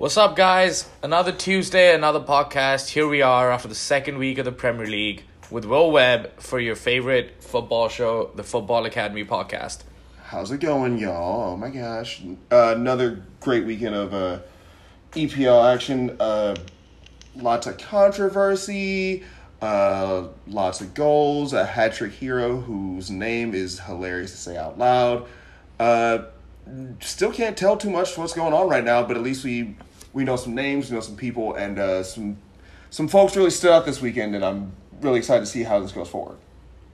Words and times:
What's 0.00 0.16
up, 0.16 0.34
guys? 0.34 0.88
Another 1.02 1.30
Tuesday, 1.30 1.94
another 1.94 2.20
podcast. 2.20 2.88
Here 2.88 3.06
we 3.06 3.20
are 3.20 3.52
after 3.52 3.68
the 3.68 3.74
second 3.74 4.16
week 4.16 4.38
of 4.38 4.46
the 4.46 4.50
Premier 4.50 4.86
League 4.86 5.24
with 5.50 5.66
Will 5.66 5.90
Webb 5.90 6.40
for 6.40 6.58
your 6.58 6.74
favorite 6.74 7.42
football 7.44 7.90
show, 7.90 8.30
the 8.34 8.42
Football 8.42 8.86
Academy 8.86 9.26
podcast. 9.26 9.80
How's 10.24 10.50
it 10.52 10.60
going, 10.60 10.96
y'all? 10.96 11.50
Oh 11.50 11.56
my 11.58 11.68
gosh. 11.68 12.22
Uh, 12.50 12.72
another 12.74 13.22
great 13.40 13.66
weekend 13.66 13.94
of 13.94 14.14
uh, 14.14 14.38
EPL 15.12 15.70
action. 15.70 16.16
Uh, 16.18 16.56
lots 17.36 17.66
of 17.66 17.76
controversy, 17.76 19.22
uh, 19.60 20.28
lots 20.46 20.80
of 20.80 20.94
goals, 20.94 21.52
a 21.52 21.66
hat 21.66 21.92
trick 21.92 22.12
hero 22.12 22.58
whose 22.58 23.10
name 23.10 23.52
is 23.52 23.80
hilarious 23.80 24.30
to 24.30 24.38
say 24.38 24.56
out 24.56 24.78
loud. 24.78 25.28
Uh, 25.78 26.20
still 27.00 27.32
can't 27.32 27.56
tell 27.58 27.76
too 27.76 27.90
much 27.90 28.16
what's 28.16 28.32
going 28.32 28.54
on 28.54 28.66
right 28.66 28.84
now, 28.84 29.02
but 29.02 29.18
at 29.18 29.22
least 29.22 29.44
we 29.44 29.76
we 30.12 30.24
know 30.24 30.36
some 30.36 30.54
names, 30.54 30.90
we 30.90 30.94
know 30.94 31.00
some 31.00 31.16
people, 31.16 31.54
and 31.54 31.78
uh, 31.78 32.02
some 32.02 32.38
some 32.90 33.08
folks 33.08 33.36
really 33.36 33.50
stood 33.50 33.70
out 33.70 33.86
this 33.86 34.00
weekend, 34.00 34.34
and 34.34 34.44
I'm 34.44 34.72
really 35.00 35.18
excited 35.18 35.40
to 35.40 35.46
see 35.46 35.62
how 35.62 35.80
this 35.80 35.92
goes 35.92 36.08
forward. 36.08 36.38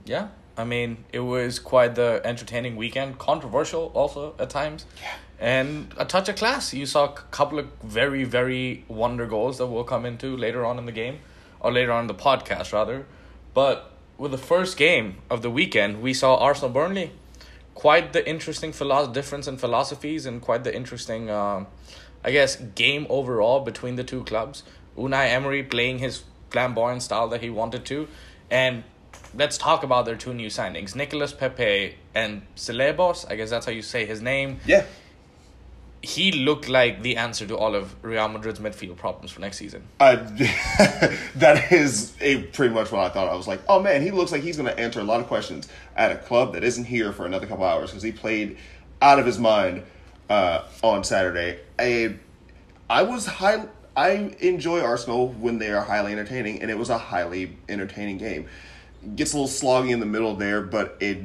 Yeah, 0.05 0.29
I 0.57 0.63
mean, 0.63 1.05
it 1.11 1.19
was 1.19 1.59
quite 1.59 1.95
the 1.95 2.21
entertaining 2.23 2.75
weekend, 2.75 3.19
controversial 3.19 3.91
also 3.93 4.33
at 4.39 4.49
times. 4.49 4.85
Yeah. 5.01 5.13
And 5.39 5.93
a 5.97 6.05
touch 6.05 6.29
of 6.29 6.35
class. 6.35 6.73
You 6.73 6.87
saw 6.87 7.05
a 7.05 7.13
couple 7.29 7.59
of 7.59 7.67
very, 7.83 8.23
very 8.23 8.85
wonder 8.87 9.27
goals 9.27 9.59
that 9.59 9.67
we'll 9.67 9.83
come 9.83 10.03
into 10.03 10.35
later 10.35 10.65
on 10.65 10.79
in 10.79 10.87
the 10.87 10.91
game, 10.91 11.19
or 11.59 11.71
later 11.71 11.91
on 11.91 12.01
in 12.01 12.07
the 12.07 12.15
podcast, 12.15 12.73
rather. 12.73 13.05
But 13.53 13.91
with 14.17 14.31
the 14.31 14.37
first 14.39 14.77
game 14.77 15.17
of 15.29 15.43
the 15.43 15.51
weekend, 15.51 16.01
we 16.01 16.13
saw 16.13 16.37
Arsenal 16.37 16.71
Burnley. 16.71 17.11
Quite 17.75 18.13
the 18.13 18.27
interesting 18.27 18.73
philo- 18.73 19.13
difference 19.13 19.47
in 19.47 19.57
philosophies 19.57 20.25
and 20.25 20.41
quite 20.41 20.63
the 20.63 20.75
interesting, 20.75 21.29
um, 21.29 21.67
I 22.23 22.31
guess, 22.31 22.55
game 22.55 23.07
overall 23.09 23.61
between 23.61 23.95
the 23.95 24.03
two 24.03 24.23
clubs. 24.23 24.63
Unai 24.97 25.29
Emery 25.29 25.63
playing 25.63 25.99
his 25.99 26.23
flamboyant 26.49 27.03
style 27.03 27.27
that 27.29 27.41
he 27.41 27.49
wanted 27.49 27.85
to. 27.85 28.07
And 28.49 28.83
let's 29.35 29.57
talk 29.57 29.83
about 29.83 30.05
their 30.05 30.15
two 30.15 30.33
new 30.33 30.47
signings 30.47 30.95
Nicolas 30.95 31.33
Pepe 31.33 31.95
and 32.15 32.41
Ceballos. 32.55 33.29
I 33.29 33.35
guess 33.35 33.49
that's 33.49 33.65
how 33.65 33.71
you 33.71 33.81
say 33.81 34.05
his 34.05 34.21
name. 34.21 34.59
Yeah. 34.65 34.85
He 36.01 36.31
looked 36.31 36.69
like 36.69 37.01
the 37.01 37.17
answer 37.17 37.45
to 37.47 37.57
all 37.57 37.75
of 37.75 37.95
Real 38.03 38.27
Madrid's 38.29 38.59
midfield 38.59 38.97
problems 38.97 39.31
for 39.31 39.41
next 39.41 39.57
season. 39.57 39.83
I, 39.99 40.15
that 41.35 41.71
is 41.71 42.13
a, 42.21 42.43
pretty 42.43 42.73
much 42.73 42.91
what 42.91 43.01
I 43.01 43.09
thought. 43.09 43.27
I 43.27 43.35
was 43.35 43.47
like, 43.47 43.61
oh 43.67 43.81
man, 43.81 44.03
he 44.03 44.11
looks 44.11 44.31
like 44.31 44.43
he's 44.43 44.57
going 44.57 44.69
to 44.69 44.79
answer 44.79 44.99
a 44.99 45.03
lot 45.03 45.19
of 45.19 45.27
questions 45.27 45.67
at 45.95 46.11
a 46.11 46.15
club 46.15 46.53
that 46.53 46.63
isn't 46.63 46.85
here 46.85 47.11
for 47.11 47.25
another 47.25 47.47
couple 47.47 47.65
hours 47.65 47.89
because 47.89 48.03
he 48.03 48.11
played 48.11 48.57
out 49.01 49.19
of 49.19 49.25
his 49.25 49.39
mind 49.39 49.83
uh, 50.29 50.63
on 50.83 51.03
Saturday. 51.03 51.59
I, 51.77 52.15
I 52.89 53.03
was 53.03 53.25
high. 53.25 53.65
I 53.95 54.35
enjoy 54.39 54.81
Arsenal 54.81 55.29
when 55.29 55.57
they 55.57 55.71
are 55.71 55.83
highly 55.83 56.11
entertaining, 56.11 56.61
and 56.61 56.69
it 56.69 56.77
was 56.77 56.89
a 56.89 56.97
highly 56.97 57.57
entertaining 57.67 58.17
game. 58.17 58.47
Gets 59.15 59.33
a 59.33 59.39
little 59.39 59.49
sloggy 59.49 59.91
in 59.91 59.99
the 59.99 60.05
middle 60.05 60.35
there, 60.35 60.61
but 60.61 60.97
it 60.99 61.23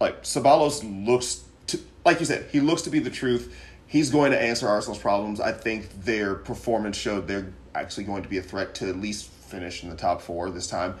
like 0.00 0.22
Ceballos 0.22 0.82
looks 1.06 1.44
to 1.68 1.78
like 2.04 2.20
you 2.20 2.26
said, 2.26 2.46
he 2.50 2.60
looks 2.60 2.82
to 2.82 2.90
be 2.90 2.98
the 2.98 3.10
truth. 3.10 3.54
He's 3.86 4.10
going 4.10 4.32
to 4.32 4.40
answer 4.40 4.68
Arsenal's 4.68 4.98
problems. 4.98 5.40
I 5.40 5.52
think 5.52 6.04
their 6.04 6.34
performance 6.34 6.96
showed 6.96 7.28
they're 7.28 7.52
actually 7.74 8.04
going 8.04 8.22
to 8.22 8.28
be 8.28 8.38
a 8.38 8.42
threat 8.42 8.74
to 8.76 8.88
at 8.88 8.96
least 8.96 9.30
finish 9.30 9.82
in 9.82 9.90
the 9.90 9.96
top 9.96 10.20
four 10.20 10.50
this 10.50 10.66
time. 10.66 10.96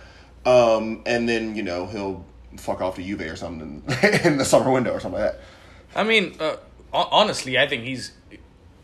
Um, 0.46 1.02
and 1.06 1.28
then 1.28 1.56
you 1.56 1.62
know 1.62 1.86
he'll 1.86 2.24
fuck 2.56 2.80
off 2.80 2.96
to 2.96 3.02
Juve 3.02 3.22
or 3.22 3.36
something 3.36 3.82
in, 4.24 4.38
the 4.38 4.44
summer 4.44 4.70
window 4.70 4.92
or 4.92 5.00
something 5.00 5.20
like 5.20 5.32
that. 5.32 5.40
I 5.96 6.04
mean, 6.04 6.36
uh, 6.40 6.56
honestly, 6.94 7.58
I 7.58 7.66
think 7.66 7.84
he's 7.84 8.12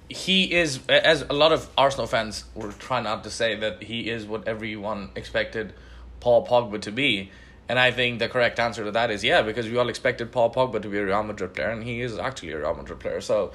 he 0.09 0.53
is 0.53 0.81
as 0.89 1.23
a 1.23 1.33
lot 1.33 1.53
of 1.53 1.69
Arsenal 1.79 2.07
fans 2.07 2.45
were 2.55 2.73
trying 2.73 3.05
not 3.05 3.23
to 3.25 3.31
say 3.31 3.55
that 3.57 3.85
he 3.85 4.11
is 4.11 4.27
what 4.27 4.49
everyone 4.49 5.11
expected 5.15 5.73
Paul 6.19 6.47
Pogba 6.47 6.81
to 6.83 6.93
be. 6.93 7.31
And 7.69 7.79
I 7.79 7.93
think 7.93 8.19
the 8.19 8.29
correct 8.29 8.59
answer 8.59 8.85
to 8.85 8.91
that 8.91 9.13
is 9.13 9.23
yeah, 9.23 9.43
because 9.43 9.69
we 9.69 9.77
all 9.77 9.89
expected 9.89 10.33
Paul 10.33 10.53
Pogba 10.53 10.83
to 10.83 10.89
be 10.89 10.99
a 10.99 11.07
Real 11.07 11.23
Madrid 11.23 11.55
player, 11.55 11.71
and 11.71 11.85
he 11.85 12.01
is 12.01 12.19
actually 12.19 12.51
a 12.51 12.59
Real 12.59 12.75
Madrid 12.75 12.99
player. 12.99 13.21
So, 13.21 13.53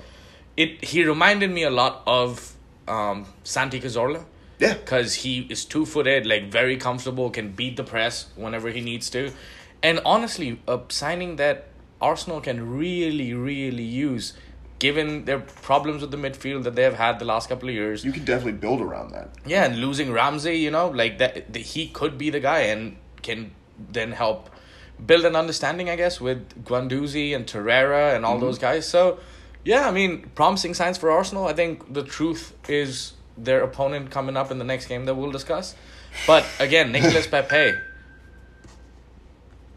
it 0.56 0.84
he 0.86 1.04
reminded 1.04 1.52
me 1.52 1.64
a 1.64 1.70
lot 1.70 2.02
of 2.08 2.56
um, 2.88 3.26
Santi 3.44 3.80
Cazorla. 3.82 4.24
Yeah. 4.58 4.76
because 4.76 5.16
he 5.16 5.42
is 5.50 5.66
two 5.66 5.86
footed, 5.86 6.26
like 6.26 6.50
very 6.50 6.78
comfortable, 6.78 7.30
can 7.30 7.52
beat 7.52 7.76
the 7.76 7.84
press 7.84 8.28
whenever 8.38 8.70
he 8.70 8.80
needs 8.80 9.10
to, 9.10 9.34
and 9.84 10.00
honestly, 10.06 10.62
a 10.66 10.80
signing 10.88 11.36
that 11.36 11.68
Arsenal 12.02 12.42
can 12.42 12.78
really, 12.78 13.34
really 13.34 13.84
use, 13.84 14.34
given 14.80 15.26
their 15.26 15.40
problems 15.40 16.02
with 16.02 16.12
the 16.12 16.18
midfield 16.18 16.64
that 16.64 16.76
they 16.76 16.84
have 16.84 16.96
had 16.96 17.20
the 17.20 17.26
last 17.26 17.50
couple 17.50 17.70
of 17.70 17.76
years. 17.76 18.04
You 18.04 18.12
can 18.12 18.26
definitely 18.26 18.60
build 18.60 18.82
around 18.82 19.12
that. 19.12 19.30
Yeah, 19.46 19.66
and 19.66 19.80
losing 19.80 20.12
Ramsey, 20.12 20.58
you 20.58 20.72
know, 20.72 20.90
like 20.90 21.18
that, 21.20 21.54
that 21.54 21.62
he 21.62 21.88
could 21.88 22.18
be 22.18 22.30
the 22.30 22.40
guy 22.40 22.60
and 22.60 22.98
can 23.22 23.52
then 23.92 24.12
help 24.12 24.50
build 25.04 25.26
an 25.26 25.36
understanding, 25.36 25.90
I 25.90 25.96
guess, 25.96 26.20
with 26.20 26.66
Guendouzi 26.66 27.36
and 27.36 27.46
Torreira 27.46 28.16
and 28.16 28.26
all 28.26 28.36
mm-hmm. 28.36 28.46
those 28.46 28.60
guys. 28.60 28.88
So, 28.88 29.20
yeah, 29.64 29.88
I 29.88 29.92
mean, 29.92 30.30
promising 30.36 30.74
signs 30.74 30.98
for 30.98 31.10
Arsenal. 31.10 31.48
I 31.48 31.54
think 31.54 31.94
the 31.94 32.04
truth 32.04 32.54
is 32.70 33.14
their 33.38 33.62
opponent 33.64 34.12
coming 34.12 34.38
up 34.38 34.52
in 34.52 34.60
the 34.60 34.66
next 34.66 34.88
game 34.88 35.06
that 35.06 35.16
we'll 35.16 35.32
discuss. 35.32 35.76
But 36.28 36.46
again, 36.60 36.92
Nicolas 36.92 37.28
Pepe 37.32 37.78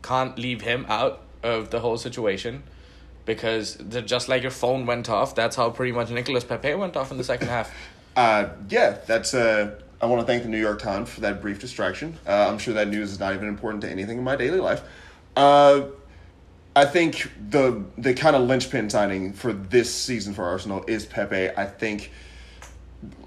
can't 0.03 0.39
leave 0.39 0.63
him 0.63 0.87
out 0.89 1.23
of 1.43 1.71
the 1.71 1.81
whole 1.81 1.99
situation 1.99 2.63
because 3.29 3.77
just 4.07 4.29
like 4.29 4.41
your 4.41 4.51
phone 4.51 4.87
went 4.87 5.11
off, 5.11 5.35
that's 5.35 5.55
how 5.55 5.69
pretty 5.69 5.93
much 5.93 6.09
Nicolas 6.09 6.45
Pepe 6.45 6.75
went 6.75 6.97
off 6.97 7.13
in 7.13 7.19
the 7.19 7.25
second 7.25 7.47
half. 7.49 7.73
Uh, 8.17 8.49
yeah, 8.69 8.99
that's. 9.07 9.33
Uh, 9.33 9.79
I 10.03 10.07
want 10.07 10.21
to 10.23 10.27
thank 10.27 10.43
the 10.43 10.49
New 10.49 10.59
York 10.59 10.83
Times 10.83 11.09
for 11.09 11.21
that 11.21 11.41
brief 11.41 11.61
distraction. 11.61 12.19
Uh, 12.27 12.49
I'm 12.49 12.59
sure 12.59 12.75
that 12.75 12.89
news 12.89 13.13
is 13.13 13.21
not 13.21 13.33
even 13.33 13.47
important 13.47 13.83
to 13.83 13.89
anything 13.89 14.19
in 14.19 14.25
my 14.25 14.35
daily 14.35 14.59
life. 14.59 14.83
Uh, 15.37 15.83
I 16.75 16.85
think 16.85 17.31
the 17.51 17.85
the 17.97 18.15
kind 18.15 18.35
of 18.35 18.43
linchpin 18.43 18.91
signing 18.91 19.35
for 19.35 19.53
this 19.53 19.95
season 19.95 20.35
for 20.35 20.43
Arsenal 20.47 20.85
is 20.89 21.07
Pepe. 21.07 21.51
I 21.51 21.65
think 21.65 22.11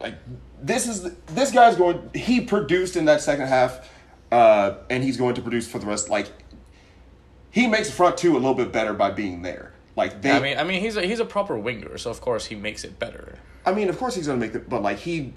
like 0.02 0.16
this 0.62 0.90
is 0.90 1.10
this 1.28 1.54
guy's 1.54 1.78
going. 1.78 2.10
He 2.14 2.42
produced 2.42 2.98
in 2.98 3.06
that 3.06 3.22
second 3.22 3.48
half, 3.48 3.90
uh, 4.30 4.74
and 4.90 5.06
he's 5.06 5.16
going 5.16 5.36
to 5.36 5.42
produce 5.42 5.70
for 5.70 5.80
the 5.80 5.86
rest. 5.86 6.10
Like 6.10 6.28
he 7.50 7.68
makes 7.68 7.88
the 7.88 7.94
front 7.94 8.18
two 8.18 8.34
a 8.34 8.40
little 8.40 8.56
bit 8.56 8.74
better 8.74 8.94
by 8.94 9.12
being 9.12 9.42
there. 9.42 9.71
Like 10.02 10.22
they, 10.22 10.32
I 10.32 10.40
mean, 10.40 10.58
I 10.58 10.64
mean, 10.64 10.82
he's 10.82 10.98
a 10.98 11.02
he's 11.04 11.20
a 11.20 11.26
proper 11.26 11.58
winger, 11.58 11.98
so 11.98 12.10
of 12.10 12.22
course 12.22 12.46
he 12.46 12.56
makes 12.56 12.84
it 12.84 12.98
better. 13.00 13.38
I 13.66 13.72
mean, 13.74 13.90
of 13.90 13.98
course 13.98 14.16
he's 14.16 14.28
gonna 14.28 14.40
make 14.40 14.54
the, 14.54 14.60
but 14.60 14.82
like 14.82 14.98
he, 14.98 15.34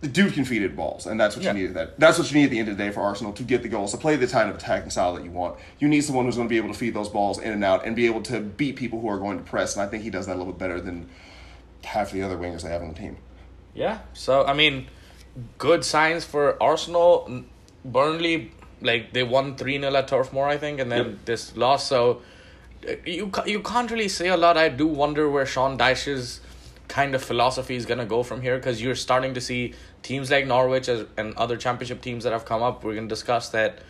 the 0.00 0.06
dude 0.08 0.32
can 0.34 0.44
feed 0.44 0.62
it 0.62 0.76
balls, 0.76 1.06
and 1.06 1.18
that's 1.20 1.34
what 1.34 1.44
Yeah. 1.44 1.54
you 1.54 1.66
need. 1.66 1.74
That 1.74 1.98
that's 1.98 2.18
what 2.18 2.30
you 2.30 2.38
need 2.38 2.44
at 2.44 2.50
the 2.50 2.58
end 2.60 2.68
of 2.68 2.76
the 2.78 2.84
day 2.84 2.90
for 2.90 3.00
Arsenal 3.00 3.32
to 3.32 3.42
get 3.42 3.62
the 3.62 3.68
goals, 3.68 3.90
to 3.92 3.98
play 3.98 4.14
the 4.16 4.26
kind 4.28 4.48
of 4.48 4.56
attacking 4.56 4.90
style 4.90 5.14
that 5.14 5.24
you 5.24 5.30
want. 5.32 5.56
You 5.80 5.88
need 5.88 6.02
someone 6.02 6.24
who's 6.26 6.36
going 6.36 6.46
to 6.48 6.52
be 6.52 6.56
able 6.56 6.68
to 6.72 6.78
feed 6.78 6.94
those 6.94 7.08
balls 7.08 7.38
in 7.40 7.52
and 7.52 7.64
out, 7.64 7.84
and 7.84 7.96
be 7.96 8.06
able 8.06 8.22
to 8.22 8.40
beat 8.40 8.76
people 8.76 9.00
who 9.00 9.08
are 9.08 9.18
going 9.18 9.38
to 9.38 9.44
press. 9.44 9.74
And 9.76 9.82
I 9.84 9.88
think 9.90 10.04
he 10.04 10.10
does 10.10 10.26
that 10.26 10.36
a 10.36 10.38
little 10.38 10.52
bit 10.52 10.58
better 10.60 10.80
than 10.80 11.08
half 11.84 12.12
the 12.12 12.22
other 12.22 12.36
wingers 12.36 12.62
they 12.62 12.70
have 12.70 12.82
on 12.82 12.88
the 12.88 12.94
team. 12.94 13.16
Yeah. 13.74 13.98
So 14.12 14.44
I 14.44 14.54
mean, 14.54 14.86
good 15.58 15.84
signs 15.84 16.24
for 16.24 16.62
Arsenal. 16.62 17.44
Burnley, 17.84 18.52
like 18.82 19.12
they 19.12 19.22
won 19.22 19.56
three 19.56 19.78
0 19.80 19.94
at 19.94 20.08
Turf 20.08 20.32
Moor, 20.32 20.46
I 20.46 20.58
think, 20.58 20.78
and 20.80 20.90
then 20.92 21.04
Yep. 21.06 21.16
this 21.24 21.56
loss. 21.56 21.86
So 21.86 22.22
you 23.04 23.30
you 23.46 23.60
can't 23.60 23.90
really 23.90 24.08
say 24.08 24.28
a 24.28 24.36
lot. 24.36 24.56
I 24.56 24.68
do 24.68 24.86
wonder 24.86 25.28
where 25.28 25.46
Sean 25.46 25.76
Dyche's 25.78 26.40
kind 26.88 27.14
of 27.14 27.22
philosophy 27.22 27.76
is 27.76 27.84
gonna 27.86 28.06
go 28.06 28.22
from 28.22 28.40
here 28.40 28.56
because 28.56 28.80
you're 28.80 28.94
starting 28.94 29.34
to 29.34 29.40
see 29.40 29.74
teams 30.02 30.30
like 30.30 30.46
Norwich 30.46 30.88
as, 30.88 31.06
and 31.16 31.34
other 31.36 31.56
championship 31.56 32.00
teams 32.00 32.24
that 32.24 32.32
have 32.32 32.44
come 32.44 32.62
up. 32.62 32.82
We're 32.84 32.94
gonna 32.94 33.08
discuss 33.08 33.50
that 33.50 33.80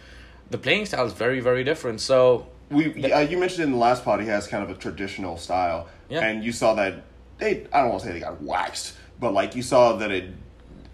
the 0.51 0.59
playing 0.59 0.87
style 0.87 1.07
is 1.07 1.13
very 1.13 1.41
very 1.41 1.65
different. 1.65 2.01
So 2.01 2.47
We 2.71 3.13
uh, 3.13 3.21
you 3.21 3.39
mentioned 3.39 3.65
in 3.65 3.71
the 3.73 3.79
last 3.79 4.05
pod 4.05 4.21
he 4.21 4.27
has 4.29 4.47
kind 4.49 4.65
of 4.65 4.71
a 4.71 4.75
traditional 4.75 5.37
style, 5.37 5.89
Yeah. 6.09 6.21
and 6.27 6.43
you 6.43 6.53
saw 6.53 6.75
that 6.75 7.05
they 7.39 7.67
I 7.73 7.81
don't 7.83 7.91
want 7.91 8.01
to 8.03 8.07
say 8.09 8.13
they 8.15 8.21
got 8.21 8.43
waxed, 8.43 8.95
but 9.21 9.33
like 9.33 9.55
you 9.55 9.63
saw 9.63 9.97
that 9.97 10.11
it 10.11 10.31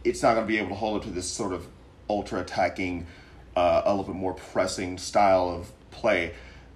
it's 0.05 0.23
not 0.23 0.35
going 0.35 0.47
to 0.47 0.53
be 0.53 0.59
able 0.59 0.69
to 0.69 0.75
hold 0.75 0.99
up 0.99 1.05
to 1.05 1.11
this 1.11 1.27
sort 1.27 1.55
of 1.55 1.67
ultra 2.11 2.41
attacking, 2.41 3.07
uh, 3.57 3.81
a 3.87 3.91
little 3.91 4.05
bit 4.05 4.15
more 4.15 4.35
pressing 4.35 4.99
style 4.99 5.49
of 5.49 5.73
play. 5.91 6.35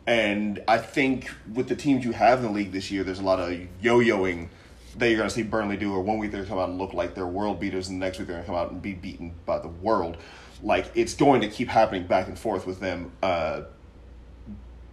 And 0.09 0.63
I 0.67 0.79
think 0.79 1.31
with 1.53 1.69
the 1.69 1.77
teams 1.77 2.03
you 2.03 2.13
have 2.13 2.39
in 2.39 2.47
the 2.47 2.51
league 2.51 2.73
this 2.73 2.91
year, 2.91 3.05
there's 3.05 3.19
a 3.19 3.23
lot 3.23 3.41
of 3.41 3.53
yo-yoing 3.83 4.49
that 4.97 5.07
you're 5.07 5.19
going 5.19 5.29
to 5.29 5.35
see 5.35 5.43
Burnley 5.43 5.77
do. 5.77 5.93
Or 5.93 6.01
one 6.01 6.17
week 6.17 6.31
they're 6.31 6.39
going 6.39 6.47
to 6.47 6.51
come 6.51 6.59
out 6.59 6.71
and 6.71 6.79
look 6.79 6.95
like 6.95 7.15
they're 7.15 7.27
world 7.27 7.61
beaters, 7.61 7.91
and 7.91 8.01
the 8.01 8.07
next 8.07 8.19
week 8.19 8.27
they're 8.27 8.37
going 8.37 8.45
to 8.45 8.51
come 8.51 8.59
out 8.59 8.71
and 8.71 8.81
be 8.81 8.95
beaten 8.95 9.35
by 9.45 9.59
the 9.59 9.69
world. 9.69 10.17
Like 10.63 10.91
it's 10.95 11.13
going 11.13 11.43
to 11.43 11.49
keep 11.49 11.69
happening 11.69 12.07
back 12.07 12.27
and 12.27 12.39
forth 12.39 12.67
with 12.67 12.81
them. 12.81 13.13
Uh, 13.23 13.65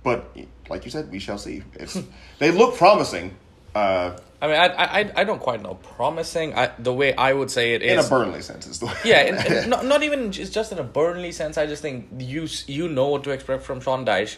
but 0.03 0.35
like 0.69 0.83
you 0.83 0.91
said, 0.91 1.09
we 1.09 1.19
shall 1.19 1.37
see. 1.37 1.63
It's 1.75 1.97
they 2.39 2.51
look 2.51 2.75
promising. 2.75 3.37
Uh, 3.73 4.17
I 4.41 4.47
mean, 4.47 4.57
I 4.57 4.65
I 4.67 5.11
I 5.15 5.23
don't 5.23 5.39
quite 5.39 5.63
know. 5.63 5.75
Promising. 5.75 6.55
I 6.55 6.71
the 6.77 6.93
way 6.93 7.15
I 7.15 7.31
would 7.31 7.49
say 7.49 7.73
it 7.73 7.83
in 7.83 7.99
a 7.99 8.03
Burnley 8.03 8.41
sense, 8.41 8.67
is 8.67 8.79
the 8.79 8.87
way. 8.87 8.95
Yeah, 9.05 9.19
and 9.19 9.69
not, 9.69 9.85
not 9.85 10.03
even 10.03 10.33
just, 10.33 10.51
just 10.51 10.73
in 10.73 10.77
a 10.77 10.83
Burnley 10.83 11.31
sense. 11.31 11.57
I 11.57 11.67
just 11.67 11.81
think 11.81 12.09
you 12.17 12.49
you 12.67 12.89
know 12.89 13.07
what 13.07 13.23
to 13.23 13.29
expect 13.29 13.63
from 13.63 13.79
Sean 13.79 14.05
Dyche. 14.05 14.35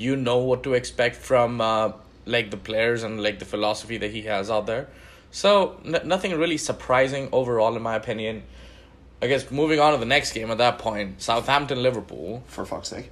You 0.00 0.16
know 0.16 0.38
what 0.38 0.62
to 0.64 0.74
expect 0.74 1.16
from 1.16 1.60
uh, 1.60 1.92
like 2.26 2.50
the 2.50 2.56
players 2.56 3.02
and 3.02 3.22
like 3.22 3.38
the 3.38 3.44
philosophy 3.44 3.98
that 3.98 4.10
he 4.10 4.22
has 4.22 4.50
out 4.50 4.66
there. 4.66 4.88
So 5.30 5.78
n- 5.84 6.00
nothing 6.04 6.36
really 6.38 6.56
surprising 6.58 7.28
overall, 7.32 7.76
in 7.76 7.82
my 7.82 7.94
opinion. 7.96 8.42
I 9.22 9.26
guess 9.26 9.50
moving 9.50 9.78
on 9.78 9.92
to 9.92 9.98
the 9.98 10.06
next 10.06 10.32
game 10.32 10.50
at 10.50 10.58
that 10.58 10.78
point, 10.78 11.20
Southampton 11.22 11.82
Liverpool. 11.82 12.42
For 12.46 12.64
fuck's 12.64 12.88
sake. 12.88 13.10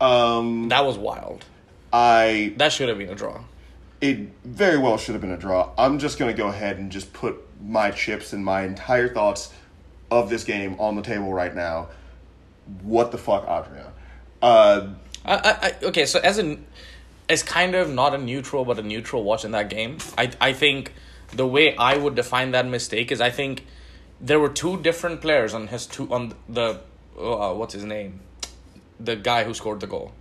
Um, 0.00 0.68
That 0.68 0.84
was 0.84 0.98
wild. 0.98 1.44
I 1.92 2.52
That 2.56 2.72
should 2.72 2.88
have 2.88 2.98
been 2.98 3.08
a 3.10 3.14
draw. 3.14 3.40
it 4.00 4.18
very 4.44 4.78
well 4.78 4.98
should 4.98 5.14
have 5.14 5.22
been 5.22 5.30
a 5.30 5.36
draw. 5.46 5.70
I'm 5.78 5.98
just 6.00 6.18
going 6.18 6.30
to 6.34 6.36
go 6.36 6.48
ahead 6.48 6.78
and 6.78 6.90
just 6.90 7.12
put 7.12 7.36
my 7.62 7.92
chips 7.92 8.32
and 8.32 8.44
my 8.44 8.62
entire 8.64 9.08
thoughts 9.08 9.52
of 10.10 10.28
this 10.28 10.42
game 10.44 10.74
on 10.80 10.96
the 10.96 11.02
table 11.02 11.32
right 11.32 11.54
now. 11.54 11.88
What 12.82 13.12
the 13.12 13.18
fuck, 13.18 13.44
Adrian? 13.44 13.86
Uh, 14.42 14.88
I, 15.24 15.34
I, 15.80 15.84
okay. 15.86 16.06
So 16.06 16.20
as 16.20 16.38
an 16.38 16.64
as 17.28 17.42
kind 17.42 17.74
of 17.74 17.88
not 17.90 18.14
a 18.14 18.18
neutral 18.18 18.64
but 18.64 18.78
a 18.78 18.82
neutral 18.82 19.24
watch 19.24 19.44
in 19.44 19.52
that 19.52 19.70
game, 19.70 19.98
I 20.18 20.30
I 20.40 20.52
think 20.52 20.92
the 21.32 21.46
way 21.46 21.76
I 21.76 21.96
would 21.96 22.14
define 22.14 22.50
that 22.52 22.66
mistake 22.66 23.10
is 23.10 23.20
I 23.20 23.30
think 23.30 23.64
there 24.20 24.38
were 24.38 24.48
two 24.50 24.80
different 24.80 25.20
players 25.20 25.54
on 25.54 25.68
his 25.68 25.86
two 25.86 26.12
on 26.12 26.34
the 26.48 26.80
uh, 27.18 27.52
what's 27.54 27.74
his 27.74 27.84
name, 27.84 28.20
the 29.00 29.16
guy 29.16 29.44
who 29.44 29.54
scored 29.54 29.80
the 29.80 29.86
goal 29.86 30.12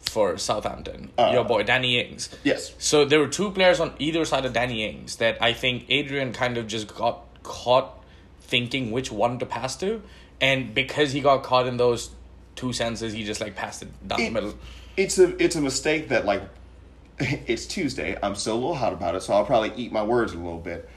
for 0.00 0.38
Southampton, 0.38 1.10
Uh, 1.18 1.30
your 1.32 1.44
boy 1.44 1.62
Danny 1.64 1.98
Ings. 2.00 2.30
yes. 2.44 2.72
So 2.78 3.04
there 3.04 3.18
were 3.18 3.26
two 3.28 3.50
players 3.50 3.80
on 3.80 3.92
either 3.98 4.24
side 4.24 4.44
of 4.44 4.52
Danny 4.52 4.84
Ings 4.84 5.16
that 5.16 5.36
I 5.42 5.52
think 5.52 5.84
Adrian 5.88 6.32
kind 6.32 6.56
of 6.56 6.66
just 6.68 6.94
got 6.94 7.24
caught 7.42 7.92
thinking 8.40 8.92
which 8.92 9.10
one 9.10 9.38
to 9.40 9.46
pass 9.46 9.76
to, 9.76 10.00
and 10.40 10.72
because 10.74 11.12
he 11.12 11.20
got 11.20 11.42
caught 11.42 11.66
in 11.66 11.76
those 11.76 12.10
two 12.56 12.72
senses, 12.72 13.12
he 13.12 13.24
just 13.24 13.40
like 13.40 13.54
passed 13.54 13.82
it 13.82 14.08
down 14.08 14.18
the 14.18 14.30
middle. 14.30 14.54
it's 14.96 15.18
a 15.18 15.40
it's 15.42 15.54
a 15.54 15.60
mistake 15.60 16.08
that 16.08 16.24
like 16.24 16.42
it's 17.18 17.66
Tuesday. 17.66 18.18
I'm 18.22 18.34
still 18.34 18.54
a 18.54 18.56
little 18.56 18.74
hot 18.74 18.92
about 18.92 19.14
it, 19.14 19.22
so 19.22 19.32
I'll 19.34 19.44
probably 19.44 19.72
eat 19.76 19.92
my 19.92 20.02
words 20.02 20.32
a 20.32 20.36
little 20.36 20.58
bit. 20.58 20.88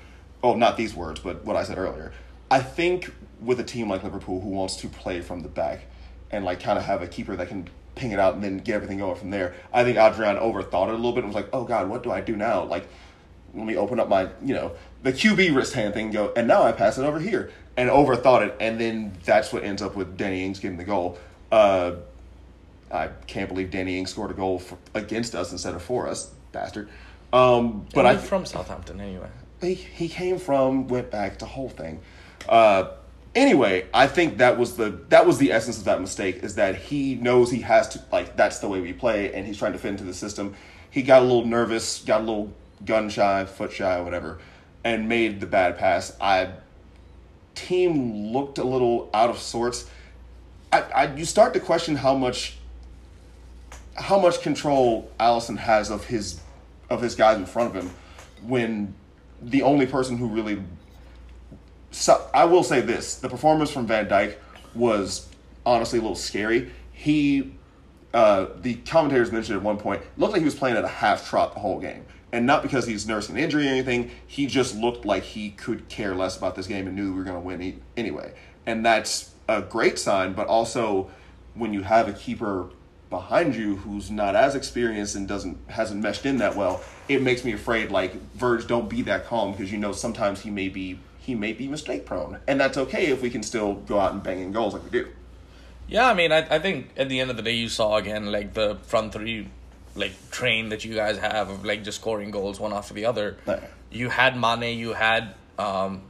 Oh, 0.42 0.56
not 0.56 0.78
these 0.78 0.96
words, 0.96 1.20
but 1.20 1.46
what 1.46 1.56
I 1.56 1.64
said 1.64 1.78
earlier. 1.78 2.14
I 2.50 2.62
think 2.62 3.14
with 3.40 3.60
a 3.60 3.64
team 3.64 3.90
like 3.90 4.04
Liverpool 4.04 4.42
who 4.42 4.50
wants 4.50 4.78
to 4.78 4.88
play 4.88 5.22
from 5.22 5.42
the 5.42 5.50
back 5.50 5.82
and 6.32 6.44
like 6.44 6.60
kind 6.60 6.80
of 6.80 6.86
have 6.86 7.02
a 7.02 7.08
keeper 7.08 7.36
that 7.36 7.48
can 7.48 7.70
ping 7.96 8.12
it 8.12 8.20
out 8.20 8.34
and 8.34 8.44
then 8.44 8.58
get 8.58 8.76
everything 8.76 8.98
going 8.98 9.16
from 9.16 9.30
there. 9.30 9.54
I 9.74 9.84
think 9.84 9.98
Adrian 9.98 10.38
overthought 10.38 10.88
it 10.88 10.94
a 10.94 10.98
little 10.98 11.12
bit 11.12 11.24
and 11.24 11.34
was 11.34 11.36
like, 11.36 11.50
"Oh 11.54 11.64
God, 11.66 11.90
what 11.90 12.04
do 12.04 12.12
I 12.12 12.22
do 12.22 12.36
now?" 12.36 12.64
Like, 12.64 12.88
let 13.54 13.66
me 13.66 13.76
open 13.76 14.00
up 14.00 14.10
my 14.10 14.30
you 14.44 14.54
know 14.54 14.72
the 15.04 15.14
QB 15.14 15.56
wrist 15.56 15.74
hand 15.74 15.94
thing. 15.94 16.06
and 16.06 16.14
Go 16.14 16.34
and 16.36 16.48
now 16.48 16.64
I 16.64 16.72
pass 16.72 16.98
it 16.98 17.04
over 17.04 17.20
here 17.20 17.52
and 17.78 17.90
overthought 17.90 18.48
it, 18.48 18.56
and 18.60 18.80
then 18.80 19.14
that's 19.26 19.54
what 19.54 19.64
ends 19.64 19.82
up 19.82 19.96
with 19.96 20.18
Danny 20.18 20.44
Ings 20.44 20.60
getting 20.60 20.78
the 20.78 20.84
goal. 20.84 21.18
Uh, 21.52 21.96
I 22.92 23.08
can't 23.28 23.50
believe 23.50 23.72
Danny 23.72 23.98
Ings 23.98 24.12
scored 24.12 24.32
a 24.32 24.34
goal 24.34 24.60
for, 24.60 24.78
against 24.94 25.36
us 25.36 25.52
instead 25.52 25.76
of 25.76 25.82
for 25.82 26.08
us, 26.08 26.32
bastard. 26.52 26.90
Um, 27.32 27.86
but 27.94 28.06
I 28.06 28.12
I'm 28.12 28.20
from 28.20 28.46
Southampton 28.46 29.00
anyway. 29.00 29.30
he, 29.62 29.76
he 29.76 30.08
came 30.08 30.40
from 30.40 30.88
went 30.88 31.12
back 31.12 31.40
to 31.40 31.46
whole 31.46 31.70
thing. 31.70 32.00
Uh, 32.48 32.92
anyway, 33.36 33.86
I 33.94 34.08
think 34.08 34.38
that 34.40 34.58
was 34.58 34.76
the 34.76 34.90
that 35.10 35.28
was 35.28 35.38
the 35.38 35.52
essence 35.52 35.78
of 35.78 35.86
that 35.86 36.02
mistake 36.02 36.44
is 36.44 36.56
that 36.56 36.76
he 36.76 37.16
knows 37.16 37.52
he 37.52 37.62
has 37.62 37.90
to 37.90 38.04
like 38.12 38.36
that's 38.36 38.60
the 38.60 38.68
way 38.68 38.82
we 38.82 38.94
play 38.94 39.34
and 39.34 39.46
he's 39.46 39.58
trying 39.58 39.74
to 39.74 39.80
fit 39.80 39.90
into 39.90 40.04
the 40.04 40.14
system. 40.14 40.56
He 40.90 41.04
got 41.04 41.22
a 41.22 41.26
little 41.26 41.46
nervous, 41.46 42.02
got 42.04 42.22
a 42.22 42.24
little 42.24 42.54
gun 42.86 43.10
shy, 43.10 43.46
foot 43.46 43.72
shy, 43.72 44.02
whatever, 44.02 44.40
and 44.84 45.08
made 45.08 45.40
the 45.40 45.46
bad 45.46 45.78
pass. 45.78 46.16
I 46.20 46.50
team 47.54 48.32
looked 48.32 48.58
a 48.58 48.64
little 48.64 49.10
out 49.14 49.30
of 49.30 49.38
sorts. 49.38 49.86
I, 50.72 50.82
I 50.82 51.16
you 51.16 51.26
start 51.26 51.54
to 51.54 51.60
question 51.60 51.96
how 51.96 52.16
much 52.16 52.58
how 53.96 54.20
much 54.20 54.42
control 54.42 55.12
Alisson 55.20 55.58
has 55.58 55.90
of 55.90 56.06
his 56.06 56.40
of 56.90 57.02
his 57.02 57.16
guys 57.16 57.38
in 57.38 57.46
front 57.46 57.76
of 57.76 57.84
him 57.84 57.92
when 58.48 58.94
the 59.42 59.62
only 59.62 59.86
person 59.86 60.18
who 60.18 60.28
really 60.28 60.62
so 61.92 62.30
I 62.34 62.46
will 62.46 62.64
say 62.64 62.82
this 62.82 63.16
the 63.16 63.30
performance 63.30 63.72
from 63.72 63.88
Van 63.88 64.08
Dijk 64.08 64.36
was 64.76 65.28
honestly 65.66 66.00
a 66.00 66.02
little 66.02 66.16
scary. 66.16 66.72
He 66.92 67.54
uh, 68.14 68.48
the 68.62 68.76
commentators 68.76 69.32
mentioned 69.32 69.58
at 69.58 69.64
one 69.64 69.78
point 69.78 70.02
looked 70.18 70.34
like 70.34 70.42
he 70.42 70.46
was 70.46 70.56
playing 70.56 70.78
at 70.78 70.84
a 70.84 70.90
half 70.90 71.28
trot 71.30 71.54
the 71.54 71.60
whole 71.60 71.80
game. 71.80 72.06
And 72.32 72.46
not 72.46 72.62
because 72.62 72.86
he's 72.86 73.08
nursing 73.08 73.38
an 73.38 73.44
injury 73.44 73.66
or 73.68 73.72
anything, 73.72 74.12
he 74.28 74.46
just 74.46 74.76
looked 74.76 75.04
like 75.04 75.24
he 75.24 75.50
could 75.52 75.90
care 75.90 76.14
less 76.14 76.38
about 76.38 76.56
this 76.56 76.68
game 76.68 76.86
and 76.86 76.96
knew 76.96 77.12
we 77.12 77.18
were 77.18 77.24
going 77.24 77.36
to 77.36 77.42
win 77.42 77.82
anyway. 77.98 78.34
And 78.68 78.86
that's 78.86 79.34
a 79.50 79.62
great 79.62 79.98
sign, 79.98 80.34
but 80.34 80.48
also 80.48 81.10
when 81.56 81.74
you 81.74 81.82
have 81.82 82.08
a 82.08 82.14
keeper 82.14 82.70
behind 83.10 83.56
you 83.56 83.76
who's 83.78 84.12
not 84.12 84.36
as 84.36 84.54
experienced 84.54 85.16
and 85.16 85.28
doesn't 85.28 85.58
hasn't 85.68 86.02
meshed 86.02 86.26
in 86.26 86.38
that 86.38 86.56
well, 86.56 86.82
it 87.08 87.22
makes 87.22 87.44
me 87.44 87.54
afraid 87.54 87.92
like 87.92 88.14
Verge 88.34 88.68
don't 88.68 88.90
be 88.90 89.02
that 89.04 89.26
calm 89.26 89.52
because 89.52 89.72
you 89.72 89.78
know 89.78 89.92
sometimes 89.92 90.42
he 90.42 90.52
may 90.52 90.70
be 90.70 91.00
he 91.18 91.36
may 91.36 91.54
be 91.54 91.68
mistake 91.68 92.06
prone. 92.06 92.40
And 92.48 92.60
that's 92.60 92.78
okay 92.78 93.08
if 93.08 93.22
we 93.22 93.30
can 93.30 93.44
still 93.44 93.76
go 93.76 94.00
out 94.00 94.14
and 94.14 94.22
bang 94.22 94.40
in 94.40 94.52
goals 94.52 94.74
like 94.74 94.84
we 94.84 94.92
do. 94.92 95.08
Yeah, 95.88 96.08
I 96.08 96.14
mean, 96.14 96.32
I, 96.32 96.56
I 96.56 96.60
think 96.60 96.90
at 96.98 97.10
the 97.10 97.20
end 97.20 97.32
of 97.32 97.38
the 97.38 97.42
day, 97.42 97.54
you 97.54 97.68
saw 97.68 97.98
again 97.98 98.32
like 98.32 98.54
the 98.54 98.78
front 98.84 99.14
three, 99.14 99.48
like 99.96 100.14
train 100.30 100.70
that 100.70 100.86
you 100.86 100.94
guys 100.94 101.18
have 101.18 101.50
of 101.50 101.66
like 101.66 101.84
just 101.84 102.00
scoring 102.00 102.30
goals 102.30 102.60
one 102.60 102.74
after 102.74 102.94
the 102.94 103.06
other. 103.06 103.38
Yeah. 103.48 103.60
You 103.92 104.10
had 104.10 104.40
Mane, 104.40 104.78
you 104.78 104.94
had 104.94 105.34
um, 105.58 106.04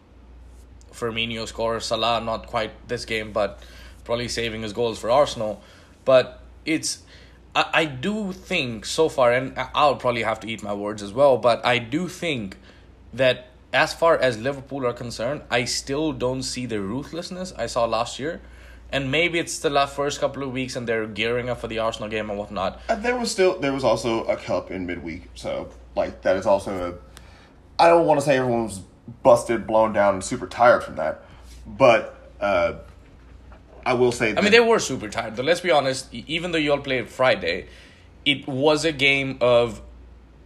Firmino 0.91 1.47
score, 1.47 1.79
Salah 1.79 2.21
not 2.21 2.47
quite 2.47 2.71
this 2.87 3.05
game, 3.05 3.31
but 3.31 3.59
probably 4.03 4.27
saving 4.27 4.63
his 4.63 4.73
goals 4.73 4.99
for 4.99 5.09
Arsenal. 5.09 5.61
But 6.05 6.41
it's, 6.65 7.03
I, 7.55 7.65
I 7.73 7.85
do 7.85 8.31
think 8.31 8.85
so 8.85 9.09
far, 9.09 9.31
and 9.31 9.53
I'll 9.73 9.95
probably 9.95 10.23
have 10.23 10.39
to 10.41 10.47
eat 10.47 10.63
my 10.63 10.73
words 10.73 11.01
as 11.03 11.13
well, 11.13 11.37
but 11.37 11.65
I 11.65 11.79
do 11.79 12.07
think 12.07 12.57
that 13.13 13.47
as 13.71 13.93
far 13.93 14.17
as 14.17 14.37
Liverpool 14.37 14.85
are 14.85 14.93
concerned, 14.93 15.41
I 15.49 15.65
still 15.65 16.11
don't 16.11 16.43
see 16.43 16.65
the 16.65 16.81
ruthlessness 16.81 17.53
I 17.57 17.67
saw 17.67 17.85
last 17.85 18.19
year. 18.19 18.41
And 18.91 19.11
maybe 19.11 19.37
it's 19.37 19.59
the 19.59 19.69
last 19.69 19.95
first 19.95 20.19
couple 20.19 20.41
of 20.41 20.51
weeks 20.51 20.75
and 20.75 20.87
they're 20.87 21.05
gearing 21.05 21.47
up 21.47 21.61
for 21.61 21.67
the 21.67 21.77
Arsenal 21.77 22.09
game 22.09 22.29
and 22.29 22.39
whatnot. 22.39 22.81
And 22.89 23.03
there 23.03 23.15
was 23.15 23.31
still 23.31 23.59
there 23.59 23.71
was 23.71 23.83
also 23.83 24.23
a 24.23 24.35
cup 24.35 24.71
in 24.71 24.87
midweek, 24.87 25.29
so 25.35 25.69
like 25.95 26.23
that 26.23 26.35
is 26.37 26.47
also 26.47 26.71
a. 26.89 27.81
I 27.81 27.87
don't 27.87 28.07
want 28.07 28.19
to 28.19 28.25
say 28.25 28.37
everyone's 28.37 28.81
busted, 29.23 29.67
blown 29.67 29.93
down, 29.93 30.15
and 30.15 30.23
super 30.23 30.47
tired 30.47 30.83
from 30.83 30.95
that, 30.95 31.23
but 31.65 32.15
uh, 32.39 32.73
I 33.85 33.93
will 33.93 34.11
say. 34.11 34.35
I 34.35 34.41
mean, 34.41 34.51
they 34.51 34.59
were 34.59 34.79
super 34.79 35.09
tired. 35.09 35.35
Though, 35.35 35.43
let's 35.43 35.61
be 35.61 35.71
honest, 35.71 36.13
even 36.13 36.51
though 36.51 36.57
you 36.57 36.71
all 36.71 36.79
played 36.79 37.09
Friday, 37.09 37.67
it 38.25 38.47
was 38.47 38.85
a 38.85 38.91
game 38.91 39.37
of 39.41 39.81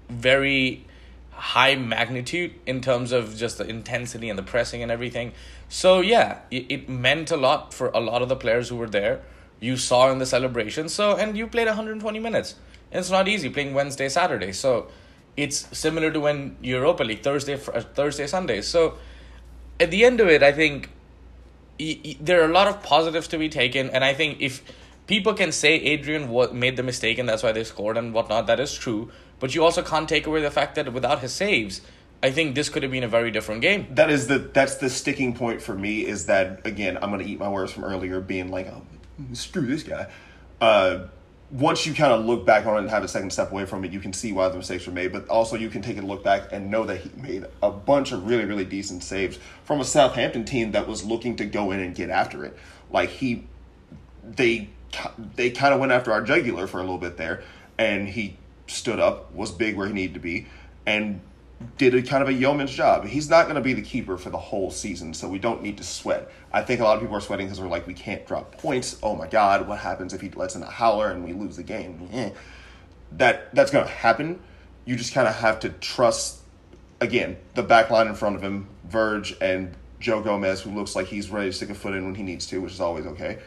very 0.10 0.86
high 1.32 1.76
magnitude 1.76 2.54
in 2.66 2.80
terms 2.80 3.12
of 3.12 3.36
just 3.36 3.58
the 3.58 3.68
intensity 3.68 4.30
and 4.30 4.40
the 4.40 4.44
pressing 4.44 4.82
and 4.82 4.92
everything. 4.92 5.34
So, 5.68 6.00
yeah, 6.00 6.40
it, 6.52 6.66
it 6.70 6.90
meant 6.90 7.32
a 7.32 7.38
lot 7.38 7.74
for 7.74 7.90
a 7.90 8.00
lot 8.00 8.22
of 8.22 8.30
the 8.30 8.36
players 8.36 8.70
who 8.70 8.76
were 8.76 8.90
there. 8.90 9.22
You 9.60 9.76
saw 9.78 10.12
in 10.12 10.20
the 10.20 10.26
celebration. 10.26 10.88
So, 10.88 11.16
and 11.16 11.38
you 11.38 11.48
played 11.48 11.68
120 11.68 12.20
minutes. 12.20 12.56
And 12.92 13.00
it's 13.00 13.10
not 13.10 13.28
easy 13.28 13.50
playing 13.50 13.74
Wednesday, 13.74 14.08
Saturday. 14.08 14.52
So, 14.54 14.88
it's 15.36 15.78
similar 15.78 16.12
to 16.12 16.20
when 16.20 16.58
Europa 16.62 17.04
League, 17.04 17.24
Thursday, 17.24 17.54
uh, 17.54 17.82
Thursday, 17.82 18.28
Sunday. 18.28 18.62
So, 18.62 18.98
at 19.80 19.92
the 19.92 20.06
end 20.06 20.20
of 20.20 20.28
it, 20.28 20.44
I 20.44 20.52
think 20.52 20.90
there 22.22 22.42
are 22.42 22.50
a 22.50 22.54
lot 22.54 22.68
of 22.68 22.84
positives 22.84 23.28
to 23.30 23.38
be 23.38 23.50
taken, 23.50 23.90
and 23.90 24.04
I 24.04 24.14
think 24.14 24.40
if 24.40 24.64
people 25.08 25.34
can 25.34 25.52
say 25.52 25.76
Adrian 25.76 26.30
what 26.30 26.54
made 26.54 26.78
the 26.78 26.84
mistake 26.84 27.18
and 27.18 27.28
that's 27.28 27.44
why 27.44 27.52
they 27.52 27.64
scored 27.64 27.98
and 27.98 28.14
whatnot, 28.14 28.48
that 28.48 28.60
is 28.60 28.74
true. 28.74 29.12
But 29.40 29.54
you 29.54 29.64
also 29.64 29.82
can't 29.82 30.08
take 30.08 30.28
away 30.28 30.42
the 30.42 30.52
fact 30.52 30.76
that 30.76 30.94
without 30.94 31.20
his 31.20 31.34
saves, 31.34 31.82
I 32.22 32.32
think 32.32 32.56
this 32.56 32.70
could 32.70 32.84
have 32.84 32.92
been 32.92 33.04
a 33.04 33.10
very 33.10 33.32
different 33.32 33.62
game. 33.62 33.88
that 33.92 34.10
is 34.10 34.28
the 34.28 34.38
that's 34.40 34.76
the 34.76 34.90
sticking 34.90 35.34
point 35.36 35.62
for 35.62 35.76
me 35.76 36.06
is 36.06 36.28
that 36.28 36.66
again 36.66 36.98
I'm 37.02 37.12
gonna 37.12 37.24
eat 37.24 37.40
my 37.40 37.50
words 37.50 37.72
from 37.72 37.84
earlier 37.84 38.22
being 38.22 38.50
like 38.50 38.68
oh, 38.68 38.84
screw 39.34 39.66
this 39.66 39.84
guy. 39.84 40.08
Uh, 40.62 41.08
once 41.54 41.86
you 41.86 41.94
kind 41.94 42.12
of 42.12 42.26
look 42.26 42.48
back 42.48 42.66
on 42.66 42.76
it 42.76 42.80
and 42.80 42.90
have 42.90 43.04
a 43.04 43.08
second 43.08 43.32
step 43.32 43.52
away 43.52 43.64
from 43.66 43.86
it, 43.86 43.92
you 43.92 44.00
can 44.00 44.12
see 44.12 44.32
why 44.32 44.50
the 44.50 44.58
mistakes 44.58 44.88
were 44.88 44.94
made. 44.94 45.12
But 45.12 45.30
also 45.30 45.56
you 45.56 45.70
can 45.70 45.84
take 45.84 46.00
a 46.00 46.02
look 46.02 46.24
back 46.24 46.52
and 46.52 46.72
know 46.72 46.84
that 46.86 46.98
he 46.98 47.12
made 47.16 47.46
a 47.62 47.70
bunch 47.70 48.12
of 48.12 48.28
really 48.28 48.46
really 48.46 48.66
decent 48.66 49.04
saves 49.04 49.38
from 49.64 49.80
a 49.80 49.86
Southampton 49.86 50.46
team 50.46 50.72
that 50.72 50.88
was 50.88 51.04
looking 51.04 51.36
to 51.36 51.46
go 51.46 51.72
in 51.72 51.80
and 51.80 51.96
get 51.96 52.10
after 52.10 52.44
it. 52.44 52.58
Like 52.92 53.10
he, 53.10 53.48
they 54.24 54.70
they 55.36 55.52
kind 55.52 55.74
of 55.74 55.80
went 55.80 55.92
after 55.92 56.12
our 56.12 56.24
jugular 56.24 56.66
for 56.66 56.80
a 56.80 56.82
little 56.82 56.98
bit 56.98 57.18
there, 57.18 57.44
and 57.78 58.10
he 58.10 58.38
stood 58.66 59.00
up, 59.00 59.34
was 59.34 59.52
big 59.52 59.78
where 59.78 59.88
he 59.88 59.94
needed 59.94 60.16
to 60.16 60.20
be, 60.20 60.48
and 60.88 61.22
did 61.78 61.96
a 61.96 62.02
kind 62.02 62.22
of 62.22 62.30
a 62.30 62.34
yeoman's 62.34 62.72
job. 62.72 63.06
He's 63.06 63.30
not 63.30 63.44
going 63.44 63.56
to 63.56 63.62
be 63.62 63.74
the 63.74 63.82
keeper 63.82 64.18
for 64.18 64.30
the 64.30 64.38
whole 64.38 64.72
season, 64.72 65.14
so 65.14 65.28
we 65.28 65.40
don't 65.40 65.62
need 65.62 65.78
to 65.78 65.84
sweat. 65.84 66.30
I 66.52 66.62
think 66.62 66.80
a 66.80 66.84
lot 66.84 66.96
of 66.96 67.02
people 67.02 67.16
are 67.16 67.22
sweating 67.22 67.48
because 67.48 67.60
we're 67.60 67.68
like, 67.68 67.88
we 67.88 67.94
can't 67.94 68.26
drop 68.26 68.58
points. 68.58 68.98
Oh 69.04 69.16
my 69.16 69.28
God, 69.28 69.68
what 69.68 69.80
happens 69.80 70.14
if 70.14 70.22
he 70.22 70.30
lets 70.30 70.56
in 70.56 70.64
a 70.64 70.70
howler 70.70 71.12
and 71.12 71.24
we 71.24 71.34
lose 71.34 71.56
the 71.56 71.64
game? 71.64 72.10
Eh. 72.12 72.32
That 73.14 73.54
that's 73.54 73.72
going 73.72 73.86
to 73.86 73.92
happen. 73.92 74.40
You 74.86 74.96
just 74.96 75.14
kind 75.14 75.28
of 75.28 75.36
have 75.36 75.60
to 75.62 75.70
trust. 75.70 76.40
Again, 77.02 77.38
the 77.54 77.64
back 77.64 77.90
line 77.90 78.08
in 78.08 78.16
front 78.16 78.38
of 78.38 78.42
him, 78.42 78.70
Verge 78.86 79.36
and 79.42 79.76
Joe 80.00 80.22
Gomez, 80.22 80.62
who 80.62 80.72
looks 80.72 80.96
like 80.96 81.08
he's 81.08 81.30
ready 81.30 81.50
to 81.50 81.54
stick 81.54 81.70
a 81.70 81.76
foot 81.76 81.94
in 81.94 82.06
when 82.06 82.16
he 82.16 82.24
needs 82.24 82.46
to, 82.48 82.60
which 82.60 82.74
is 82.74 82.80
always 82.80 83.06
okay. 83.06 83.40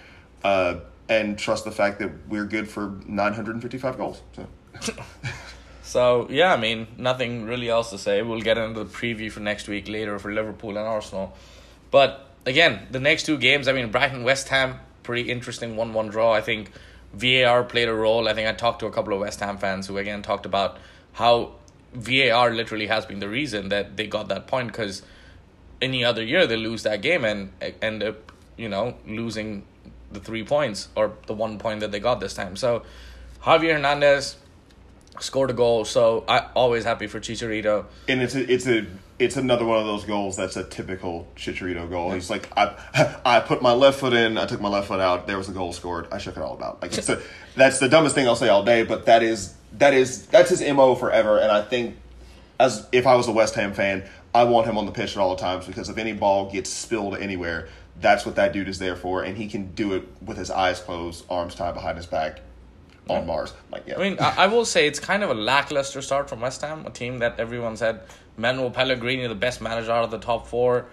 Uh, 0.44 0.80
and 1.08 1.38
trust 1.38 1.64
the 1.64 1.70
fact 1.70 1.98
that 2.00 2.10
we're 2.28 2.44
good 2.44 2.68
for 2.68 2.98
955 3.06 3.96
goals. 3.96 4.22
So. 4.80 4.94
So 5.86 6.26
yeah, 6.28 6.52
I 6.52 6.56
mean 6.56 6.88
nothing 6.98 7.46
really 7.46 7.68
else 7.68 7.90
to 7.90 7.98
say. 7.98 8.20
We'll 8.20 8.40
get 8.40 8.58
into 8.58 8.82
the 8.82 8.90
preview 8.90 9.30
for 9.30 9.38
next 9.38 9.68
week 9.68 9.88
later 9.88 10.18
for 10.18 10.32
Liverpool 10.32 10.70
and 10.70 10.80
Arsenal. 10.80 11.32
But 11.92 12.26
again, 12.44 12.88
the 12.90 12.98
next 12.98 13.24
two 13.24 13.38
games, 13.38 13.68
I 13.68 13.72
mean 13.72 13.92
Brighton 13.92 14.24
West 14.24 14.48
Ham, 14.48 14.80
pretty 15.04 15.30
interesting 15.30 15.76
one 15.76 15.92
one 15.92 16.08
draw. 16.08 16.32
I 16.32 16.40
think 16.40 16.72
VAR 17.14 17.62
played 17.62 17.88
a 17.88 17.94
role. 17.94 18.26
I 18.26 18.34
think 18.34 18.48
I 18.48 18.52
talked 18.52 18.80
to 18.80 18.86
a 18.86 18.90
couple 18.90 19.12
of 19.12 19.20
West 19.20 19.38
Ham 19.38 19.58
fans 19.58 19.86
who 19.86 19.96
again 19.96 20.22
talked 20.22 20.44
about 20.44 20.76
how 21.12 21.52
VAR 21.94 22.50
literally 22.50 22.88
has 22.88 23.06
been 23.06 23.20
the 23.20 23.28
reason 23.28 23.68
that 23.68 23.96
they 23.96 24.08
got 24.08 24.26
that 24.26 24.48
point 24.48 24.66
because 24.66 25.02
any 25.80 26.04
other 26.04 26.22
year 26.22 26.48
they 26.48 26.56
lose 26.56 26.82
that 26.82 27.00
game 27.00 27.24
and 27.24 27.52
end 27.80 28.02
up 28.02 28.32
you 28.56 28.68
know 28.68 28.96
losing 29.06 29.64
the 30.10 30.18
three 30.18 30.42
points 30.42 30.88
or 30.96 31.12
the 31.28 31.34
one 31.34 31.58
point 31.60 31.78
that 31.78 31.92
they 31.92 32.00
got 32.00 32.18
this 32.18 32.34
time. 32.34 32.56
So 32.56 32.82
Javier 33.44 33.74
Hernandez 33.74 34.36
scored 35.20 35.50
a 35.50 35.54
goal, 35.54 35.84
so 35.84 36.24
I 36.28 36.48
always 36.54 36.84
happy 36.84 37.06
for 37.06 37.20
Chicharito. 37.20 37.86
And 38.08 38.22
it's 38.22 38.34
a, 38.34 38.52
it's 38.52 38.66
a 38.66 38.86
it's 39.18 39.36
another 39.36 39.64
one 39.64 39.78
of 39.78 39.86
those 39.86 40.04
goals 40.04 40.36
that's 40.36 40.56
a 40.56 40.64
typical 40.64 41.26
Chicharito 41.36 41.88
goal. 41.88 42.12
He's 42.12 42.30
like, 42.30 42.48
I 42.56 42.76
I 43.24 43.40
put 43.40 43.62
my 43.62 43.72
left 43.72 44.00
foot 44.00 44.12
in, 44.12 44.38
I 44.38 44.46
took 44.46 44.60
my 44.60 44.68
left 44.68 44.88
foot 44.88 45.00
out, 45.00 45.26
there 45.26 45.38
was 45.38 45.48
a 45.48 45.52
goal 45.52 45.72
scored. 45.72 46.08
I 46.12 46.18
shook 46.18 46.36
it 46.36 46.42
all 46.42 46.54
about. 46.54 46.82
Like 46.82 46.96
a, 46.96 47.20
that's 47.54 47.78
the 47.78 47.88
dumbest 47.88 48.14
thing 48.14 48.26
I'll 48.26 48.36
say 48.36 48.48
all 48.48 48.64
day, 48.64 48.82
but 48.82 49.06
that 49.06 49.22
is 49.22 49.54
that 49.74 49.94
is 49.94 50.26
that's 50.26 50.50
his 50.50 50.62
mo 50.72 50.94
forever. 50.94 51.38
And 51.38 51.50
I 51.50 51.62
think 51.62 51.96
as 52.58 52.86
if 52.92 53.06
I 53.06 53.16
was 53.16 53.28
a 53.28 53.32
West 53.32 53.54
Ham 53.54 53.72
fan, 53.72 54.08
I 54.34 54.44
want 54.44 54.66
him 54.66 54.78
on 54.78 54.86
the 54.86 54.92
pitch 54.92 55.16
at 55.16 55.18
all 55.18 55.36
times 55.36 55.66
because 55.66 55.88
if 55.88 55.98
any 55.98 56.12
ball 56.12 56.50
gets 56.50 56.70
spilled 56.70 57.16
anywhere, 57.16 57.68
that's 58.00 58.26
what 58.26 58.36
that 58.36 58.52
dude 58.52 58.68
is 58.68 58.78
there 58.78 58.96
for, 58.96 59.22
and 59.22 59.36
he 59.36 59.48
can 59.48 59.72
do 59.72 59.94
it 59.94 60.06
with 60.20 60.36
his 60.36 60.50
eyes 60.50 60.80
closed, 60.80 61.24
arms 61.30 61.54
tied 61.54 61.74
behind 61.74 61.96
his 61.96 62.06
back, 62.06 62.40
on 63.08 63.26
Mars. 63.26 63.52
Like, 63.70 63.84
yeah. 63.86 63.96
I 63.96 63.98
mean, 63.98 64.16
I, 64.20 64.44
I 64.44 64.46
will 64.48 64.64
say 64.64 64.86
it's 64.86 64.98
kind 65.00 65.22
of 65.22 65.30
a 65.30 65.34
lackluster 65.34 66.02
start 66.02 66.28
from 66.28 66.40
West 66.40 66.60
Ham, 66.62 66.84
a 66.86 66.90
team 66.90 67.18
that 67.18 67.38
everyone 67.38 67.76
said 67.76 68.00
Manuel 68.36 68.70
Pellegrini, 68.70 69.26
the 69.26 69.34
best 69.34 69.60
manager 69.60 69.92
out 69.92 70.04
of 70.04 70.10
the 70.10 70.18
top 70.18 70.46
four. 70.46 70.86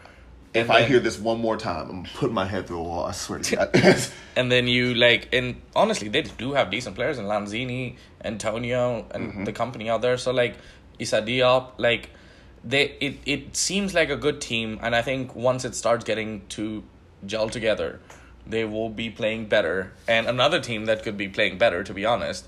if 0.53 0.69
I 0.69 0.83
hear 0.83 0.99
this 0.99 1.17
one 1.19 1.39
more 1.41 1.57
time, 1.57 1.89
I'm 1.89 2.03
putting 2.15 2.35
my 2.35 2.45
head 2.45 2.67
through 2.67 2.79
a 2.79 2.83
wall. 2.83 3.05
I 3.05 3.11
swear 3.13 3.39
to 3.39 3.55
God. 3.73 3.97
and 4.35 4.51
then 4.51 4.67
you 4.67 4.93
like, 4.93 5.29
and 5.33 5.59
honestly, 5.75 6.07
they 6.09 6.21
do 6.21 6.53
have 6.53 6.69
decent 6.69 6.95
players 6.95 7.17
in 7.17 7.25
Lanzini, 7.25 7.97
Antonio, 8.23 9.05
and 9.11 9.23
Mm-hmm. 9.29 9.43
the 9.45 9.51
company 9.53 9.89
out 9.89 10.01
there. 10.01 10.17
So 10.17 10.31
like, 10.31 10.55
Issa 10.99 11.23
Diop, 11.23 11.71
like 11.77 12.11
they, 12.63 12.91
it 13.01 13.17
it 13.25 13.57
seems 13.57 13.93
like 13.95 14.09
a 14.11 14.15
good 14.15 14.39
team, 14.39 14.79
and 14.83 14.95
I 14.95 15.01
think 15.01 15.35
once 15.35 15.65
it 15.65 15.73
starts 15.75 16.03
getting 16.05 16.45
to 16.49 16.83
gel 17.25 17.49
together, 17.49 17.99
they 18.45 18.65
will 18.65 18.89
be 18.89 19.09
playing 19.09 19.47
better. 19.47 19.93
And 20.07 20.27
another 20.27 20.59
team 20.59 20.85
that 20.85 21.03
could 21.03 21.17
be 21.17 21.27
playing 21.27 21.57
better, 21.57 21.83
to 21.83 21.93
be 21.93 22.05
honest, 22.05 22.47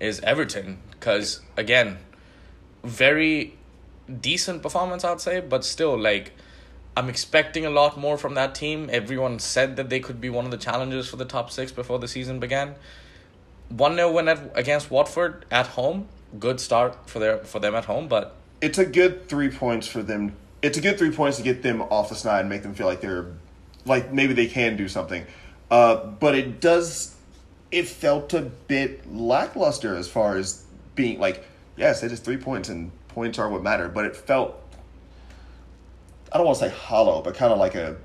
is 0.00 0.20
Everton, 0.20 0.78
because 0.90 1.40
again, 1.56 1.98
very 2.82 3.56
decent 4.20 4.62
performance, 4.62 5.04
I'd 5.04 5.20
say, 5.20 5.40
but 5.40 5.64
still, 5.64 5.98
like, 5.98 6.32
I'm 6.96 7.08
expecting 7.08 7.66
a 7.66 7.70
lot 7.70 7.98
more 7.98 8.16
from 8.16 8.34
that 8.34 8.54
team. 8.54 8.88
Everyone 8.92 9.38
said 9.38 9.76
that 9.76 9.90
they 9.90 10.00
could 10.00 10.20
be 10.20 10.30
one 10.30 10.44
of 10.44 10.50
the 10.50 10.56
challengers 10.56 11.08
for 11.08 11.16
the 11.16 11.24
top 11.24 11.50
six 11.50 11.72
before 11.72 11.98
the 11.98 12.06
season 12.06 12.38
began. 12.38 12.76
1 13.70 13.96
0 13.96 14.12
win 14.12 14.28
at, 14.28 14.52
against 14.54 14.90
Watford 14.90 15.44
at 15.50 15.68
home. 15.68 16.08
Good 16.38 16.60
start 16.60 17.08
for 17.08 17.18
their 17.18 17.38
for 17.38 17.58
them 17.60 17.74
at 17.74 17.86
home, 17.86 18.08
but 18.08 18.36
it's 18.60 18.78
a 18.78 18.86
good 18.86 19.28
three 19.28 19.50
points 19.50 19.86
for 19.86 20.02
them. 20.02 20.36
It's 20.62 20.78
a 20.78 20.80
good 20.80 20.98
three 20.98 21.10
points 21.10 21.36
to 21.38 21.42
get 21.42 21.62
them 21.62 21.82
off 21.82 22.08
the 22.08 22.14
snide 22.14 22.40
and 22.40 22.48
make 22.48 22.62
them 22.62 22.74
feel 22.74 22.86
like 22.86 23.00
they're, 23.00 23.26
like 23.84 24.12
maybe 24.12 24.34
they 24.34 24.46
can 24.46 24.76
do 24.76 24.88
something. 24.88 25.26
Uh, 25.70 25.96
but 26.06 26.34
it 26.34 26.60
does, 26.60 27.14
it 27.70 27.88
felt 27.88 28.32
a 28.34 28.42
bit 28.42 29.10
lackluster 29.12 29.96
as 29.96 30.08
far 30.08 30.36
as 30.36 30.64
being 30.94 31.18
like, 31.18 31.44
yes, 31.76 32.02
it 32.02 32.12
is 32.12 32.20
three 32.20 32.36
points 32.36 32.68
and 32.68 32.90
points 33.08 33.38
are 33.38 33.48
what 33.48 33.62
matter. 33.62 33.88
But 33.88 34.04
it 34.04 34.16
felt, 34.16 34.60
I 36.32 36.38
don't 36.38 36.46
want 36.46 36.58
to 36.58 36.68
say 36.68 36.74
hollow, 36.74 37.22
but 37.22 37.34
kind 37.34 37.52
of 37.52 37.58
like 37.58 37.74
a. 37.74 37.96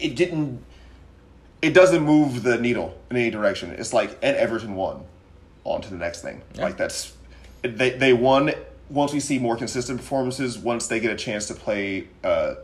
It 0.00 0.14
didn't. 0.16 0.64
It 1.60 1.74
doesn't 1.74 2.04
move 2.04 2.44
the 2.44 2.56
needle 2.58 2.96
in 3.10 3.16
any 3.16 3.30
direction. 3.30 3.70
It's 3.70 3.92
like 3.92 4.16
and 4.22 4.36
Everton 4.36 4.76
won, 4.76 5.04
on 5.64 5.80
to 5.80 5.90
the 5.90 5.96
next 5.96 6.22
thing. 6.22 6.42
Yeah. 6.54 6.64
Like 6.64 6.76
that's 6.76 7.14
they 7.62 7.90
they 7.90 8.12
won 8.12 8.52
once 8.90 9.12
we 9.12 9.20
see 9.20 9.38
more 9.38 9.56
consistent 9.56 9.98
performances 9.98 10.58
once 10.58 10.86
they 10.86 11.00
get 11.00 11.10
a 11.10 11.16
chance 11.16 11.46
to 11.48 11.54
play 11.54 12.06
uh, 12.22 12.54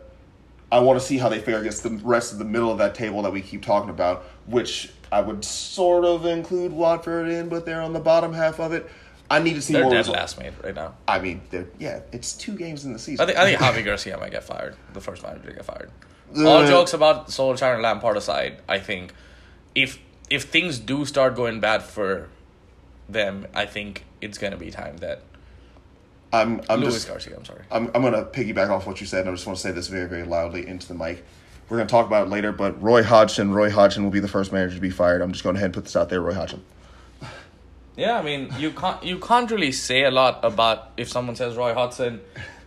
i 0.75 0.79
want 0.79 0.99
to 1.01 1.05
see 1.05 1.17
how 1.19 1.29
they 1.29 1.39
fare 1.41 1.59
against 1.61 1.83
the 1.83 1.91
rest 2.15 2.33
of 2.33 2.39
the 2.39 2.45
middle 2.55 2.71
of 2.71 2.79
that 2.79 2.95
table 2.95 3.23
that 3.23 3.33
we 3.33 3.41
keep 3.41 3.63
talking 3.63 3.91
about 3.91 4.25
which 4.47 4.91
i 5.13 5.21
would 5.21 5.45
sort 5.45 6.05
of 6.05 6.27
include 6.27 6.73
watford 6.73 7.29
in 7.29 7.49
but 7.49 7.65
they're 7.67 7.83
on 7.89 7.93
the 7.93 8.01
bottom 8.11 8.33
half 8.33 8.59
of 8.61 8.73
it 8.73 8.89
i 9.31 9.39
need 9.39 9.55
to 9.55 9.63
see 9.63 9.73
they're 9.73 9.83
more 9.85 9.93
dead 9.93 9.99
result- 9.99 10.17
last 10.17 10.39
mate 10.39 10.53
right 10.63 10.75
now. 10.75 10.95
i 11.09 11.19
mean 11.19 11.41
yeah 11.79 12.01
it's 12.13 12.33
two 12.45 12.55
games 12.57 12.85
in 12.85 12.93
the 12.93 12.99
season 12.99 13.23
I 13.23 13.27
think 13.27 13.39
I 13.39 13.45
think 13.47 13.61
Javi 13.61 13.85
Garcia 13.91 14.17
might 14.19 14.33
get 14.33 14.45
fired. 14.45 14.75
The 14.93 15.01
first 15.01 15.23
manager 15.23 15.49
to 15.51 15.55
get 15.55 15.65
fired. 15.65 15.91
All 16.37 16.59
Uh, 16.59 16.67
jokes 16.67 16.93
about 16.95 17.29
Solskjaer 17.29 17.75
and 17.75 17.83
Lampard 17.83 18.17
aside, 18.17 18.53
I 18.69 18.79
think 18.81 19.13
if 19.75 19.99
if 20.31 20.45
things 20.45 20.79
do 20.79 21.05
start 21.05 21.37
going 21.37 21.61
bad 21.61 21.83
for 21.83 22.29
them, 23.09 23.47
I 23.55 23.67
think 23.67 24.05
it's 24.21 24.39
gonna 24.39 24.57
be 24.57 24.71
time 24.71 24.97
that 24.99 25.23
i'm 26.43 26.61
i'm 26.69 26.81
Luis 26.81 26.95
just 26.95 27.09
Garcia. 27.09 27.37
I'm 27.37 27.45
sorry. 27.45 27.63
I'm, 27.71 27.91
I'm 27.95 28.03
going 28.03 28.13
to 28.13 28.25
piggyback 28.25 28.69
off 28.71 28.87
what 28.87 29.01
you 29.01 29.07
said, 29.07 29.21
and 29.21 29.31
I 29.31 29.33
just 29.33 29.47
want 29.47 29.57
to 29.59 29.63
say 29.63 29.73
this 29.73 29.89
very, 29.89 30.09
very 30.09 30.25
loudly 30.25 30.67
into 30.67 30.89
the 30.89 30.95
mic. 30.95 31.25
We're 31.69 31.79
going 31.79 31.87
to 31.87 31.91
talk 31.91 32.07
about 32.07 32.27
it 32.27 32.31
later, 32.31 32.53
but 32.53 32.81
Roy 32.83 33.03
Hodgson, 33.03 33.53
Roy 33.53 33.71
Hodgson 33.71 34.05
will 34.05 34.11
be 34.11 34.21
the 34.21 34.29
first 34.29 34.53
manager 34.53 34.75
to 34.75 34.81
be 34.81 34.91
fired. 34.91 35.23
I'm 35.23 35.33
just 35.33 35.45
going 35.45 35.57
ahead 35.57 35.67
and 35.67 35.75
put 35.75 35.85
this 35.85 35.97
out 35.97 36.09
there, 36.11 36.21
Roy 36.21 36.35
Hodgson. 36.35 36.63
Yeah, 37.97 38.19
I 38.19 38.23
mean 38.23 38.53
you 38.59 38.73
can't 38.73 39.03
you 39.05 39.19
can't 39.19 39.49
really 39.51 39.71
say 39.71 40.03
a 40.03 40.11
lot 40.11 40.45
about 40.45 40.91
if 40.97 41.09
someone 41.09 41.37
says 41.37 41.57
Roy 41.57 41.75
Hodgson, 41.75 42.21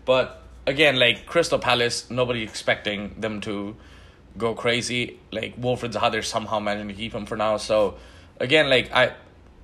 but 0.06 0.42
again, 0.66 0.98
like 0.98 1.26
Crystal 1.26 1.60
Palace, 1.60 2.10
nobody 2.10 2.44
expecting 2.44 3.14
them 3.20 3.42
to 3.42 3.76
go 4.38 4.54
crazy. 4.54 5.20
Like 5.32 5.60
Wilfried 5.60 5.92
Zaha, 5.92 6.12
they're 6.12 6.22
somehow 6.22 6.60
managing 6.60 6.88
to 6.88 6.94
keep 6.94 7.14
him 7.14 7.26
for 7.26 7.36
now. 7.36 7.58
So 7.58 7.96
again, 8.40 8.70
like 8.70 8.90
I, 8.94 9.14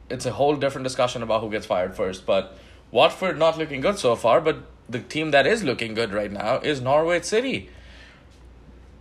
it's 0.09 0.25
a 0.25 0.31
whole 0.31 0.57
different 0.57 0.83
discussion 0.83 1.23
about 1.23 1.41
who 1.41 1.49
gets 1.49 1.65
fired 1.65 1.95
first. 1.95 2.25
But 2.25 2.57
Watford 2.93 3.39
not 3.39 3.57
looking 3.57 3.81
good 3.81 3.97
so 3.97 4.15
far, 4.15 4.39
but 4.39 4.65
the 4.87 4.99
team 4.99 5.31
that 5.31 5.47
is 5.47 5.63
looking 5.63 5.95
good 5.95 6.13
right 6.13 6.31
now 6.31 6.59
is 6.59 6.79
Norwich 6.79 7.23
City. 7.23 7.69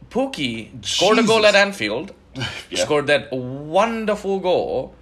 Pukki 0.08 0.84
scored 0.84 1.18
a 1.18 1.22
goal 1.22 1.44
at 1.44 1.54
Anfield, 1.54 2.14
Yeah. 2.70 2.84
scored 2.84 3.06
that 3.08 3.30
wonderful 3.32 4.40
goal 4.40 4.94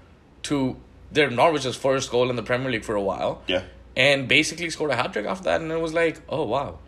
to 0.45 0.77
their 1.13 1.31
Norwich's 1.31 1.77
first 1.77 2.11
goal 2.11 2.31
in 2.31 2.37
the 2.37 2.43
Premier 2.43 2.71
League 2.71 2.85
for 2.85 2.97
a 2.97 3.03
while. 3.03 3.43
Yeah. 3.47 3.63
And 3.97 4.27
basically 4.27 4.69
scored 4.71 4.91
a 4.91 4.97
hat 4.97 5.13
trick 5.13 5.27
after 5.27 5.45
that, 5.45 5.61
and 5.61 5.71
it 5.71 5.81
was 5.81 5.95
like, 5.95 6.21
oh 6.29 6.43
wow. 6.45 6.79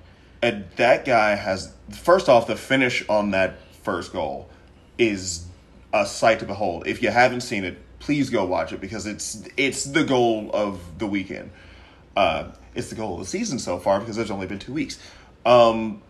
And 0.42 0.64
that 0.76 1.04
guy 1.04 1.37
has, 1.37 1.73
first 1.90 2.28
off, 2.28 2.49
the 2.49 2.56
finish 2.56 3.04
on 3.09 3.30
that 3.30 3.59
first 3.85 4.12
goal 4.12 4.49
is 4.99 5.47
a 5.92 6.04
sight 6.04 6.40
to 6.40 6.47
behold. 6.47 6.88
If 6.88 7.00
you 7.00 7.11
haven't 7.11 7.42
seen 7.42 7.62
it, 7.64 7.78
please 8.00 8.28
go 8.28 8.44
watch 8.44 8.73
it 8.73 8.80
because 8.80 9.06
it's 9.06 9.47
it's 9.56 9.85
the 9.85 10.02
goal 10.02 10.50
of 10.52 10.80
the 10.99 11.06
weekend. 11.06 11.50
Uh, 12.16 12.52
it's 12.75 12.90
the 12.90 12.95
goal 12.95 13.14
of 13.14 13.21
the 13.21 13.26
season 13.26 13.59
so 13.59 13.78
far 13.78 14.00
because 14.00 14.16
there's 14.16 14.31
only 14.31 14.47
been 14.47 14.59
two 14.59 14.73
weeks. 14.73 14.99
Um, 15.45 16.02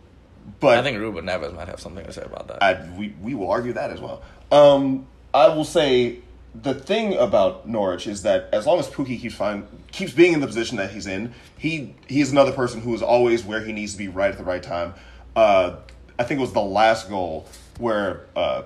but 0.60 0.78
I 0.78 0.82
think 0.82 0.98
Ruben 0.98 1.24
Neves 1.24 1.54
might 1.54 1.68
have 1.68 1.80
something 1.80 2.04
to 2.04 2.12
say 2.12 2.22
about 2.22 2.48
that. 2.48 2.62
I, 2.62 2.88
we 2.96 3.14
we 3.20 3.34
will 3.34 3.50
argue 3.50 3.72
that 3.74 3.90
as 3.90 4.00
well. 4.00 4.22
Um, 4.50 5.06
I 5.32 5.48
will 5.48 5.64
say 5.64 6.18
the 6.54 6.74
thing 6.74 7.14
about 7.14 7.68
Norwich 7.68 8.06
is 8.06 8.22
that 8.22 8.48
as 8.52 8.66
long 8.66 8.78
as 8.78 8.88
Pukki 8.88 9.18
keeps 9.18 9.34
find, 9.34 9.66
keeps 9.90 10.12
being 10.12 10.34
in 10.34 10.40
the 10.40 10.46
position 10.46 10.76
that 10.76 10.90
he's 10.90 11.06
in, 11.06 11.34
he 11.56 11.94
he 12.08 12.20
is 12.20 12.32
another 12.32 12.52
person 12.52 12.80
who 12.80 12.94
is 12.94 13.02
always 13.02 13.44
where 13.44 13.64
he 13.64 13.72
needs 13.72 13.92
to 13.92 13.98
be 13.98 14.08
right 14.08 14.30
at 14.30 14.38
the 14.38 14.44
right 14.44 14.62
time. 14.62 14.94
Uh, 15.34 15.76
I 16.18 16.24
think 16.24 16.38
it 16.38 16.42
was 16.42 16.52
the 16.52 16.60
last 16.60 17.08
goal 17.08 17.46
where 17.78 18.26
uh, 18.36 18.62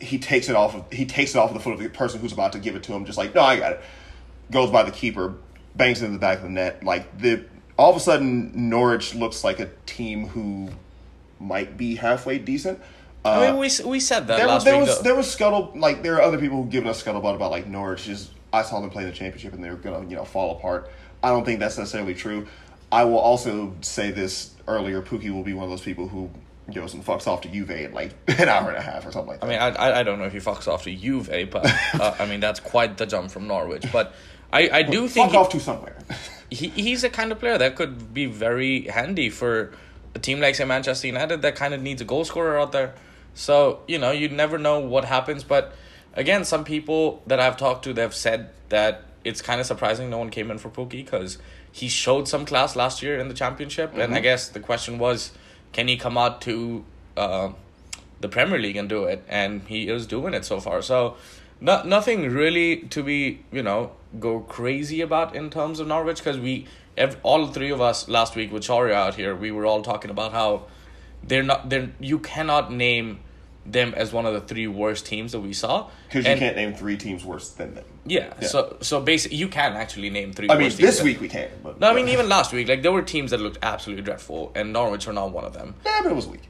he 0.00 0.18
takes 0.18 0.48
it 0.48 0.56
off 0.56 0.74
of 0.74 0.92
he 0.92 1.06
takes 1.06 1.34
it 1.34 1.38
off 1.38 1.50
of 1.50 1.54
the 1.54 1.60
foot 1.60 1.74
of 1.74 1.78
the 1.78 1.88
person 1.88 2.20
who's 2.20 2.32
about 2.32 2.52
to 2.52 2.58
give 2.58 2.74
it 2.74 2.82
to 2.84 2.92
him, 2.92 3.04
just 3.04 3.18
like 3.18 3.34
no, 3.34 3.42
I 3.42 3.58
got 3.58 3.72
it. 3.72 3.80
Goes 4.50 4.70
by 4.70 4.82
the 4.82 4.90
keeper, 4.90 5.34
bangs 5.76 6.02
it 6.02 6.06
in 6.06 6.12
the 6.12 6.18
back 6.18 6.38
of 6.38 6.44
the 6.44 6.50
net. 6.50 6.84
Like 6.84 7.18
the 7.18 7.44
all 7.78 7.90
of 7.90 7.96
a 7.96 8.00
sudden 8.00 8.68
Norwich 8.68 9.14
looks 9.14 9.44
like 9.44 9.60
a 9.60 9.70
team 9.86 10.28
who 10.28 10.68
might 11.40 11.76
be 11.76 11.96
halfway 11.96 12.38
decent. 12.38 12.80
Uh, 13.24 13.30
I 13.30 13.46
mean, 13.50 13.58
we 13.58 13.70
we 13.84 14.00
said 14.00 14.26
that 14.26 14.36
there, 14.36 14.46
last 14.46 14.64
there 14.64 14.78
week. 14.78 14.86
was 14.86 14.98
though. 14.98 15.02
there 15.02 15.14
was 15.14 15.30
scuttle 15.30 15.72
like 15.74 16.02
there 16.02 16.16
are 16.16 16.22
other 16.22 16.38
people 16.38 16.62
who 16.62 16.68
given 16.68 16.88
us 16.88 17.02
scuttlebutt 17.02 17.34
about 17.34 17.50
like 17.50 17.66
Norwich 17.66 18.08
is 18.08 18.30
I 18.52 18.62
saw 18.62 18.80
them 18.80 18.90
play 18.90 19.04
the 19.04 19.12
championship 19.12 19.54
and 19.54 19.64
they 19.64 19.70
were 19.70 19.76
gonna 19.76 20.08
you 20.08 20.16
know 20.16 20.24
fall 20.24 20.56
apart. 20.56 20.90
I 21.22 21.30
don't 21.30 21.44
think 21.44 21.58
that's 21.58 21.78
necessarily 21.78 22.14
true. 22.14 22.46
I 22.92 23.04
will 23.04 23.18
also 23.18 23.74
say 23.80 24.10
this 24.10 24.52
earlier. 24.68 25.00
Pukki 25.02 25.30
will 25.30 25.42
be 25.42 25.54
one 25.54 25.64
of 25.64 25.70
those 25.70 25.80
people 25.80 26.06
who 26.06 26.30
goes 26.72 26.94
and 26.94 27.04
fucks 27.04 27.26
off 27.26 27.40
to 27.42 27.48
Juve 27.48 27.70
in 27.70 27.92
like 27.92 28.12
an 28.28 28.48
hour 28.48 28.68
and 28.68 28.76
a 28.76 28.82
half 28.82 29.06
or 29.06 29.12
something 29.12 29.30
like 29.30 29.40
that. 29.40 29.46
I 29.46 29.48
mean, 29.48 29.58
I, 29.58 29.68
I 29.68 30.00
I 30.00 30.02
don't 30.02 30.18
know 30.18 30.26
if 30.26 30.32
he 30.32 30.38
fucks 30.38 30.68
off 30.68 30.84
to 30.84 30.94
Juve, 30.94 31.30
but 31.50 31.66
uh, 31.94 32.14
I 32.18 32.26
mean 32.26 32.40
that's 32.40 32.60
quite 32.60 32.98
the 32.98 33.06
jump 33.06 33.30
from 33.30 33.46
Norwich. 33.46 33.86
But 33.90 34.14
I, 34.54 34.70
I 34.72 34.82
do 34.82 35.08
think 35.08 35.26
fuck 35.26 35.32
he- 35.32 35.36
off 35.36 35.48
to 35.50 35.60
somewhere. 35.60 35.96
he, 36.50 36.68
he's 36.68 37.04
a 37.04 37.10
kind 37.10 37.32
of 37.32 37.40
player 37.40 37.58
that 37.58 37.76
could 37.76 38.14
be 38.14 38.26
very 38.26 38.82
handy 38.82 39.28
for 39.28 39.72
a 40.14 40.18
team 40.18 40.40
like 40.40 40.54
say 40.54 40.64
Manchester 40.64 41.08
United 41.08 41.42
that 41.42 41.56
kind 41.56 41.74
of 41.74 41.82
needs 41.82 42.00
a 42.00 42.04
goal 42.04 42.24
scorer 42.24 42.58
out 42.58 42.72
there. 42.72 42.94
So 43.34 43.80
you 43.88 43.98
know 43.98 44.12
you 44.12 44.28
never 44.28 44.58
know 44.58 44.78
what 44.78 45.04
happens. 45.04 45.44
But 45.44 45.74
again, 46.14 46.44
some 46.44 46.64
people 46.64 47.22
that 47.26 47.40
I've 47.40 47.56
talked 47.56 47.84
to 47.84 47.92
they've 47.92 48.14
said 48.14 48.50
that 48.68 49.02
it's 49.24 49.42
kind 49.42 49.60
of 49.60 49.66
surprising 49.66 50.10
no 50.10 50.18
one 50.18 50.30
came 50.30 50.50
in 50.50 50.58
for 50.58 50.68
Pukki 50.68 51.04
because 51.04 51.38
he 51.72 51.88
showed 51.88 52.28
some 52.28 52.46
class 52.46 52.76
last 52.76 53.02
year 53.02 53.18
in 53.18 53.28
the 53.28 53.34
championship, 53.34 53.94
and 53.94 54.14
I 54.14 54.20
guess 54.20 54.48
the 54.48 54.60
question 54.60 54.98
was, 54.98 55.32
can 55.72 55.88
he 55.88 55.96
come 55.96 56.16
out 56.16 56.40
to 56.42 56.84
uh, 57.16 57.50
the 58.20 58.28
Premier 58.28 58.60
League 58.60 58.76
and 58.76 58.88
do 58.88 59.04
it? 59.04 59.24
And 59.28 59.62
he 59.66 59.88
is 59.88 60.06
doing 60.06 60.34
it 60.34 60.44
so 60.44 60.60
far. 60.60 60.82
So, 60.82 61.16
no, 61.60 61.82
nothing 61.82 62.30
really 62.30 62.78
to 62.90 63.02
be 63.02 63.40
you 63.52 63.62
know 63.62 63.92
go 64.20 64.40
crazy 64.40 65.00
about 65.00 65.34
in 65.34 65.50
terms 65.50 65.80
of 65.80 65.86
Norwich 65.88 66.18
because 66.18 66.38
we, 66.38 66.66
ev- 66.96 67.18
all 67.22 67.48
three 67.48 67.70
of 67.70 67.80
us 67.80 68.08
last 68.08 68.36
week 68.36 68.52
with 68.52 68.64
Sharia 68.64 68.94
out 68.94 69.14
here, 69.16 69.34
we 69.34 69.50
were 69.50 69.66
all 69.66 69.82
talking 69.82 70.10
about 70.10 70.32
how 70.32 70.64
they're 71.22 71.42
not 71.42 71.68
they're 71.70 71.90
you 72.00 72.18
cannot 72.18 72.72
name 72.72 73.20
them 73.66 73.94
as 73.96 74.12
one 74.12 74.26
of 74.26 74.34
the 74.34 74.42
three 74.42 74.66
worst 74.66 75.06
teams 75.06 75.32
that 75.32 75.40
we 75.40 75.54
saw 75.54 75.88
Because 76.08 76.26
you 76.26 76.36
can't 76.36 76.54
name 76.54 76.74
three 76.74 76.98
teams 76.98 77.24
worse 77.24 77.48
than 77.48 77.74
them. 77.74 77.84
yeah, 78.04 78.34
Yeah. 78.40 78.46
so 78.48 78.76
so 78.82 79.00
basically 79.00 79.38
you 79.38 79.48
can 79.48 79.72
actually 79.72 80.10
name 80.10 80.34
three 80.34 80.50
I 80.50 80.58
mean, 80.58 80.68
teams 80.68 80.76
this 80.76 81.02
week 81.02 81.18
we 81.18 81.28
can. 81.30 81.48
But, 81.62 81.80
no 81.80 81.88
I 81.88 81.94
mean 81.94 82.08
even 82.08 82.28
last 82.28 82.52
week 82.52 82.68
like 82.68 82.82
there 82.82 82.92
were 82.92 83.00
teams 83.00 83.30
that 83.30 83.40
looked 83.40 83.56
absolutely 83.62 84.02
dreadful 84.04 84.52
and 84.54 84.70
Norwich 84.74 85.06
were 85.06 85.14
not 85.14 85.30
one 85.32 85.46
of 85.46 85.54
them 85.54 85.74
Yeah, 85.86 86.00
but 86.02 86.12
it 86.12 86.14
was 86.14 86.26
weak. 86.26 86.42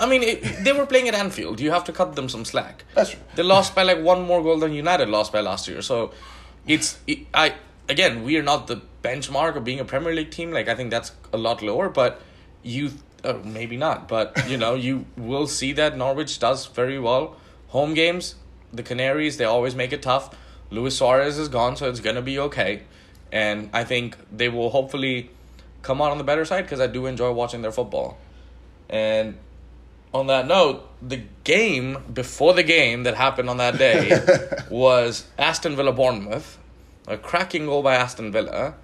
I 0.00 0.06
mean 0.06 0.22
it, 0.22 0.64
they 0.64 0.72
were 0.72 0.86
playing 0.86 1.08
at 1.08 1.14
Anfield. 1.14 1.60
You 1.60 1.70
have 1.70 1.84
to 1.84 1.92
cut 1.92 2.14
them 2.14 2.28
some 2.28 2.44
slack. 2.44 2.84
That's 2.94 3.10
true. 3.10 3.20
they 3.34 3.42
lost 3.42 3.74
by 3.74 3.82
like 3.82 4.00
one 4.00 4.22
more 4.22 4.42
goal 4.42 4.58
than 4.58 4.72
United 4.72 5.08
lost 5.08 5.32
by 5.32 5.40
last 5.40 5.68
year. 5.68 5.82
So 5.82 6.12
it's 6.66 6.98
it, 7.06 7.20
I 7.34 7.54
again 7.88 8.22
we 8.22 8.36
are 8.36 8.42
not 8.42 8.66
the 8.66 8.80
benchmark 9.02 9.56
of 9.56 9.64
being 9.64 9.80
a 9.80 9.84
Premier 9.84 10.14
League 10.14 10.30
team. 10.30 10.52
Like 10.52 10.68
I 10.68 10.74
think 10.74 10.90
that's 10.90 11.12
a 11.32 11.38
lot 11.38 11.62
lower 11.62 11.88
but 11.88 12.20
you 12.62 12.92
uh, 13.24 13.34
maybe 13.44 13.76
not. 13.76 14.08
But 14.08 14.48
you 14.48 14.56
know 14.56 14.74
you 14.74 15.06
will 15.16 15.46
see 15.46 15.72
that 15.72 15.96
Norwich 15.96 16.38
does 16.38 16.66
very 16.66 16.98
well. 16.98 17.36
Home 17.68 17.94
games 17.94 18.36
the 18.72 18.82
Canaries 18.82 19.36
they 19.38 19.44
always 19.44 19.74
make 19.74 19.92
it 19.92 20.02
tough. 20.02 20.34
Luis 20.70 20.96
Suarez 20.96 21.38
is 21.38 21.48
gone 21.48 21.76
so 21.76 21.88
it's 21.88 22.00
gonna 22.00 22.22
be 22.22 22.38
okay. 22.38 22.82
And 23.32 23.70
I 23.72 23.84
think 23.84 24.16
they 24.34 24.48
will 24.48 24.70
hopefully 24.70 25.30
come 25.82 26.00
out 26.00 26.10
on 26.10 26.18
the 26.18 26.24
better 26.24 26.44
side 26.44 26.62
because 26.62 26.80
I 26.80 26.86
do 26.86 27.06
enjoy 27.06 27.32
watching 27.32 27.62
their 27.62 27.72
football. 27.72 28.18
And 28.88 29.36
on 30.12 30.26
that 30.28 30.46
note, 30.46 30.88
the 31.06 31.22
game 31.44 31.98
before 32.12 32.54
the 32.54 32.62
game 32.62 33.02
that 33.02 33.14
happened 33.14 33.50
on 33.50 33.58
that 33.58 33.78
day 33.78 34.18
was 34.70 35.26
Aston 35.38 35.76
Villa 35.76 35.92
Bournemouth. 35.92 36.58
A 37.06 37.16
cracking 37.16 37.66
goal 37.66 37.82
by 37.82 37.94
Aston 37.94 38.30
Villa, 38.32 38.74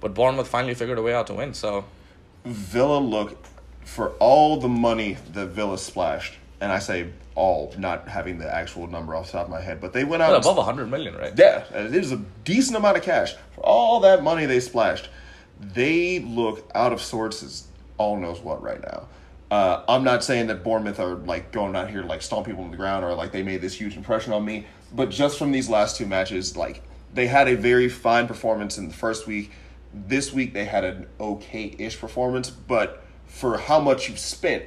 but 0.00 0.12
Bournemouth 0.12 0.48
finally 0.48 0.74
figured 0.74 0.98
a 0.98 1.02
way 1.02 1.14
out 1.14 1.26
to 1.28 1.34
win. 1.34 1.54
So 1.54 1.86
Villa 2.44 2.98
look 2.98 3.38
for 3.84 4.10
all 4.18 4.60
the 4.60 4.68
money 4.68 5.16
that 5.32 5.46
Villa 5.46 5.78
splashed, 5.78 6.34
and 6.60 6.70
I 6.70 6.78
say 6.78 7.08
all, 7.34 7.74
not 7.78 8.08
having 8.08 8.38
the 8.38 8.54
actual 8.54 8.86
number 8.86 9.14
off 9.14 9.26
the 9.26 9.32
top 9.32 9.46
of 9.46 9.50
my 9.50 9.60
head, 9.60 9.80
but 9.80 9.92
they 9.92 10.04
went 10.04 10.22
out 10.22 10.30
well, 10.30 10.52
above 10.52 10.64
hundred 10.64 10.90
million, 10.90 11.14
right? 11.16 11.32
Yeah, 11.36 11.64
it 11.72 11.94
is 11.94 12.12
a 12.12 12.22
decent 12.44 12.76
amount 12.76 12.98
of 12.98 13.02
cash 13.02 13.34
for 13.54 13.62
all 13.62 14.00
that 14.00 14.22
money 14.22 14.46
they 14.46 14.60
splashed. 14.60 15.08
They 15.58 16.18
look 16.18 16.68
out 16.74 16.92
of 16.92 17.00
sorts 17.00 17.42
as 17.42 17.66
all 17.96 18.18
knows 18.18 18.40
what 18.40 18.62
right 18.62 18.82
now. 18.82 19.06
Uh, 19.52 19.84
I'm 19.86 20.02
not 20.02 20.24
saying 20.24 20.46
that 20.46 20.64
Bournemouth 20.64 20.98
are 20.98 21.16
like 21.16 21.52
going 21.52 21.76
out 21.76 21.90
here 21.90 22.02
like 22.02 22.22
stomp 22.22 22.46
people 22.46 22.64
on 22.64 22.70
the 22.70 22.76
ground 22.78 23.04
or 23.04 23.12
like 23.12 23.32
they 23.32 23.42
made 23.42 23.60
this 23.60 23.74
huge 23.74 23.98
impression 23.98 24.32
on 24.32 24.42
me, 24.46 24.64
but 24.94 25.10
just 25.10 25.38
from 25.38 25.52
these 25.52 25.68
last 25.68 25.98
two 25.98 26.06
matches, 26.06 26.56
like 26.56 26.82
they 27.12 27.26
had 27.26 27.48
a 27.48 27.54
very 27.54 27.90
fine 27.90 28.26
performance 28.26 28.78
in 28.78 28.88
the 28.88 28.94
first 28.94 29.26
week. 29.26 29.50
This 29.92 30.32
week 30.32 30.54
they 30.54 30.64
had 30.64 30.84
an 30.84 31.06
okay-ish 31.20 32.00
performance, 32.00 32.48
but 32.48 33.04
for 33.26 33.58
how 33.58 33.78
much 33.78 34.08
you've 34.08 34.18
spent 34.18 34.64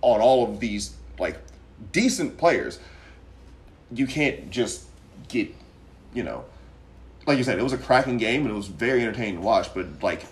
on 0.00 0.22
all 0.22 0.50
of 0.50 0.58
these 0.58 0.96
like 1.18 1.36
decent 1.92 2.38
players, 2.38 2.78
you 3.92 4.06
can't 4.06 4.48
just 4.48 4.86
get, 5.28 5.54
you 6.14 6.22
know, 6.22 6.46
like 7.26 7.36
you 7.36 7.44
said, 7.44 7.58
it 7.58 7.62
was 7.62 7.74
a 7.74 7.78
cracking 7.78 8.16
game 8.16 8.40
and 8.40 8.50
it 8.50 8.56
was 8.56 8.68
very 8.68 9.02
entertaining 9.02 9.34
to 9.34 9.42
watch. 9.42 9.74
But 9.74 10.02
like 10.02 10.24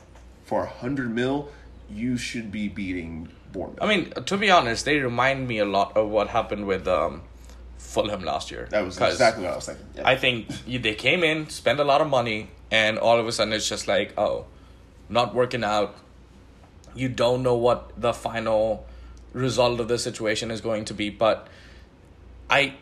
for 0.44 0.62
a 0.62 0.66
hundred 0.66 1.14
mil, 1.14 1.50
you 1.90 2.16
should 2.16 2.50
be 2.50 2.68
beating 2.68 3.28
Bournemouth. 3.52 3.78
I 3.82 3.86
mean, 3.86 4.10
to 4.10 4.36
be 4.36 4.50
honest, 4.50 4.84
they 4.84 4.98
remind 4.98 5.46
me 5.46 5.58
a 5.58 5.64
lot 5.64 5.96
of 5.96 6.08
what 6.08 6.28
happened 6.28 6.66
with 6.66 6.88
um, 6.88 7.22
Fulham 7.78 8.24
last 8.24 8.50
year. 8.50 8.66
that 8.70 8.84
was 8.84 8.98
exactly 8.98 9.44
what 9.44 9.52
I 9.52 9.56
was 9.56 9.66
thinking. 9.66 9.86
Yeah. 9.96 10.08
I 10.08 10.16
think 10.16 10.48
they 10.66 10.94
came 10.94 11.22
in, 11.22 11.48
spent 11.50 11.78
a 11.78 11.84
lot 11.84 12.00
of 12.00 12.08
money, 12.08 12.50
and 12.70 12.98
all 12.98 13.18
of 13.18 13.26
a 13.26 13.32
sudden 13.32 13.52
it's 13.52 13.68
just 13.68 13.86
like, 13.86 14.18
oh, 14.18 14.46
not 15.08 15.34
working 15.34 15.62
out. 15.62 15.94
You 16.94 17.08
don't 17.08 17.42
know 17.42 17.54
what 17.54 17.92
the 18.00 18.12
final 18.12 18.86
result 19.32 19.80
of 19.80 19.88
the 19.88 19.98
situation 19.98 20.50
is 20.50 20.60
going 20.60 20.84
to 20.86 20.94
be, 20.94 21.10
but 21.10 21.48
I 22.48 22.74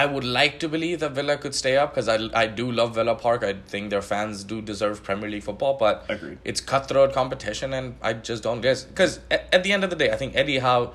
I 0.00 0.04
would 0.14 0.24
like 0.24 0.54
to 0.60 0.68
believe 0.68 1.00
that 1.00 1.12
Villa 1.18 1.36
could 1.42 1.54
stay 1.54 1.76
up 1.82 1.88
because 1.94 2.08
I, 2.14 2.18
I 2.42 2.46
do 2.60 2.70
love 2.80 2.94
Villa 2.96 3.14
Park. 3.14 3.42
I 3.50 3.54
think 3.74 3.90
their 3.90 4.02
fans 4.02 4.44
do 4.44 4.60
deserve 4.70 5.02
Premier 5.08 5.28
League 5.34 5.42
football, 5.48 5.74
but 5.84 6.04
Agreed. 6.08 6.38
it's 6.44 6.60
cutthroat 6.60 7.12
competition, 7.14 7.72
and 7.72 7.94
I 8.02 8.12
just 8.30 8.42
don't 8.42 8.60
guess. 8.60 8.84
Because 8.84 9.20
at, 9.30 9.48
at 9.52 9.62
the 9.64 9.72
end 9.72 9.84
of 9.84 9.90
the 9.90 9.96
day, 9.96 10.10
I 10.10 10.16
think 10.16 10.36
Eddie 10.36 10.58
Howe 10.58 10.92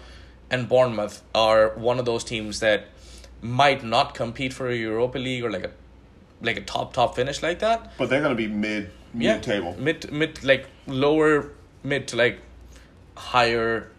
and 0.51 0.67
Bournemouth 0.69 1.21
are 1.33 1.69
one 1.89 1.97
of 1.99 2.05
those 2.05 2.23
teams 2.23 2.59
that 2.59 2.85
might 3.41 3.83
not 3.83 4.13
compete 4.13 4.53
for 4.53 4.69
a 4.69 4.75
Europa 4.75 5.17
League 5.17 5.43
or 5.43 5.51
like 5.51 5.63
a 5.63 5.71
like 6.49 6.57
a 6.57 6.61
top 6.61 6.93
top 6.93 7.15
finish 7.15 7.41
like 7.41 7.59
that. 7.59 7.79
but 7.97 8.09
they're 8.09 8.21
gonna 8.21 8.35
be 8.35 8.47
mid 8.47 8.91
Yeah, 9.15 9.33
mid 9.35 9.43
table. 9.43 9.75
mid 9.79 10.11
mid 10.11 10.43
like 10.43 10.67
lower 10.87 11.49
mid 11.83 12.07
to 12.09 12.15
like 12.17 12.37
higher 13.15 13.89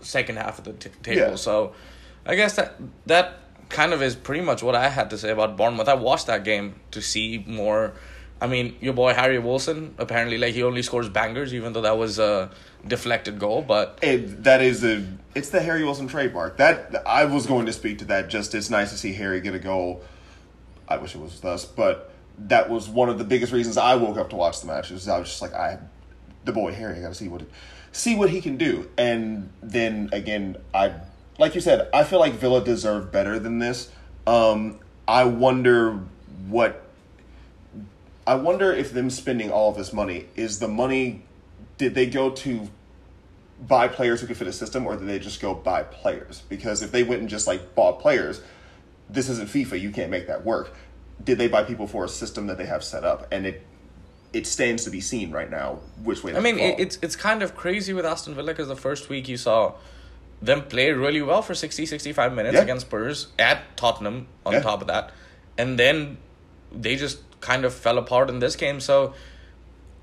second 0.00 0.36
half 0.36 0.58
of 0.58 0.64
the 0.64 0.72
t- 0.74 0.90
table. 1.02 1.30
Yeah. 1.30 1.34
So 1.36 1.72
I 2.26 2.34
guess 2.36 2.54
that 2.56 2.76
that 3.06 3.26
kind 3.72 3.92
of 3.92 4.02
is 4.02 4.14
pretty 4.14 4.42
much 4.42 4.62
what 4.62 4.74
I 4.74 4.88
had 4.88 5.10
to 5.10 5.18
say 5.18 5.30
about 5.30 5.56
Bournemouth. 5.56 5.88
I 5.88 5.94
watched 5.94 6.26
that 6.28 6.44
game 6.44 6.76
to 6.92 7.02
see 7.02 7.44
more. 7.46 7.94
I 8.40 8.46
mean, 8.46 8.76
your 8.80 8.92
boy 8.92 9.14
Harry 9.14 9.38
Wilson 9.38 9.94
apparently 9.98 10.38
like 10.38 10.54
he 10.54 10.62
only 10.62 10.82
scores 10.82 11.08
bangers, 11.08 11.54
even 11.54 11.72
though 11.72 11.82
that 11.82 11.96
was 11.96 12.18
a 12.18 12.50
deflected 12.86 13.38
goal. 13.38 13.62
But 13.62 13.98
It, 14.02 14.44
that 14.44 14.62
is 14.62 14.84
a 14.84 15.04
it's 15.34 15.50
the 15.50 15.60
Harry 15.60 15.84
Wilson 15.84 16.08
trademark. 16.08 16.58
That 16.58 17.02
I 17.06 17.24
was 17.24 17.46
going 17.46 17.66
to 17.66 17.72
speak 17.72 17.98
to 17.98 18.04
that. 18.06 18.28
Just 18.28 18.54
it's 18.54 18.70
nice 18.70 18.90
to 18.90 18.98
see 18.98 19.12
Harry 19.12 19.40
get 19.40 19.54
a 19.54 19.58
goal. 19.58 20.02
I 20.88 20.98
wish 20.98 21.14
it 21.14 21.20
was 21.20 21.32
with 21.32 21.44
us, 21.44 21.64
but 21.64 22.12
that 22.38 22.68
was 22.68 22.88
one 22.88 23.08
of 23.08 23.18
the 23.18 23.24
biggest 23.24 23.52
reasons 23.52 23.76
I 23.76 23.94
woke 23.94 24.16
up 24.16 24.30
to 24.30 24.36
watch 24.36 24.60
the 24.60 24.66
matches. 24.66 25.08
I 25.08 25.18
was 25.18 25.28
just 25.28 25.42
like, 25.42 25.54
I, 25.54 25.78
the 26.44 26.52
boy 26.52 26.72
Harry, 26.72 26.98
I 26.98 27.00
got 27.00 27.08
to 27.08 27.14
see 27.14 27.28
what, 27.28 27.42
see 27.92 28.14
what 28.14 28.30
he 28.30 28.40
can 28.40 28.56
do. 28.56 28.90
And 28.98 29.50
then 29.62 30.10
again, 30.12 30.56
I, 30.74 30.94
like 31.42 31.56
you 31.56 31.60
said, 31.60 31.88
I 31.92 32.04
feel 32.04 32.20
like 32.20 32.34
Villa 32.34 32.64
deserved 32.64 33.10
better 33.10 33.40
than 33.40 33.58
this. 33.58 33.90
Um, 34.28 34.78
I 35.08 35.24
wonder 35.24 35.98
what 36.46 36.84
I 38.24 38.36
wonder 38.36 38.72
if 38.72 38.92
them 38.92 39.10
spending 39.10 39.50
all 39.50 39.68
of 39.68 39.76
this 39.76 39.92
money 39.92 40.26
is 40.36 40.60
the 40.60 40.68
money. 40.68 41.24
Did 41.78 41.96
they 41.96 42.06
go 42.06 42.30
to 42.30 42.68
buy 43.60 43.88
players 43.88 44.20
who 44.20 44.28
could 44.28 44.36
fit 44.36 44.46
a 44.46 44.52
system, 44.52 44.86
or 44.86 44.96
did 44.96 45.08
they 45.08 45.18
just 45.18 45.40
go 45.40 45.52
buy 45.52 45.82
players? 45.82 46.44
Because 46.48 46.80
if 46.80 46.92
they 46.92 47.02
went 47.02 47.22
and 47.22 47.28
just 47.28 47.48
like 47.48 47.74
bought 47.74 47.98
players, 47.98 48.40
this 49.10 49.28
isn't 49.28 49.48
FIFA. 49.48 49.80
You 49.80 49.90
can't 49.90 50.12
make 50.12 50.28
that 50.28 50.44
work. 50.44 50.76
Did 51.24 51.38
they 51.38 51.48
buy 51.48 51.64
people 51.64 51.88
for 51.88 52.04
a 52.04 52.08
system 52.08 52.46
that 52.46 52.56
they 52.56 52.66
have 52.66 52.84
set 52.84 53.02
up? 53.02 53.26
And 53.32 53.46
it 53.46 53.66
it 54.32 54.46
stands 54.46 54.84
to 54.84 54.90
be 54.90 55.00
seen 55.00 55.32
right 55.32 55.50
now 55.50 55.80
which 56.04 56.22
way. 56.22 56.36
I 56.36 56.38
mean, 56.38 56.60
it, 56.60 56.78
it's 56.78 56.98
it's 57.02 57.16
kind 57.16 57.42
of 57.42 57.56
crazy 57.56 57.92
with 57.92 58.06
Aston 58.06 58.36
Villa 58.36 58.52
because 58.52 58.68
the 58.68 58.76
first 58.76 59.08
week 59.08 59.26
you 59.26 59.36
saw 59.36 59.74
them 60.42 60.62
play 60.62 60.90
really 60.90 61.22
well 61.22 61.40
for 61.40 61.54
60, 61.54 61.86
65 61.86 62.32
minutes 62.34 62.56
Yeah. 62.56 62.62
against 62.62 62.86
Spurs 62.86 63.28
at 63.38 63.76
Tottenham 63.76 64.26
on 64.44 64.54
Yeah. 64.54 64.60
top 64.62 64.80
of 64.82 64.88
that. 64.88 65.10
And 65.56 65.78
then 65.78 66.18
they 66.72 66.96
just 66.96 67.18
kind 67.40 67.64
of 67.64 67.72
fell 67.72 67.96
apart 67.98 68.28
in 68.28 68.40
this 68.40 68.56
game. 68.56 68.80
So 68.80 69.14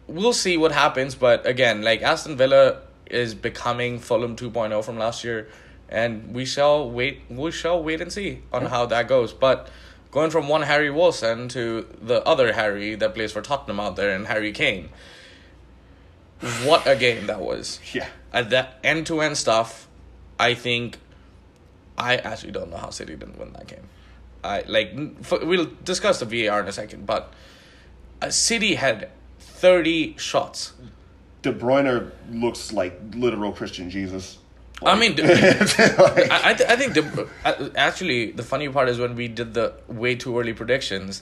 we'll 0.07 0.33
see 0.33 0.55
what 0.57 0.71
happens. 0.71 1.13
But 1.15 1.45
again, 1.45 1.81
like 1.81 2.01
Aston 2.01 2.37
Villa 2.37 2.77
is 3.09 3.33
becoming 3.35 3.99
Fulham 3.99 4.35
2.0 4.35 4.81
from 4.83 4.97
last 4.97 5.23
year. 5.23 5.47
And 5.89 6.33
we 6.33 6.45
shall 6.45 6.89
wait. 6.89 7.21
We 7.29 7.51
shall 7.51 7.83
wait 7.83 7.99
and 7.99 8.13
see 8.13 8.43
on 8.53 8.67
how 8.67 8.85
that 8.85 9.07
goes. 9.07 9.33
But 9.33 9.67
going 10.11 10.29
from 10.29 10.47
one 10.47 10.61
Harry 10.61 10.89
Wilson 10.91 11.49
to 11.49 11.85
the 12.01 12.23
other 12.25 12.53
Harry 12.53 12.95
that 12.95 13.13
plays 13.15 13.31
for 13.31 13.41
Tottenham 13.41 13.79
out 13.79 13.95
there 13.95 14.11
and 14.15 14.27
Harry 14.27 14.51
Kane, 14.51 14.89
what 16.63 16.87
a 16.87 16.95
game 16.95 17.27
that 17.27 17.41
was! 17.41 17.79
yeah. 17.93 18.07
At 18.31 18.51
that 18.51 18.77
end 18.83 19.07
to 19.07 19.19
end 19.21 19.37
stuff, 19.37 19.87
I 20.39 20.53
think 20.53 20.97
I 21.97 22.15
actually 22.17 22.51
don't 22.53 22.69
know 22.71 22.77
how 22.77 22.89
City 22.91 23.15
didn't 23.15 23.37
win 23.37 23.51
that 23.53 23.67
game. 23.67 23.87
I 24.43 24.63
like 24.67 24.93
we'll 25.43 25.67
discuss 25.83 26.19
the 26.19 26.25
VAR 26.25 26.61
in 26.61 26.67
a 26.67 26.71
second, 26.71 27.05
but 27.05 27.33
uh, 28.21 28.29
City 28.29 28.75
had 28.75 29.09
thirty 29.39 30.15
shots. 30.17 30.73
De 31.41 31.51
Bruyne 31.53 32.11
looks 32.31 32.71
like 32.73 32.99
literal 33.15 33.51
Christian 33.51 33.89
Jesus. 33.89 34.37
I 34.85 34.97
mean, 34.97 35.15
Like- 35.17 35.27
I 35.27 36.51
I, 36.51 36.53
th- 36.53 36.69
I 36.69 36.75
think 36.77 36.93
the, 36.93 37.27
uh, 37.43 37.69
actually 37.75 38.31
the 38.31 38.43
funny 38.43 38.69
part 38.69 38.87
is 38.87 38.97
when 38.97 39.15
we 39.15 39.27
did 39.27 39.53
the 39.53 39.73
way 39.89 40.15
too 40.15 40.39
early 40.39 40.53
predictions. 40.53 41.21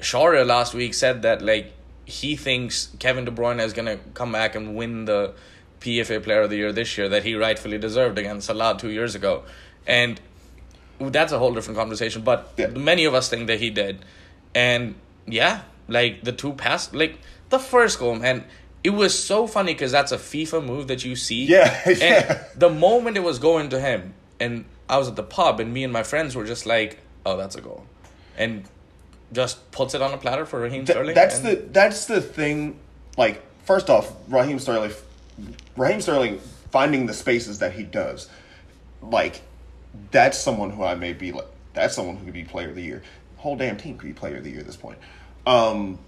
Sharia 0.00 0.44
last 0.44 0.74
week 0.74 0.94
said 0.94 1.22
that 1.22 1.40
like 1.42 1.72
he 2.04 2.34
thinks 2.34 2.90
Kevin 2.98 3.24
De 3.26 3.30
Bruyne 3.30 3.60
is 3.64 3.72
gonna 3.72 3.98
come 4.14 4.32
back 4.32 4.56
and 4.56 4.74
win 4.74 5.04
the 5.04 5.34
PFA 5.80 6.22
Player 6.22 6.42
of 6.42 6.50
the 6.50 6.56
Year 6.56 6.72
this 6.72 6.96
year 6.98 7.08
that 7.08 7.24
he 7.24 7.34
rightfully 7.34 7.78
deserved 7.78 8.18
against 8.18 8.46
Salah 8.46 8.76
two 8.78 8.90
years 8.90 9.14
ago, 9.14 9.42
and 9.86 10.20
that's 11.00 11.32
a 11.32 11.38
whole 11.38 11.54
different 11.54 11.78
conversation. 11.78 12.22
But 12.22 12.52
Yeah. 12.56 12.66
many 12.68 13.04
of 13.04 13.14
us 13.14 13.28
think 13.28 13.46
that 13.46 13.58
he 13.60 13.70
did, 13.70 14.04
and 14.54 14.94
yeah, 15.26 15.62
like 15.88 16.22
the 16.22 16.32
two 16.32 16.52
pass, 16.52 16.92
like 16.92 17.18
the 17.48 17.58
first 17.58 17.98
goal, 17.98 18.14
man. 18.16 18.44
It 18.82 18.90
was 18.90 19.12
so 19.22 19.46
funny 19.46 19.74
because 19.74 19.92
that's 19.92 20.10
a 20.10 20.16
FIFA 20.16 20.64
move 20.64 20.88
that 20.88 21.04
you 21.04 21.14
see. 21.14 21.44
Yeah, 21.44 21.68
And 21.86 22.40
the 22.56 22.70
moment 22.70 23.18
it 23.18 23.22
was 23.22 23.38
going 23.38 23.68
to 23.70 23.78
him, 23.80 24.14
and 24.40 24.64
I 24.88 24.96
was 24.96 25.06
at 25.08 25.16
the 25.16 25.22
pub, 25.22 25.60
and 25.60 25.72
me 25.74 25.84
and 25.84 25.92
my 25.92 26.02
friends 26.02 26.34
were 26.34 26.46
just 26.46 26.64
like, 26.64 26.98
"Oh, 27.26 27.36
that's 27.36 27.56
a 27.56 27.60
goal," 27.60 27.84
and 28.38 28.64
just 29.32 29.70
puts 29.70 29.94
it 29.94 30.00
on 30.00 30.12
a 30.14 30.16
platter 30.16 30.46
for 30.46 30.60
Raheem 30.60 30.86
Th- 30.86 30.96
Sterling. 30.96 31.14
that's 31.14 31.36
and- 31.40 31.46
the 31.46 31.56
that's 31.72 32.06
the 32.06 32.20
thing. 32.22 32.78
Like, 33.18 33.42
first 33.66 33.90
off, 33.90 34.10
Raheem 34.28 34.58
Sterling, 34.58 34.92
Raheem 35.76 36.00
Sterling 36.00 36.38
finding 36.70 37.06
the 37.06 37.14
spaces 37.14 37.58
that 37.58 37.72
he 37.72 37.82
does, 37.82 38.28
like, 39.02 39.42
that's 40.10 40.38
someone 40.38 40.70
who 40.70 40.84
I 40.84 40.94
may 40.94 41.12
be 41.12 41.32
like. 41.32 41.46
That's 41.72 41.94
someone 41.94 42.16
who 42.16 42.24
could 42.24 42.34
be 42.34 42.44
Player 42.44 42.70
of 42.70 42.74
the 42.74 42.82
Year. 42.82 43.02
Whole 43.36 43.56
damn 43.56 43.76
team 43.76 43.96
could 43.96 44.06
be 44.06 44.12
Player 44.12 44.38
of 44.38 44.44
the 44.44 44.50
Year 44.50 44.60
at 44.60 44.66
this 44.66 44.76
point. 44.76 44.98
Um, 45.46 45.98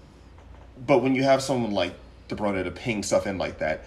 but 0.85 0.99
when 0.99 1.15
you 1.15 1.23
have 1.23 1.41
someone 1.41 1.71
like 1.71 1.93
De 2.27 2.35
Bruyne 2.35 2.63
to 2.63 2.71
ping 2.71 3.03
stuff 3.03 3.27
in 3.27 3.37
like 3.37 3.59
that, 3.59 3.85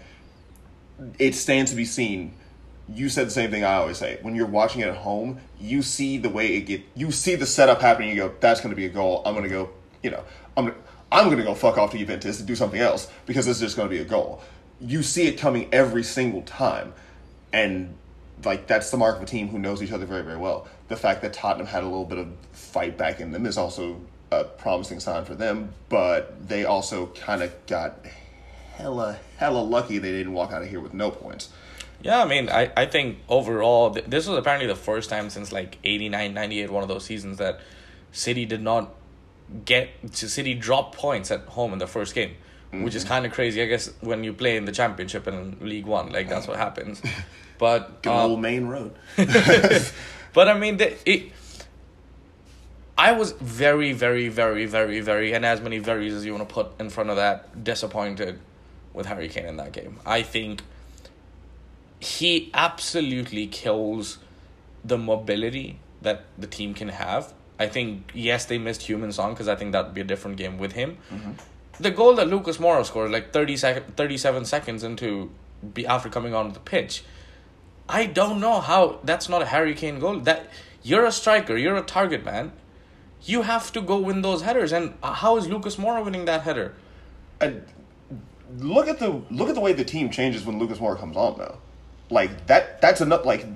it 1.18 1.34
stands 1.34 1.70
to 1.70 1.76
be 1.76 1.84
seen. 1.84 2.34
You 2.88 3.08
said 3.08 3.26
the 3.26 3.32
same 3.32 3.50
thing 3.50 3.64
I 3.64 3.74
always 3.74 3.98
say. 3.98 4.18
When 4.22 4.34
you're 4.34 4.46
watching 4.46 4.80
it 4.80 4.88
at 4.88 4.96
home, 4.96 5.40
you 5.60 5.82
see 5.82 6.18
the 6.18 6.30
way 6.30 6.56
it 6.56 6.62
get. 6.62 6.82
You 6.94 7.10
see 7.10 7.34
the 7.34 7.46
setup 7.46 7.80
happening. 7.80 8.10
You 8.10 8.16
go, 8.16 8.34
"That's 8.40 8.60
going 8.60 8.70
to 8.70 8.76
be 8.76 8.86
a 8.86 8.90
goal." 8.90 9.22
I'm 9.26 9.34
going 9.34 9.44
to 9.44 9.50
go. 9.50 9.70
You 10.02 10.10
know, 10.10 10.24
I'm. 10.56 10.74
I'm 11.10 11.26
going 11.26 11.38
to 11.38 11.44
go 11.44 11.54
fuck 11.54 11.78
off 11.78 11.92
to 11.92 11.98
Juventus 11.98 12.38
and 12.38 12.48
do 12.48 12.56
something 12.56 12.80
else 12.80 13.10
because 13.26 13.46
it's 13.46 13.60
just 13.60 13.76
going 13.76 13.88
to 13.88 13.94
be 13.94 14.00
a 14.00 14.04
goal. 14.04 14.42
You 14.80 15.02
see 15.02 15.26
it 15.26 15.38
coming 15.38 15.68
every 15.72 16.02
single 16.02 16.42
time, 16.42 16.92
and 17.52 17.94
like 18.44 18.66
that's 18.66 18.90
the 18.90 18.96
mark 18.96 19.16
of 19.16 19.22
a 19.22 19.26
team 19.26 19.48
who 19.48 19.58
knows 19.58 19.82
each 19.82 19.92
other 19.92 20.06
very 20.06 20.22
very 20.22 20.36
well. 20.36 20.68
The 20.88 20.96
fact 20.96 21.22
that 21.22 21.32
Tottenham 21.32 21.66
had 21.66 21.82
a 21.82 21.86
little 21.86 22.04
bit 22.04 22.18
of 22.18 22.28
fight 22.52 22.96
back 22.96 23.20
in 23.20 23.32
them 23.32 23.46
is 23.46 23.56
also 23.56 24.00
a 24.30 24.44
promising 24.44 25.00
sign 25.00 25.24
for 25.24 25.34
them, 25.34 25.72
but 25.88 26.48
they 26.48 26.64
also 26.64 27.06
kind 27.06 27.42
of 27.42 27.52
got 27.66 27.98
hella 28.74 29.18
hella 29.38 29.58
lucky 29.58 29.98
they 29.98 30.12
didn't 30.12 30.32
walk 30.32 30.52
out 30.52 30.62
of 30.62 30.68
here 30.68 30.80
with 30.80 30.92
no 30.94 31.10
points. 31.10 31.50
Yeah, 32.02 32.22
I 32.22 32.26
mean, 32.26 32.48
I, 32.50 32.70
I 32.76 32.86
think 32.86 33.18
overall, 33.28 33.92
th- 33.92 34.06
this 34.06 34.26
was 34.26 34.38
apparently 34.38 34.66
the 34.66 34.76
first 34.76 35.08
time 35.08 35.30
since 35.30 35.50
like 35.50 35.78
89, 35.82 36.34
98, 36.34 36.70
one 36.70 36.82
of 36.82 36.88
those 36.88 37.04
seasons 37.04 37.38
that 37.38 37.60
City 38.12 38.44
did 38.44 38.60
not 38.62 38.94
get, 39.64 39.88
to 40.12 40.28
City 40.28 40.54
dropped 40.54 40.94
points 40.94 41.30
at 41.30 41.40
home 41.40 41.72
in 41.72 41.78
the 41.78 41.86
first 41.86 42.14
game, 42.14 42.36
which 42.72 42.94
is 42.94 43.04
kind 43.04 43.26
of 43.26 43.32
crazy. 43.32 43.62
I 43.62 43.66
guess 43.66 43.92
when 44.00 44.24
you 44.24 44.32
play 44.32 44.56
in 44.56 44.64
the 44.64 44.72
Championship 44.72 45.26
and 45.26 45.60
League 45.60 45.86
One, 45.86 46.12
like 46.12 46.28
that's 46.28 46.46
what 46.46 46.56
happens. 46.56 47.02
But, 47.58 48.02
Good 48.02 48.10
um, 48.10 48.32
old 48.32 48.42
Maine 48.42 48.66
Road. 48.66 48.94
but 49.16 50.46
I 50.46 50.58
mean, 50.58 50.76
the, 50.76 50.94
it. 51.10 51.32
I 52.98 53.12
was 53.12 53.32
very, 53.32 53.94
very, 53.94 54.28
very, 54.28 54.66
very, 54.66 55.00
very, 55.00 55.32
and 55.32 55.42
as 55.42 55.62
many 55.62 55.78
veries 55.78 56.12
as 56.12 56.26
you 56.26 56.34
want 56.34 56.46
to 56.46 56.54
put 56.54 56.78
in 56.78 56.90
front 56.90 57.08
of 57.08 57.16
that, 57.16 57.64
disappointed 57.64 58.40
with 58.92 59.06
Harry 59.06 59.28
Kane 59.28 59.46
in 59.46 59.56
that 59.56 59.72
game. 59.72 59.98
I 60.04 60.22
think 60.22 60.62
he 62.00 62.50
absolutely 62.54 63.46
kills 63.46 64.18
the 64.84 64.98
mobility 64.98 65.78
that 66.02 66.24
the 66.38 66.46
team 66.46 66.74
can 66.74 66.88
have. 66.88 67.32
I 67.58 67.68
think 67.68 68.12
yes, 68.14 68.44
they 68.44 68.58
missed 68.58 68.82
Heung-min 68.82 69.12
Son 69.12 69.30
because 69.30 69.48
I 69.48 69.56
think 69.56 69.72
that 69.72 69.86
would 69.86 69.94
be 69.94 70.02
a 70.02 70.04
different 70.04 70.36
game 70.36 70.58
with 70.58 70.72
him. 70.72 70.98
The 71.78 71.90
goal 71.90 72.14
that 72.16 72.28
Lucas 72.28 72.58
Moura 72.58 72.84
scored 72.84 73.10
like 73.10 73.32
30 73.32 73.56
sec- 73.56 73.94
37 73.96 74.44
seconds 74.44 74.82
into 74.82 75.30
be 75.74 75.86
after 75.86 76.08
coming 76.08 76.34
on 76.34 76.52
the 76.52 76.60
pitch. 76.60 77.04
I 77.88 78.06
don't 78.06 78.40
know 78.40 78.60
how 78.60 78.98
that's 79.04 79.28
not 79.28 79.42
a 79.42 79.46
Harry 79.46 79.74
Kane 79.74 79.98
goal. 79.98 80.20
That 80.20 80.50
you're 80.82 81.04
a 81.04 81.12
striker, 81.12 81.56
you're 81.56 81.76
a 81.76 81.82
target 81.82 82.24
man. 82.24 82.52
You 83.22 83.42
have 83.42 83.72
to 83.72 83.80
go 83.80 83.98
win 83.98 84.22
those 84.22 84.42
headers, 84.42 84.72
and 84.72 84.94
uh, 85.02 85.12
how 85.12 85.36
is 85.36 85.48
Lucas 85.48 85.76
Moura 85.76 86.04
winning 86.04 86.26
that 86.26 86.42
header? 86.42 86.74
And 87.40 87.64
look 88.58 88.88
at 88.88 88.98
the 88.98 89.22
look 89.30 89.48
at 89.48 89.54
the 89.54 89.60
way 89.60 89.72
the 89.72 89.84
team 89.84 90.10
changes 90.10 90.44
when 90.44 90.58
Lucas 90.58 90.78
Moura 90.78 90.98
comes 90.98 91.16
on 91.16 91.38
though. 91.38 91.58
Like 92.10 92.46
that 92.46 92.80
that's 92.80 93.00
enough 93.00 93.24
like 93.24 93.46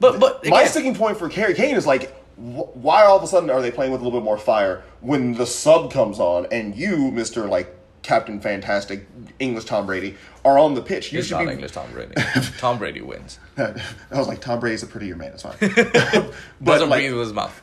But 0.00 0.20
but 0.20 0.46
my 0.46 0.64
sticking 0.64 0.94
point 0.94 1.18
for 1.18 1.28
Harry 1.28 1.54
Kane 1.54 1.76
is 1.76 1.86
like 1.86 2.14
why 2.36 3.04
all 3.04 3.16
of 3.16 3.22
a 3.22 3.26
sudden 3.26 3.50
are 3.50 3.62
they 3.62 3.70
playing 3.70 3.92
with 3.92 4.00
a 4.00 4.04
little 4.04 4.18
bit 4.20 4.24
more 4.24 4.38
fire 4.38 4.82
when 5.00 5.34
the 5.34 5.46
sub 5.46 5.92
comes 5.92 6.18
on 6.18 6.46
and 6.50 6.74
you, 6.76 7.10
Mister 7.10 7.46
like 7.46 7.74
Captain 8.02 8.40
Fantastic 8.40 9.06
English 9.38 9.64
Tom 9.64 9.86
Brady, 9.86 10.16
are 10.44 10.58
on 10.58 10.74
the 10.74 10.82
pitch? 10.82 11.12
You 11.12 11.20
It's 11.20 11.28
should 11.28 11.36
not 11.38 11.46
be. 11.46 11.52
English 11.52 11.72
Tom 11.72 11.90
Brady. 11.92 12.14
Tom 12.58 12.78
Brady 12.78 13.00
wins. 13.00 13.38
I 13.56 13.74
was 14.12 14.28
like, 14.28 14.40
Tom 14.40 14.60
Brady's 14.60 14.82
a 14.82 14.86
prettier 14.86 15.16
man. 15.16 15.32
It's 15.32 15.42
fine. 15.42 15.56
Doesn't 16.62 16.88
like- 16.90 17.00
breathe 17.00 17.12
with 17.14 17.22
his 17.28 17.32
mouth. 17.32 17.62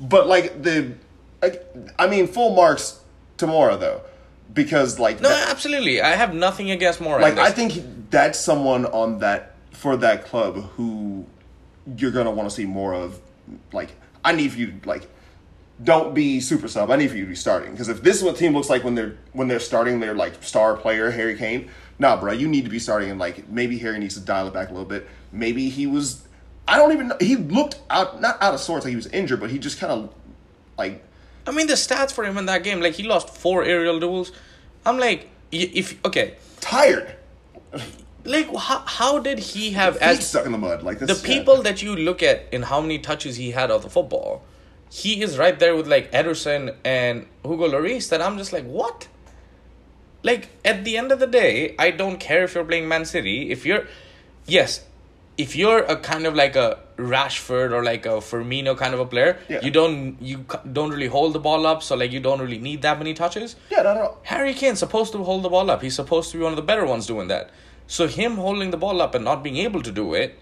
but 0.00 0.26
like 0.26 0.62
the, 0.62 0.92
like, 1.42 1.64
I 1.98 2.06
mean, 2.06 2.26
full 2.26 2.54
marks 2.54 3.00
tomorrow 3.36 3.76
though, 3.76 4.02
because 4.52 4.98
like 4.98 5.20
No, 5.20 5.28
that- 5.28 5.50
absolutely. 5.50 6.00
I 6.00 6.10
have 6.10 6.34
nothing 6.34 6.70
against 6.70 7.00
Moura. 7.00 7.16
in 7.16 7.22
like. 7.22 7.38
I 7.38 7.50
think 7.50 8.10
that's 8.10 8.38
someone 8.38 8.86
on 8.86 9.18
that 9.20 9.54
for 9.72 9.96
that 9.96 10.24
club 10.26 10.56
who 10.76 11.26
you're 11.96 12.10
gonna 12.10 12.30
want 12.30 12.48
to 12.48 12.54
see 12.54 12.64
more 12.64 12.94
of. 12.94 13.20
Like, 13.72 13.90
I 14.24 14.32
need 14.32 14.52
for 14.52 14.58
you 14.58 14.66
to 14.72 14.88
like, 14.88 15.08
don't 15.82 16.14
be 16.14 16.40
super 16.40 16.68
sub. 16.68 16.90
I 16.90 16.96
need 16.96 17.10
for 17.10 17.16
you 17.16 17.24
to 17.24 17.30
be 17.30 17.36
starting 17.36 17.72
because 17.72 17.88
if 17.88 18.02
this 18.02 18.16
is 18.16 18.22
what 18.22 18.36
team 18.36 18.54
looks 18.54 18.70
like 18.70 18.84
when 18.84 18.94
they're 18.94 19.16
when 19.32 19.48
they're 19.48 19.60
starting 19.60 20.00
their 20.00 20.14
like 20.14 20.42
star 20.42 20.76
player 20.76 21.10
Harry 21.10 21.36
Kane, 21.36 21.70
nah, 21.98 22.18
bro, 22.18 22.32
you 22.32 22.48
need 22.48 22.64
to 22.64 22.70
be 22.70 22.78
starting 22.78 23.10
and 23.10 23.18
like 23.18 23.48
maybe 23.48 23.78
Harry 23.78 23.98
needs 23.98 24.14
to 24.14 24.20
dial 24.20 24.48
it 24.48 24.54
back 24.54 24.68
a 24.68 24.72
little 24.72 24.88
bit. 24.88 25.08
Maybe 25.32 25.68
he 25.68 25.86
was. 25.86 26.26
I 26.66 26.78
don't 26.78 26.92
even 26.92 27.08
know. 27.08 27.16
He 27.20 27.36
looked 27.36 27.78
out, 27.90 28.22
not 28.22 28.42
out 28.42 28.54
of 28.54 28.60
sorts, 28.60 28.84
like 28.86 28.90
he 28.90 28.96
was 28.96 29.08
injured, 29.08 29.40
but 29.40 29.50
he 29.50 29.58
just 29.58 29.78
kind 29.78 29.92
of 29.92 30.14
like 30.78 31.04
I 31.46 31.50
mean, 31.50 31.66
the 31.66 31.74
stats 31.74 32.12
for 32.12 32.24
him 32.24 32.38
in 32.38 32.46
that 32.46 32.62
game, 32.62 32.80
like 32.80 32.94
he 32.94 33.02
lost 33.02 33.28
four 33.30 33.64
aerial 33.64 34.00
duels. 34.00 34.32
I'm 34.86 34.98
like, 34.98 35.28
if 35.52 36.02
okay, 36.04 36.36
tired, 36.60 37.16
like 38.24 38.48
how 38.56 38.80
how 38.80 39.18
did 39.18 39.38
he 39.38 39.72
have 39.72 39.96
as 39.98 40.26
stuck 40.28 40.46
in 40.46 40.52
the 40.52 40.58
mud. 40.58 40.82
Like 40.82 40.98
the 40.98 41.06
this, 41.06 41.22
people 41.22 41.62
that 41.62 41.82
you 41.82 41.94
look 41.94 42.22
at 42.22 42.46
in 42.52 42.62
how 42.62 42.80
many 42.80 42.98
touches 42.98 43.36
he 43.36 43.50
had 43.52 43.70
of 43.70 43.82
the 43.82 43.90
football, 43.90 44.42
he 44.90 45.22
is 45.22 45.36
right 45.38 45.58
there 45.58 45.74
with 45.76 45.86
like 45.86 46.10
Ederson 46.12 46.74
and 46.84 47.26
Hugo 47.44 47.68
Lloris. 47.68 48.08
That 48.08 48.22
I'm 48.22 48.38
just 48.38 48.52
like, 48.52 48.64
what? 48.64 49.08
Like 50.22 50.48
at 50.64 50.84
the 50.84 50.96
end 50.96 51.12
of 51.12 51.18
the 51.20 51.26
day, 51.26 51.74
I 51.78 51.90
don't 51.90 52.18
care 52.18 52.44
if 52.44 52.54
you're 52.54 52.64
playing 52.64 52.88
Man 52.88 53.04
City. 53.04 53.50
If 53.50 53.66
you're, 53.66 53.86
yes, 54.46 54.82
if 55.36 55.54
you're 55.54 55.80
a 55.80 55.96
kind 55.96 56.26
of 56.26 56.34
like 56.34 56.56
a 56.56 56.78
Rashford 56.96 57.72
or 57.72 57.82
like 57.84 58.06
a 58.06 58.20
Firmino 58.20 58.76
kind 58.76 58.94
of 58.94 59.00
a 59.00 59.04
player, 59.06 59.36
Yeah. 59.48 59.60
you 59.62 59.70
don't 59.70 60.16
you 60.22 60.46
don't 60.72 60.90
really 60.90 61.08
hold 61.08 61.32
the 61.34 61.40
ball 61.40 61.66
up, 61.66 61.82
so 61.82 61.94
like 61.96 62.12
you 62.12 62.20
don't 62.20 62.40
really 62.40 62.58
need 62.58 62.82
that 62.82 62.98
many 62.98 63.12
touches. 63.12 63.56
Yeah, 63.70 63.82
no, 63.82 63.94
no. 63.94 64.16
Harry 64.22 64.54
Kane's 64.54 64.78
supposed 64.78 65.12
to 65.12 65.22
hold 65.24 65.42
the 65.42 65.50
ball 65.50 65.70
up. 65.70 65.82
He's 65.82 65.94
supposed 65.96 66.30
to 66.30 66.38
be 66.38 66.42
one 66.44 66.52
of 66.52 66.56
the 66.56 66.62
better 66.62 66.86
ones 66.86 67.06
doing 67.06 67.28
that. 67.28 67.50
So 67.86 68.06
him 68.08 68.36
holding 68.36 68.70
the 68.70 68.76
ball 68.76 69.00
up 69.02 69.14
and 69.14 69.24
not 69.24 69.42
being 69.42 69.56
able 69.58 69.82
to 69.82 69.92
do 69.92 70.14
it 70.14 70.38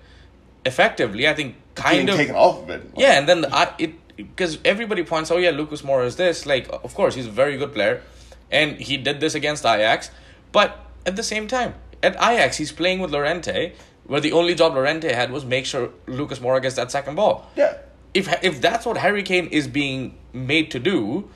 effectively, 0.64 1.28
I 1.28 1.35
think 1.35 1.57
kind 1.74 2.09
of 2.09 2.16
taken 2.16 2.37
off 2.37 2.62
of 2.62 2.70
it. 2.70 2.85
Like, 2.85 2.98
yeah. 2.98 3.18
And 3.18 3.28
then 3.28 3.46
I, 3.52 3.74
it 3.78 3.94
because 4.16 4.59
everybody 4.64 5.02
points, 5.02 5.31
oh 5.31 5.38
yeah, 5.38 5.50
Lucas 5.50 5.83
Moura 5.83 6.07
is 6.07 6.16
this. 6.16 6.46
Like, 6.46 6.68
of 6.70 6.94
course, 6.94 7.14
he's 7.14 7.26
a 7.26 7.31
very 7.31 7.57
good 7.57 7.72
player, 7.72 8.02
and 8.50 8.76
he 8.76 8.96
did 8.96 9.20
this 9.20 9.35
against 9.35 9.64
Ajax. 9.64 10.11
But 10.52 10.78
at 11.07 11.16
the 11.16 11.22
same 11.22 11.48
time, 11.48 11.74
at 12.02 12.14
Ajax, 12.16 12.59
he's 12.59 12.72
playing 12.72 13.00
with 13.00 13.11
Llorente, 13.11 13.72
where 14.05 14.20
the 14.20 14.33
only 14.33 14.55
job 14.55 14.74
Llorente 14.74 15.12
had 15.12 15.31
was 15.31 15.44
make 15.44 15.66
sure 15.66 15.90
Lucas 16.07 16.38
Moura 16.38 16.61
gets 16.61 16.76
that 16.76 16.90
second 16.90 17.14
ball 17.14 17.48
yeah. 17.57 17.76
if 18.14 18.28
if 18.42 18.61
that's 18.61 18.85
what 18.85 18.96
Harry 18.96 19.22
Kane 19.22 19.46
is 19.46 19.68
being 19.68 20.18
made 20.33 20.70
to 20.72 20.78
do, 20.78 21.28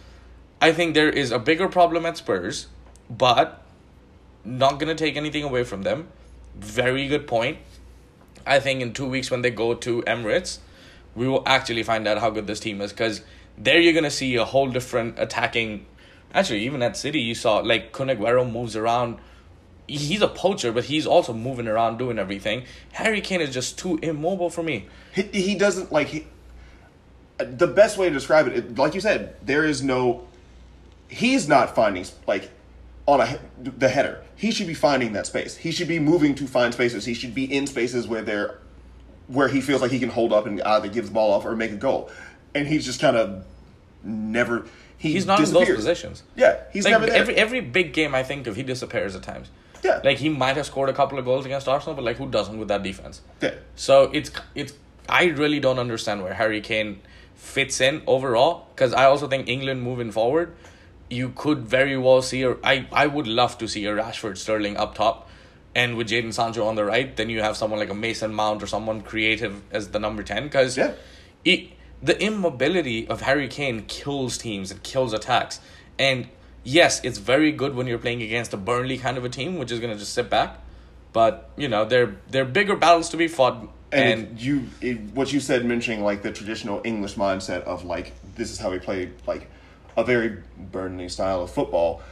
I 0.60 0.72
think 0.72 0.94
there 0.94 1.08
is 1.08 1.30
a 1.30 1.38
bigger 1.38 1.68
problem 1.68 2.06
at 2.06 2.16
Spurs, 2.16 2.66
but 3.08 3.62
not 4.46 4.78
gonna 4.78 4.94
take 4.94 5.16
anything 5.16 5.42
away 5.42 5.64
from 5.64 5.82
them. 5.82 6.09
Very 6.56 7.09
good 7.09 7.26
point. 7.26 7.59
I 8.46 8.61
think 8.61 8.80
in 8.80 8.92
two 8.92 9.09
weeks 9.09 9.30
when 9.30 9.42
they 9.42 9.50
go 9.50 9.74
to 9.74 10.02
Emirates, 10.02 10.59
we 11.14 11.26
will 11.26 11.42
actually 11.46 11.82
find 11.82 12.06
out 12.06 12.18
how 12.18 12.30
good 12.30 12.46
this 12.46 12.61
team 12.61 12.80
is 12.80 12.92
because 12.92 13.22
there 13.59 13.80
you're 13.80 13.92
gonna 13.92 14.11
see 14.11 14.37
a 14.37 14.44
whole 14.44 14.68
different 14.68 15.18
attacking. 15.18 15.87
Actually, 16.32 16.61
even 16.61 16.82
at 16.82 16.96
City, 16.96 17.20
you 17.20 17.35
saw 17.35 17.59
like 17.59 17.92
Kun 17.92 18.06
moves 18.52 18.76
around. 18.76 19.18
He's 19.88 20.20
a 20.20 20.28
poacher, 20.28 20.72
but 20.72 20.85
he's 20.85 21.06
also 21.06 21.32
moving 21.32 21.68
around 21.68 21.98
doing 21.98 22.18
everything. 22.18 22.64
Harry 22.92 23.20
Kane 23.20 23.40
is 23.40 23.54
just 23.54 23.78
too 23.78 23.98
immobile 24.02 24.50
for 24.50 24.62
me. 24.62 24.88
He, 25.14 25.22
he 25.22 25.54
doesn't 25.54 25.92
like 25.92 26.09
he. 26.09 26.26
The 27.38 27.66
best 27.66 27.98
way 27.98 28.09
to 28.09 28.14
describe 28.14 28.48
it, 28.48 28.76
like 28.76 28.94
you 28.94 29.00
said, 29.00 29.37
there 29.42 29.64
is 29.64 29.82
no. 29.82 30.26
He's 31.09 31.48
not 31.48 31.74
finding 31.74 32.04
like 32.26 32.50
on 33.06 33.20
a 33.20 33.38
the 33.62 33.88
header. 33.88 34.22
He 34.34 34.50
should 34.50 34.66
be 34.66 34.74
finding 34.74 35.12
that 35.12 35.26
space. 35.26 35.56
He 35.56 35.70
should 35.70 35.88
be 35.88 35.98
moving 35.98 36.34
to 36.36 36.46
find 36.46 36.74
spaces. 36.74 37.04
He 37.04 37.14
should 37.14 37.34
be 37.34 37.44
in 37.44 37.66
spaces 37.66 38.06
where 38.06 38.22
they're 38.22 38.58
where 39.28 39.48
he 39.48 39.60
feels 39.60 39.82
like 39.82 39.90
he 39.90 39.98
can 39.98 40.08
hold 40.10 40.32
up 40.32 40.46
and 40.46 40.62
either 40.62 40.88
give 40.88 41.06
the 41.06 41.12
ball 41.12 41.32
off 41.32 41.44
or 41.44 41.56
make 41.56 41.72
a 41.72 41.76
goal. 41.76 42.10
And 42.54 42.66
he's 42.68 42.84
just 42.84 43.00
kind 43.00 43.16
of 43.16 43.44
never. 44.02 44.66
He 44.98 45.12
He's 45.12 45.26
not 45.26 45.40
in 45.40 45.52
those 45.52 45.68
positions. 45.68 46.22
Yeah, 46.36 46.60
he's 46.72 46.84
like 46.84 46.92
never 46.92 47.06
there. 47.06 47.16
every 47.16 47.36
every 47.36 47.60
big 47.60 47.92
game 47.92 48.14
I 48.14 48.22
think 48.22 48.46
of, 48.46 48.56
he 48.56 48.62
disappears 48.62 49.14
at 49.14 49.22
times. 49.22 49.50
Yeah. 49.84 50.00
Like 50.02 50.18
he 50.18 50.28
might 50.30 50.56
have 50.56 50.66
scored 50.66 50.88
a 50.88 50.92
couple 50.94 51.18
of 51.18 51.24
goals 51.24 51.44
against 51.44 51.68
Arsenal, 51.68 51.94
but 51.94 52.02
like 52.04 52.16
who 52.16 52.28
doesn't 52.28 52.58
with 52.58 52.68
that 52.68 52.82
defense? 52.82 53.20
yeah. 53.42 53.54
So 53.76 54.10
it's 54.12 54.30
it's 54.54 54.72
I 55.08 55.24
really 55.26 55.60
don't 55.60 55.78
understand 55.78 56.22
where 56.22 56.34
Harry 56.34 56.60
Kane 56.60 57.00
fits 57.34 57.80
in 57.80 58.02
overall. 58.06 58.66
Because 58.74 58.92
I 58.94 59.04
also 59.04 59.28
think 59.28 59.48
England 59.48 59.82
moving 59.82 60.10
forward, 60.10 60.56
you 61.10 61.30
could 61.30 61.60
very 61.60 61.96
well 61.96 62.22
see 62.22 62.44
or 62.44 62.58
I, 62.64 62.86
I 62.92 63.06
would 63.06 63.26
love 63.26 63.58
to 63.58 63.68
see 63.68 63.84
a 63.86 63.94
Rashford 63.94 64.36
Sterling 64.38 64.76
up 64.76 64.94
top, 64.94 65.28
and 65.74 65.96
with 65.96 66.08
Jadon 66.08 66.32
Sancho 66.32 66.66
on 66.66 66.74
the 66.74 66.84
right, 66.84 67.14
then 67.16 67.28
you 67.30 67.42
have 67.42 67.56
someone 67.56 67.78
like 67.78 67.90
a 67.90 67.94
Mason 67.94 68.34
Mount 68.34 68.62
or 68.62 68.66
someone 68.66 69.02
creative 69.02 69.62
as 69.70 69.88
the 69.90 69.98
number 69.98 70.22
ten. 70.22 70.44
Because 70.44 70.76
Yeah. 70.76 70.92
it, 71.44 71.68
the 72.02 72.20
immobility 72.22 73.06
of 73.08 73.20
Harry 73.22 73.48
Kane 73.48 73.84
kills 73.86 74.36
teams, 74.38 74.70
it 74.70 74.82
kills 74.82 75.12
attacks. 75.12 75.60
And 75.98 76.28
yes, 76.64 77.00
it's 77.04 77.18
very 77.18 77.52
good 77.52 77.74
when 77.74 77.86
you're 77.86 77.98
playing 77.98 78.22
against 78.22 78.52
a 78.52 78.56
Burnley 78.56 78.98
kind 78.98 79.16
of 79.16 79.24
a 79.24 79.28
team, 79.28 79.58
which 79.58 79.70
is 79.70 79.80
gonna 79.80 79.96
just 79.96 80.12
sit 80.12 80.28
back. 80.30 80.58
But 81.12 81.50
you 81.56 81.68
know, 81.68 81.84
there 81.84 82.16
there 82.30 82.42
are 82.42 82.46
bigger 82.46 82.76
battles 82.76 83.08
to 83.10 83.16
be 83.16 83.28
fought, 83.28 83.68
And, 83.92 84.20
and, 84.20 84.22
it- 84.38 84.42
you, 84.44 84.66
it, 84.80 85.00
what 85.14 85.32
you 85.32 85.40
said, 85.40 85.64
mentioning 85.64 86.02
like 86.02 86.22
the 86.22 86.32
traditional 86.32 86.80
English 86.84 87.14
mindset 87.14 87.62
of 87.62 87.84
like 87.84 88.12
this 88.34 88.50
is 88.50 88.58
how 88.58 88.70
we 88.70 88.78
play 88.78 89.10
like 89.26 89.48
a 89.96 90.04
very 90.04 90.38
Burnley 90.59 91.09
style 91.09 91.42
of 91.42 91.50
football. 91.50 92.02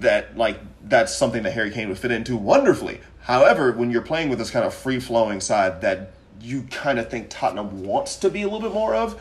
That 0.00 0.36
like 0.36 0.58
that's 0.82 1.14
something 1.14 1.42
that 1.44 1.52
Harry 1.52 1.70
Kane 1.70 1.88
would 1.88 1.98
fit 1.98 2.10
into 2.10 2.36
wonderfully. 2.36 3.00
However, 3.22 3.72
when 3.72 3.90
you're 3.90 4.02
playing 4.02 4.28
with 4.28 4.38
this 4.38 4.50
kind 4.50 4.64
of 4.64 4.74
free 4.74 5.00
flowing 5.00 5.40
side 5.40 5.80
that 5.82 6.12
you 6.40 6.62
kind 6.70 6.98
of 6.98 7.10
think 7.10 7.28
Tottenham 7.30 7.84
wants 7.84 8.16
to 8.16 8.30
be 8.30 8.42
a 8.42 8.44
little 8.44 8.60
bit 8.60 8.72
more 8.72 8.94
of, 8.94 9.20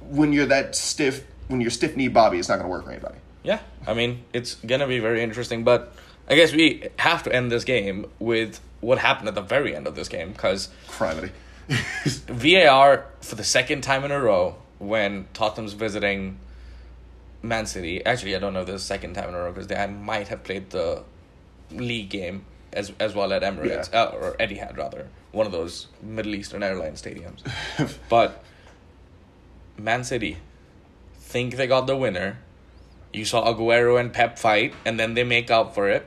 when 0.00 0.32
you're 0.32 0.46
that 0.46 0.76
stiff, 0.76 1.24
when 1.48 1.60
you're 1.60 1.70
stiff 1.70 1.96
knee 1.96 2.08
Bobby, 2.08 2.38
it's 2.38 2.48
not 2.48 2.56
going 2.56 2.66
to 2.66 2.70
work 2.70 2.84
for 2.84 2.90
anybody. 2.92 3.16
yeah, 3.42 3.60
I 3.86 3.94
mean, 3.94 4.24
it's 4.32 4.54
gonna 4.56 4.86
be 4.86 4.98
very 5.00 5.22
interesting. 5.22 5.64
But 5.64 5.92
I 6.28 6.34
guess 6.36 6.52
we 6.52 6.88
have 6.98 7.22
to 7.24 7.34
end 7.34 7.50
this 7.50 7.64
game 7.64 8.06
with 8.18 8.60
what 8.80 8.98
happened 8.98 9.28
at 9.28 9.34
the 9.34 9.42
very 9.42 9.74
end 9.74 9.86
of 9.86 9.94
this 9.96 10.08
game 10.08 10.32
because 10.32 10.68
Criminy. 10.88 11.30
VAR 11.68 13.06
for 13.20 13.34
the 13.36 13.44
second 13.44 13.82
time 13.82 14.04
in 14.04 14.10
a 14.10 14.20
row 14.20 14.56
when 14.78 15.26
Tottenham's 15.32 15.72
visiting 15.72 16.38
Man 17.44 17.66
City. 17.66 18.04
Actually, 18.04 18.34
I 18.34 18.38
don't 18.38 18.54
know 18.54 18.64
this 18.64 18.80
the 18.82 18.86
second 18.86 19.14
time 19.14 19.28
in 19.28 19.34
a 19.34 19.38
row 19.38 19.52
because 19.52 19.70
I 19.70 19.86
might 19.86 20.28
have 20.28 20.42
played 20.42 20.70
the 20.70 21.04
league 21.70 22.08
game 22.08 22.44
as 22.72 22.92
as 22.98 23.14
well 23.14 23.32
at 23.32 23.42
Emirates 23.42 23.92
Yeah. 23.92 24.02
uh, 24.02 24.16
or 24.20 24.36
Etihad 24.40 24.76
rather, 24.76 25.08
one 25.32 25.46
of 25.46 25.52
those 25.52 25.88
Middle 26.02 26.34
Eastern 26.34 26.62
airline 26.62 26.94
stadiums. 26.94 27.40
but 28.08 28.42
Man 29.76 30.04
City 30.04 30.38
think 31.18 31.56
they 31.56 31.66
got 31.66 31.86
the 31.86 31.96
winner. 31.96 32.38
You 33.12 33.24
saw 33.24 33.44
Aguero 33.52 34.00
and 34.00 34.12
Pep 34.12 34.38
fight, 34.38 34.74
and 34.84 34.98
then 34.98 35.14
they 35.14 35.22
make 35.22 35.50
up 35.50 35.74
for 35.74 35.88
it. 35.88 36.04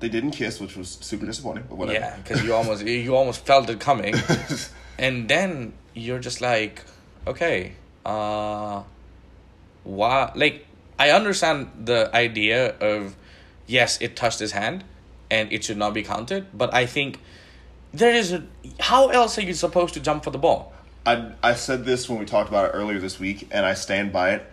They 0.00 0.08
didn't 0.08 0.32
kiss, 0.32 0.60
which 0.60 0.76
was 0.76 0.98
super 1.00 1.26
disappointing, 1.26 1.64
but 1.68 1.76
whatever. 1.76 1.98
Yeah, 1.98 2.16
because 2.16 2.42
you 2.42 2.54
almost 2.54 2.84
you 2.84 3.14
almost 3.16 3.46
felt 3.46 3.70
it 3.70 3.80
coming, 3.80 4.14
and 4.98 5.28
then 5.28 5.72
you're 5.94 6.18
just 6.18 6.40
like, 6.40 6.82
okay, 7.26 7.72
uh, 8.04 8.82
why? 9.84 10.32
Like, 10.34 10.66
I 10.98 11.10
understand 11.10 11.70
the 11.84 12.14
idea 12.14 12.76
of, 12.78 13.16
yes, 13.66 14.00
it 14.00 14.16
touched 14.16 14.38
his 14.38 14.52
hand, 14.52 14.84
and 15.30 15.52
it 15.52 15.64
should 15.64 15.78
not 15.78 15.94
be 15.94 16.02
counted. 16.02 16.46
But 16.56 16.74
I 16.74 16.86
think 16.86 17.20
there 17.92 18.14
is 18.14 18.32
a 18.32 18.44
how 18.78 19.08
else 19.08 19.38
are 19.38 19.42
you 19.42 19.54
supposed 19.54 19.94
to 19.94 20.00
jump 20.00 20.24
for 20.24 20.30
the 20.30 20.38
ball? 20.38 20.72
I 21.06 21.32
I 21.42 21.54
said 21.54 21.84
this 21.84 22.08
when 22.08 22.18
we 22.18 22.26
talked 22.26 22.48
about 22.48 22.66
it 22.66 22.72
earlier 22.72 22.98
this 22.98 23.18
week, 23.18 23.48
and 23.50 23.64
I 23.64 23.74
stand 23.74 24.12
by 24.12 24.32
it. 24.32 24.46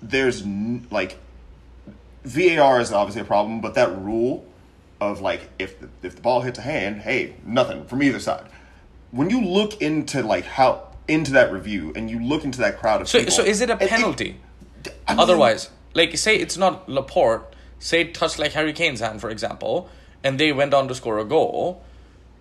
There's 0.00 0.42
n- 0.42 0.86
like 0.90 1.18
VAR 2.24 2.80
is 2.80 2.92
obviously 2.92 3.22
a 3.22 3.24
problem, 3.24 3.60
but 3.60 3.74
that 3.74 3.96
rule 3.98 4.46
of 5.00 5.20
like 5.20 5.50
if 5.58 5.80
the, 5.80 5.88
if 6.02 6.16
the 6.16 6.22
ball 6.22 6.42
hits 6.42 6.58
a 6.58 6.62
hand, 6.62 7.02
hey, 7.02 7.34
nothing 7.44 7.84
from 7.86 8.02
either 8.02 8.20
side. 8.20 8.46
When 9.10 9.28
you 9.28 9.42
look 9.44 9.82
into 9.82 10.22
like 10.22 10.44
how 10.44 10.88
into 11.08 11.32
that 11.32 11.52
review 11.52 11.92
and 11.96 12.10
you 12.10 12.22
look 12.22 12.44
into 12.44 12.58
that 12.58 12.78
crowd 12.78 13.02
of 13.02 13.08
So 13.08 13.18
people, 13.18 13.32
so 13.32 13.42
is 13.42 13.60
it 13.60 13.70
a 13.70 13.76
penalty? 13.76 14.40
I 15.06 15.12
mean, 15.12 15.20
Otherwise, 15.20 15.70
like 15.94 16.16
say 16.16 16.36
it's 16.36 16.56
not 16.56 16.88
Laporte, 16.88 17.54
say 17.78 18.02
it 18.02 18.14
touched 18.14 18.38
like 18.38 18.52
Harry 18.52 18.72
Kane's 18.72 19.00
hand, 19.00 19.20
for 19.20 19.30
example, 19.30 19.88
and 20.24 20.38
they 20.38 20.52
went 20.52 20.74
on 20.74 20.88
to 20.88 20.94
score 20.94 21.18
a 21.18 21.24
goal. 21.24 21.82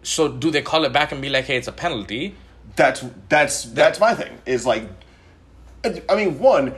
So 0.04 0.28
do 0.28 0.50
they 0.50 0.62
call 0.62 0.86
it 0.86 0.93
back 0.93 1.12
and 1.12 1.21
be 1.21 1.30
like, 1.30 1.45
hey, 1.45 1.58
it's 1.58 1.67
a 1.67 1.71
penalty? 1.71 2.36
that's 2.76 3.04
that's 3.30 3.63
that's 3.65 4.00
my 4.00 4.13
thing 4.13 4.38
is 4.45 4.65
like 4.65 4.84
i 6.10 6.15
mean 6.15 6.39
one 6.39 6.74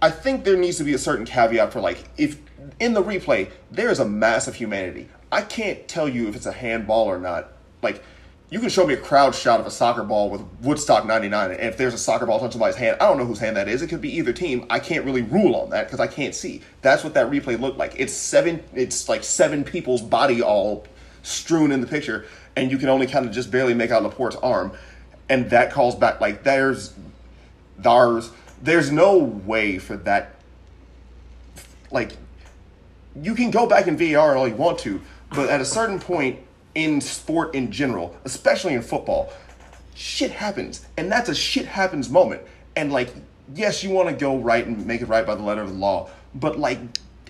i 0.00 0.10
think 0.10 0.44
there 0.44 0.56
needs 0.56 0.78
to 0.78 0.84
be 0.84 0.94
a 0.94 0.98
certain 0.98 1.24
caveat 1.24 1.72
for 1.72 1.80
like 1.80 2.04
if 2.16 2.38
in 2.78 2.94
the 2.94 3.02
replay 3.02 3.50
there 3.70 3.90
is 3.90 3.98
a 3.98 4.04
massive 4.04 4.54
humanity 4.54 5.08
i 5.30 5.42
can't 5.42 5.86
tell 5.88 6.08
you 6.08 6.28
if 6.28 6.36
it's 6.36 6.46
a 6.46 6.52
handball 6.52 7.06
or 7.06 7.18
not 7.18 7.52
like 7.82 8.02
you 8.50 8.58
can 8.58 8.68
show 8.68 8.84
me 8.84 8.94
a 8.94 8.96
crowd 8.96 9.32
shot 9.32 9.60
of 9.60 9.66
a 9.66 9.70
soccer 9.70 10.02
ball 10.02 10.28
with 10.28 10.42
woodstock 10.60 11.06
99 11.06 11.52
and 11.52 11.60
if 11.60 11.76
there's 11.76 11.94
a 11.94 11.98
soccer 11.98 12.26
ball 12.26 12.38
touching 12.38 12.52
somebody's 12.52 12.76
hand 12.76 12.96
i 13.00 13.08
don't 13.08 13.16
know 13.16 13.24
whose 13.24 13.38
hand 13.38 13.56
that 13.56 13.68
is. 13.68 13.80
It 13.80 13.88
could 13.88 14.00
be 14.00 14.16
either 14.16 14.32
team. 14.32 14.66
I 14.68 14.80
can't 14.80 15.04
really 15.04 15.22
rule 15.22 15.54
on 15.54 15.70
that 15.70 15.86
because 15.86 16.00
i 16.00 16.06
can't 16.06 16.34
see. 16.34 16.62
That's 16.82 17.04
what 17.04 17.14
that 17.14 17.30
replay 17.30 17.58
looked 17.58 17.78
like. 17.78 17.94
It's 17.96 18.12
seven 18.12 18.62
it's 18.74 19.08
like 19.08 19.24
seven 19.24 19.64
people's 19.64 20.02
body 20.02 20.42
all 20.42 20.86
strewn 21.22 21.70
in 21.70 21.80
the 21.80 21.86
picture 21.86 22.26
and 22.56 22.70
you 22.70 22.78
can 22.78 22.88
only 22.88 23.06
kind 23.06 23.26
of 23.26 23.32
just 23.32 23.50
barely 23.50 23.74
make 23.74 23.90
out 23.90 24.02
laporte's 24.02 24.36
arm 24.36 24.72
and 25.28 25.48
that 25.50 25.70
calls 25.70 25.94
back 25.94 26.20
like 26.20 26.42
there's 26.42 26.94
there's 27.78 28.30
there's 28.62 28.90
no 28.90 29.18
way 29.18 29.78
for 29.78 29.96
that 29.96 30.34
like 31.90 32.16
you 33.20 33.34
can 33.34 33.50
go 33.50 33.66
back 33.66 33.86
in 33.86 33.96
VAR 33.96 34.36
all 34.36 34.46
you 34.46 34.54
want 34.54 34.78
to, 34.80 35.00
but 35.30 35.48
at 35.48 35.60
a 35.60 35.64
certain 35.64 35.98
point 35.98 36.38
in 36.74 37.00
sport 37.00 37.54
in 37.54 37.72
general, 37.72 38.16
especially 38.24 38.74
in 38.74 38.82
football, 38.82 39.32
shit 39.94 40.30
happens, 40.30 40.86
and 40.96 41.10
that's 41.10 41.28
a 41.28 41.34
shit 41.34 41.66
happens 41.66 42.08
moment. 42.08 42.42
And 42.76 42.92
like, 42.92 43.12
yes, 43.54 43.82
you 43.82 43.90
want 43.90 44.08
to 44.08 44.14
go 44.14 44.38
right 44.38 44.66
and 44.66 44.86
make 44.86 45.02
it 45.02 45.06
right 45.06 45.26
by 45.26 45.34
the 45.34 45.42
letter 45.42 45.62
of 45.62 45.68
the 45.68 45.78
law, 45.78 46.10
but 46.34 46.58
like, 46.58 46.78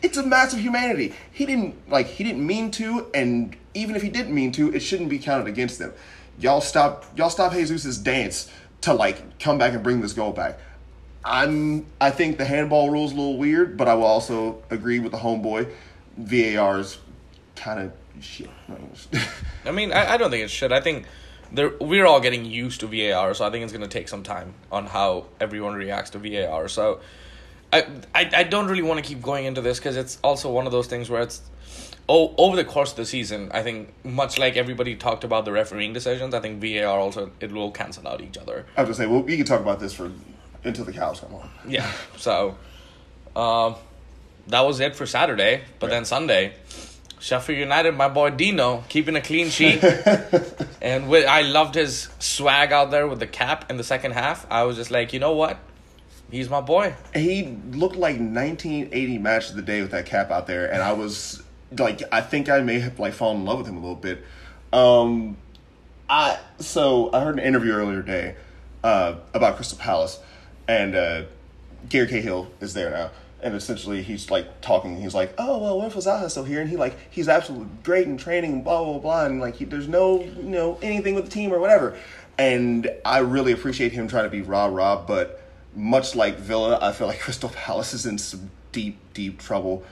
it's 0.03 0.17
a 0.17 0.23
massive 0.23 0.61
humanity. 0.61 1.15
He 1.31 1.47
didn't 1.47 1.91
like 1.91 2.07
he 2.07 2.25
didn't 2.25 2.47
mean 2.47 2.71
to, 2.73 3.11
and 3.15 3.57
even 3.75 3.97
if 3.97 4.03
he 4.03 4.09
didn't 4.09 4.35
mean 4.35 4.53
to, 4.53 4.73
it 4.73 4.81
shouldn't 4.81 5.11
be 5.11 5.19
counted 5.19 5.47
against 5.47 5.79
them. 5.79 5.93
Y'all 6.39 6.61
stop 6.61 7.05
y'all 7.17 7.31
stop 7.31 7.53
Jesus's 7.53 7.99
dance 7.99 8.51
to 8.83 8.95
like 8.95 9.39
come 9.39 9.59
back 9.59 9.75
and 9.75 9.83
bring 9.83 10.01
this 10.01 10.13
goal 10.13 10.33
back. 10.33 10.59
I'm 11.25 11.87
I 12.01 12.11
think 12.11 12.39
the 12.39 12.47
handball 12.47 12.91
rule's 12.91 13.13
a 13.13 13.17
little 13.17 13.37
weird, 13.37 13.77
but 13.77 13.89
I 13.89 13.95
will 13.95 14.05
also 14.05 14.63
agree 14.71 14.99
with 15.01 15.13
the 15.13 15.19
homeboy. 15.19 15.71
VAR's 16.17 16.99
kind 17.57 17.81
of 17.81 17.93
shit. 18.21 18.51
I 19.65 19.71
mean, 19.71 19.93
I, 19.93 20.15
I 20.15 20.17
don't 20.17 20.31
think 20.31 20.45
it 20.45 20.51
should. 20.51 20.73
I 20.73 20.81
think 20.81 21.07
there 21.53 21.73
we're 21.81 22.07
all 22.07 22.21
getting 22.21 22.45
used 22.45 22.81
to 22.81 22.87
VAR, 22.87 23.35
so 23.35 23.45
I 23.45 23.51
think 23.51 23.65
it's 23.65 23.73
going 23.73 23.83
to 23.83 23.89
take 23.89 24.09
some 24.09 24.23
time 24.23 24.55
on 24.71 24.87
how 24.87 25.27
everyone 25.41 25.75
reacts 25.75 26.11
to 26.11 26.19
VAR. 26.19 26.69
So 26.69 27.01
I 27.73 27.87
I, 28.15 28.31
I 28.35 28.43
don't 28.45 28.67
really 28.69 28.83
want 28.83 29.03
to 29.03 29.09
keep 29.09 29.23
going 29.23 29.45
into 29.45 29.61
this 29.61 29.79
because 29.79 29.97
it's 29.97 30.19
also 30.23 30.51
one 30.51 30.67
of 30.67 30.73
those 30.73 30.87
things 30.87 31.11
where 31.11 31.23
it's 31.23 31.43
oh 32.09 32.35
over 32.39 32.57
the 32.57 32.65
course 32.65 32.91
of 32.93 32.97
the 32.97 33.07
season. 33.07 33.51
I 33.53 33.63
think 33.63 33.93
much 34.05 34.39
like 34.39 34.57
everybody 34.57 34.97
talked 34.97 35.25
about 35.25 35.45
the 35.45 35.53
refereeing 35.53 35.93
decisions, 35.93 36.35
I 36.35 36.41
think 36.41 36.63
VAR 36.63 36.99
also 36.99 37.31
it 37.41 37.53
will 37.53 37.71
cancel 37.71 38.07
out 38.07 38.21
each 38.21 38.39
other. 38.39 38.67
I 38.77 38.81
have 38.81 38.89
to 38.89 38.95
say, 38.95 39.07
well, 39.07 39.23
we 39.23 39.37
can 39.37 39.47
talk 39.47 39.61
about 39.61 39.81
this 39.81 39.93
for 39.93 40.11
until 40.65 40.85
the 40.85 40.93
cows 40.93 41.21
come 41.21 41.31
home. 41.31 41.49
Yeah. 41.67 41.91
So, 42.17 42.57
um, 43.35 43.77
that 44.49 44.61
was 44.61 44.81
it 44.81 44.95
for 44.95 45.07
Saturday. 45.07 45.63
But 45.79 45.91
then 45.91 46.05
Sunday, 46.05 46.53
Sheffield 47.21 47.59
United, 47.59 47.95
my 47.95 48.09
boy 48.09 48.31
Dino, 48.31 48.83
keeping 48.89 49.15
a 49.15 49.21
clean 49.21 49.51
sheet, 49.51 49.85
and 50.83 51.09
with, 51.09 51.27
I 51.27 51.43
loved 51.43 51.75
his 51.75 52.09
swag 52.19 52.73
out 52.73 52.91
there 52.91 53.07
with 53.07 53.21
the 53.21 53.27
cap 53.27 53.71
in 53.71 53.77
the 53.77 53.85
second 53.85 54.13
half. 54.13 54.47
I 54.51 54.65
was 54.65 54.77
just 54.77 54.91
like, 54.91 55.13
you 55.13 55.21
know 55.21 55.33
what, 55.33 55.59
he's 56.31 56.49
my 56.49 56.63
boy. 56.63 56.95
He 57.15 57.59
looked 57.73 57.97
like 57.97 58.17
1980 58.17 59.19
match 59.19 59.51
of 59.51 59.57
the 59.57 59.63
day 59.63 59.83
with 59.83 59.91
that 59.91 60.07
cap 60.07 60.31
out 60.31 60.47
there, 60.47 60.73
and 60.73 60.83
I 60.83 60.93
was 60.93 61.43
like, 61.79 62.03
I 62.11 62.23
think 62.23 62.49
I 62.49 62.61
may 62.61 62.81
have 62.81 62.99
like 62.99 63.13
fallen 63.13 63.39
in 63.39 63.45
love 63.45 63.59
with 63.59 63.67
him 63.67 63.77
a 63.77 63.81
little 63.81 63.95
bit. 63.97 64.25
Um, 64.73 65.37
I 66.09 66.39
so 66.59 67.13
I 67.13 67.21
heard 67.23 67.39
an 67.39 67.45
interview 67.45 67.73
earlier 67.73 68.03
today 68.03 68.37
uh, 68.83 69.17
about 69.35 69.57
Crystal 69.57 69.79
Palace, 69.79 70.19
and 70.67 70.95
uh, 70.95 71.23
Gary 71.89 72.07
Cahill 72.07 72.51
is 72.61 72.73
there 72.73 72.91
now, 72.91 73.11
and 73.43 73.55
essentially 73.55 74.03
he's 74.03 74.31
like 74.31 74.61
talking. 74.61 75.01
He's 75.01 75.15
like, 75.15 75.35
"Oh 75.39 75.59
well, 75.59 75.79
what 75.79 75.89
if 75.89 75.95
Zaha 75.95 76.31
still 76.31 76.45
here?" 76.45 76.61
And 76.61 76.71
he 76.71 76.77
like 76.77 76.97
he's 77.11 77.29
absolutely 77.29 77.69
great 77.83 78.07
in 78.07 78.17
training, 78.17 78.53
and 78.53 78.65
blah 78.65 78.85
blah 78.85 78.99
blah, 78.99 79.27
and 79.27 79.41
like 79.41 79.57
he, 79.57 79.65
there's 79.65 79.89
no 79.89 80.23
you 80.23 80.43
know 80.43 80.79
anything 80.83 81.15
with 81.15 81.25
the 81.25 81.31
team 81.31 81.53
or 81.53 81.59
whatever. 81.59 81.97
And 82.39 82.91
I 83.05 83.19
really 83.19 83.53
appreciate 83.53 83.93
him 83.93 84.09
trying 84.09 84.25
to 84.25 84.31
be 84.31 84.43
rah 84.43 84.67
rah, 84.67 85.05
but 85.05 85.43
much 85.75 86.15
like 86.15 86.39
Villa, 86.39 86.79
I 86.81 86.93
feel 86.93 87.07
like 87.07 87.21
Crystal 87.21 87.51
Palace 87.51 87.95
is 87.95 88.07
in 88.07 88.19
some 88.19 88.51
deep 88.73 88.99
deep 89.15 89.39
trouble 89.39 89.83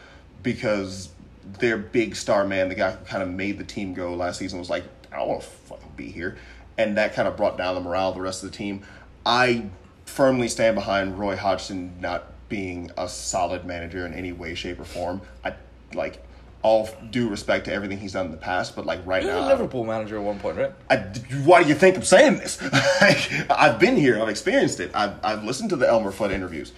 because 0.43 1.11
their 1.45 1.79
big 1.79 2.15
star 2.15 2.45
man, 2.45 2.69
the 2.69 2.75
guy 2.75 2.93
who 2.93 3.05
kind 3.05 3.23
of 3.23 3.29
made 3.29 3.59
the 3.59 3.65
team 3.65 3.95
go 3.95 4.15
last 4.15 4.39
season, 4.39 4.59
was 4.59 4.71
like, 4.71 4.85
I 5.13 5.17
don't 5.17 5.29
want 5.29 5.41
to 5.43 5.47
fucking 5.47 5.93
be 5.97 6.11
here. 6.11 6.37
And 6.77 6.97
that 6.97 7.15
kind 7.15 7.27
of 7.27 7.37
brought 7.37 7.59
down 7.59 7.75
the 7.75 7.81
morale 7.81 8.11
of 8.11 8.15
the 8.15 8.21
rest 8.21 8.45
of 8.45 8.51
the 8.51 8.57
team. 8.57 8.85
I 9.27 9.67
firmly 10.05 10.49
stand 10.49 10.75
behind 10.75 11.19
Roy 11.19 11.37
Hodgson 11.37 12.01
not 12.01 12.25
being 12.49 12.91
a 12.97 13.09
solid 13.09 13.65
manager 13.65 14.07
in 14.07 14.15
any 14.15 14.33
way, 14.33 14.55
shape, 14.55 14.81
or 14.81 14.85
form. 14.85 15.21
I 15.45 15.55
like 15.95 16.23
all 16.63 16.89
due 17.11 17.29
respect 17.29 17.67
to 17.67 17.73
everything 17.73 17.99
he's 17.99 18.15
done 18.15 18.27
in 18.27 18.33
the 18.33 18.39
past, 18.39 18.75
but 18.75 18.85
like 18.85 19.05
right 19.07 19.25
now, 19.25 19.47
a 19.47 19.49
Liverpool 19.49 19.85
manager 19.85 20.17
at 20.17 20.23
one 20.23 20.39
point, 20.39 20.57
right? 20.57 20.73
I, 20.91 20.97
why 21.45 21.63
do 21.63 21.69
you 21.69 21.75
think 21.75 21.97
I'm 21.97 22.03
saying 22.03 22.39
this? 22.39 22.61
Like, 23.01 23.49
I've 23.49 23.79
been 23.79 23.97
here. 23.97 24.21
I've 24.21 24.29
experienced 24.29 24.81
it. 24.81 24.91
I've, 24.93 25.15
I've 25.25 25.45
listened 25.45 25.71
to 25.71 25.77
the 25.77 25.89
Elmer 25.89 26.11
Fudd 26.11 26.33
interviews. 26.33 26.73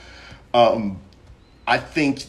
Um, 0.52 0.98
I 1.66 1.78
think 1.78 2.26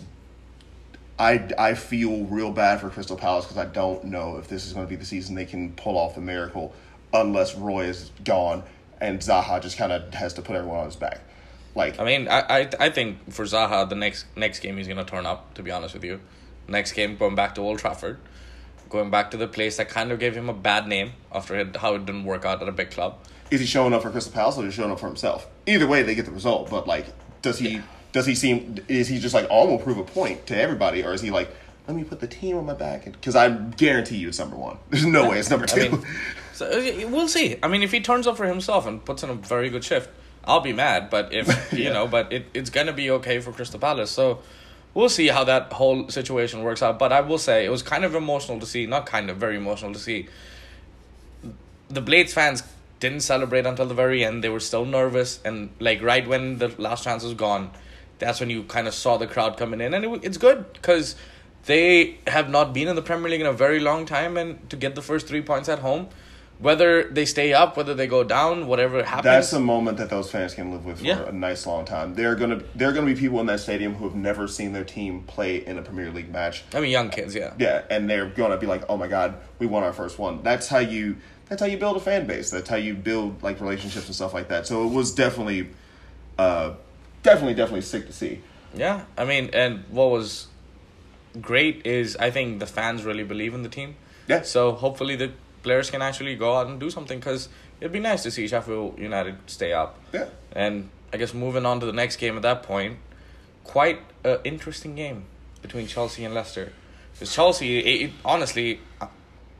I, 1.20 1.50
I 1.58 1.74
feel 1.74 2.24
real 2.26 2.52
bad 2.52 2.80
for 2.80 2.90
Crystal 2.90 3.18
Palace 3.18 3.46
because 3.46 3.58
I 3.58 3.66
don't 3.66 4.06
know 4.06 4.38
if 4.38 4.48
this 4.48 4.66
is 4.66 4.74
going 4.74 4.86
to 4.86 4.90
be 4.90 4.96
the 4.96 5.06
season 5.06 5.36
they 5.36 5.46
can 5.46 5.74
pull 5.74 5.98
off 5.98 6.16
the 6.16 6.22
miracle 6.22 6.74
unless 7.14 7.56
Roy 7.56 7.86
is 7.86 8.12
gone 8.24 8.64
and 9.02 9.20
Zaha 9.20 9.62
just 9.62 9.78
kind 9.78 9.92
of 9.92 10.14
has 10.14 10.34
to 10.36 10.42
put 10.42 10.56
everyone 10.56 10.80
on 10.80 10.86
his 10.86 10.96
back. 10.96 11.20
Like, 11.76 12.00
I 12.00 12.04
mean, 12.04 12.28
I, 12.28 12.40
I 12.42 12.70
I 12.80 12.90
think 12.90 13.32
for 13.32 13.46
Zaha, 13.46 13.88
the 13.88 13.96
next 13.96 14.26
next 14.36 14.60
game 14.60 14.78
he's 14.78 14.88
gonna 14.88 15.06
turn 15.06 15.26
up. 15.26 15.54
To 15.56 15.64
be 15.64 15.72
honest 15.72 15.94
with 15.94 16.04
you, 16.04 16.20
next 16.68 16.94
game 16.94 17.16
going 17.16 17.36
back 17.36 17.56
to 17.56 17.62
Old 17.62 17.80
Trafford, 17.80 18.18
going 18.90 19.10
back 19.10 19.32
to 19.32 19.38
the 19.38 19.48
place 19.48 19.78
that 19.78 19.90
kind 19.90 20.12
of 20.12 20.20
gave 20.20 20.36
him 20.36 20.50
a 20.50 20.54
bad 20.54 20.88
name 20.88 21.14
after 21.32 21.56
it, 21.56 21.78
how 21.78 21.96
it 21.96 22.06
didn't 22.06 22.26
work 22.26 22.46
out 22.46 22.62
at 22.62 22.68
a 22.68 22.72
big 22.72 22.92
club. 22.92 23.18
is 23.50 23.60
he 23.60 23.66
showing 23.66 23.94
up 23.94 24.02
for 24.02 24.10
Crystal 24.10 24.34
Palace 24.34 24.58
or 24.58 24.66
is 24.66 24.76
he 24.76 24.82
showing 24.82 24.92
up 24.92 25.00
for 25.00 25.08
himself? 25.08 25.48
Either 25.66 25.88
way, 25.88 26.04
they 26.04 26.16
get 26.16 26.26
the 26.26 26.32
result. 26.32 26.70
But 26.70 26.88
like, 26.88 27.06
does 27.42 27.60
he 27.60 27.82
does 28.12 28.26
he 28.26 28.36
seem 28.36 28.78
is 28.88 29.08
he 29.08 29.20
just 29.20 29.34
like 29.34 29.48
oh, 29.50 29.64
I'm 29.64 29.70
gonna 29.70 29.84
prove 29.84 29.98
a 29.98 30.04
point 30.04 30.48
to 30.48 30.58
everybody, 30.58 31.04
or 31.04 31.14
is 31.14 31.22
he 31.22 31.32
like 31.32 31.50
let 31.88 31.96
me 31.96 32.04
put 32.04 32.20
the 32.20 32.28
team 32.28 32.58
on 32.58 32.66
my 32.66 32.74
back? 32.74 33.06
Because 33.06 33.36
I 33.36 33.50
guarantee 33.50 34.18
you 34.18 34.28
it's 34.28 34.40
number 34.40 34.56
one. 34.56 34.78
There's 34.90 35.06
no 35.06 35.30
way 35.30 35.40
it's 35.40 35.50
number 35.50 35.66
two. 35.66 35.82
I 35.82 35.90
mean, 35.90 36.06
so 36.54 36.68
uh, 36.68 37.10
we'll 37.10 37.28
see. 37.28 37.58
I 37.64 37.68
mean, 37.68 37.82
if 37.82 37.92
he 37.92 38.02
turns 38.02 38.28
up 38.28 38.38
for 38.38 38.46
himself 38.46 38.86
and 38.86 39.04
puts 39.04 39.24
in 39.24 39.30
a 39.30 39.34
very 39.34 39.70
good 39.70 39.84
shift, 39.84 40.10
I'll 40.46 40.62
be 40.62 40.74
mad. 40.74 41.10
But 41.10 41.34
if 41.34 41.48
you 41.74 41.86
Yeah. 41.86 41.94
know, 41.94 42.08
but 42.08 42.32
it, 42.34 42.46
it's 42.54 42.70
gonna 42.70 42.94
be 42.94 43.12
okay 43.12 43.40
for 43.40 43.52
Crystal 43.52 43.80
Palace. 43.80 44.12
So 44.12 44.40
we'll 44.94 45.10
see 45.10 45.28
how 45.28 45.44
that 45.46 45.74
whole 45.74 46.10
situation 46.10 46.64
works 46.64 46.82
out. 46.82 47.00
But 47.00 47.12
I 47.12 47.22
will 47.22 47.38
say 47.38 47.66
it 47.66 47.70
was 47.70 47.84
kind 47.84 48.04
of 48.04 48.16
emotional 48.16 48.60
to 48.60 48.66
see. 48.66 48.86
Not 48.86 49.06
kind 49.06 49.30
of, 49.30 49.38
very 49.38 49.58
emotional 49.58 49.94
to 49.94 50.00
see. 50.00 50.28
The 51.90 52.02
Blades 52.02 52.34
fans 52.34 52.64
didn't 53.00 53.22
celebrate 53.22 53.66
until 53.66 53.86
the 53.86 53.94
very 53.94 54.24
end. 54.24 54.44
They 54.44 54.50
were 54.50 54.60
still 54.60 54.86
nervous, 54.86 55.40
and 55.44 55.70
like 55.80 56.02
right 56.02 56.26
when 56.28 56.58
the 56.60 56.70
last 56.78 57.04
chance 57.04 57.24
was 57.24 57.34
gone, 57.34 57.72
that's 58.20 58.40
when 58.40 58.50
you 58.50 58.64
kind 58.64 58.88
of 58.88 58.94
saw 58.94 59.18
the 59.18 59.28
crowd 59.28 59.58
coming 59.58 59.82
in, 59.82 59.94
and 59.94 60.06
it, 60.06 60.20
it's 60.24 60.38
good 60.38 60.72
because 60.74 61.16
they 61.66 62.18
have 62.28 62.50
not 62.50 62.74
been 62.74 62.88
in 62.88 62.96
the 62.96 63.02
Premier 63.02 63.30
League 63.30 63.42
in 63.42 63.48
a 63.48 63.54
very 63.54 63.80
long 63.80 64.06
time, 64.06 64.38
and 64.38 64.70
to 64.70 64.76
get 64.78 64.96
the 64.96 65.02
first 65.02 65.28
three 65.28 65.42
points 65.42 65.68
at 65.68 65.80
home, 65.80 66.08
whether 66.62 67.04
they 67.06 67.26
stay 67.26 67.54
up, 67.54 67.76
whether 67.76 67.93
they 67.95 68.06
go 68.08 68.24
down, 68.24 68.67
whatever 68.67 69.04
happens, 69.04 69.24
That's 69.24 69.54
a 69.54 69.60
moment 69.60 69.97
that 69.97 70.10
those 70.10 70.30
fans 70.30 70.54
can 70.54 70.71
live 70.71 70.86
with 70.86 71.00
for 71.00 71.06
Yeah. 71.06 71.28
a 71.28 71.32
nice 71.32 71.65
long 71.65 71.86
time. 71.86 72.13
There 72.13 72.32
are 72.32 72.36
gonna 72.36 72.62
there 72.76 72.89
are 72.89 72.93
gonna 72.93 73.08
be 73.08 73.15
people 73.15 73.39
in 73.39 73.47
that 73.47 73.60
stadium 73.60 73.95
who 73.95 74.06
have 74.06 74.15
never 74.15 74.47
seen 74.47 74.71
their 74.74 74.84
team 74.84 75.24
play 75.24 75.65
in 75.65 75.78
a 75.78 75.82
Premier 75.82 76.12
League 76.12 76.32
match. 76.32 76.63
I 76.74 76.80
mean, 76.80 76.91
young 76.91 77.10
kids, 77.10 77.34
yeah. 77.34 77.54
Yeah, 77.58 77.82
and 77.89 78.10
they're 78.10 78.28
gonna 78.28 78.58
be 78.58 78.67
like, 78.67 78.84
"Oh 78.88 78.95
my 78.95 79.08
god, 79.08 79.36
we 79.60 79.65
won 79.65 79.84
our 79.84 79.93
first 79.93 80.19
one." 80.19 80.43
That's 80.43 80.67
how 80.67 80.80
you 80.80 81.17
that's 81.50 81.62
how 81.62 81.67
you 81.67 81.78
build 81.78 81.97
a 81.97 82.00
fan 82.00 82.28
base. 82.28 82.50
That's 82.52 82.69
how 82.69 82.78
you 82.78 82.93
build 82.93 83.41
like 83.43 83.60
relationships 83.60 84.06
and 84.06 84.15
stuff 84.15 84.34
like 84.34 84.47
that. 84.50 84.67
So 84.67 84.86
it 84.86 84.91
was 84.93 85.12
definitely, 85.13 85.67
uh, 86.38 86.74
definitely 87.24 87.56
definitely 87.56 87.82
sick 87.82 88.06
to 88.08 88.13
see. 88.13 88.39
Yeah, 88.74 89.02
I 89.17 89.26
mean, 89.26 89.50
and 89.52 89.84
what 89.89 90.12
was 90.12 90.47
great 91.41 91.86
is 91.86 92.15
I 92.17 92.30
think 92.30 92.60
the 92.60 92.65
fans 92.67 93.04
really 93.04 93.24
believe 93.24 93.54
in 93.54 93.63
the 93.63 93.69
team. 93.69 93.95
Yeah. 94.28 94.43
So 94.43 94.74
hopefully 94.74 95.15
the 95.15 95.32
players 95.63 95.89
can 95.89 96.02
actually 96.02 96.36
go 96.36 96.56
out 96.58 96.67
and 96.67 96.80
do 96.80 96.89
something 96.89 97.19
because 97.19 97.50
it'd 97.80 97.91
be 97.91 98.00
nice 98.00 98.24
to 98.24 98.32
see 98.32 98.47
Sheffield 98.47 98.97
United 99.00 99.38
stay 99.47 99.74
up. 99.74 100.00
Yeah. 100.13 100.30
And 100.52 100.89
I 101.13 101.17
guess 101.17 101.34
moving 101.34 101.65
on 101.65 101.80
to 101.80 101.86
the 101.86 101.93
next 101.93 102.17
game 102.17 102.36
at 102.36 102.41
that 102.43 102.63
point, 102.63 102.97
quite 103.63 104.00
an 104.24 104.39
interesting 104.43 104.95
game 104.95 105.26
between 105.62 105.88
Chelsea 105.88 106.24
and 106.24 106.34
Leicester. 106.34 106.74
Because 107.13 107.34
Chelsea, 107.34 107.80
it, 107.80 108.10
it, 108.10 108.12
honestly, 108.26 108.80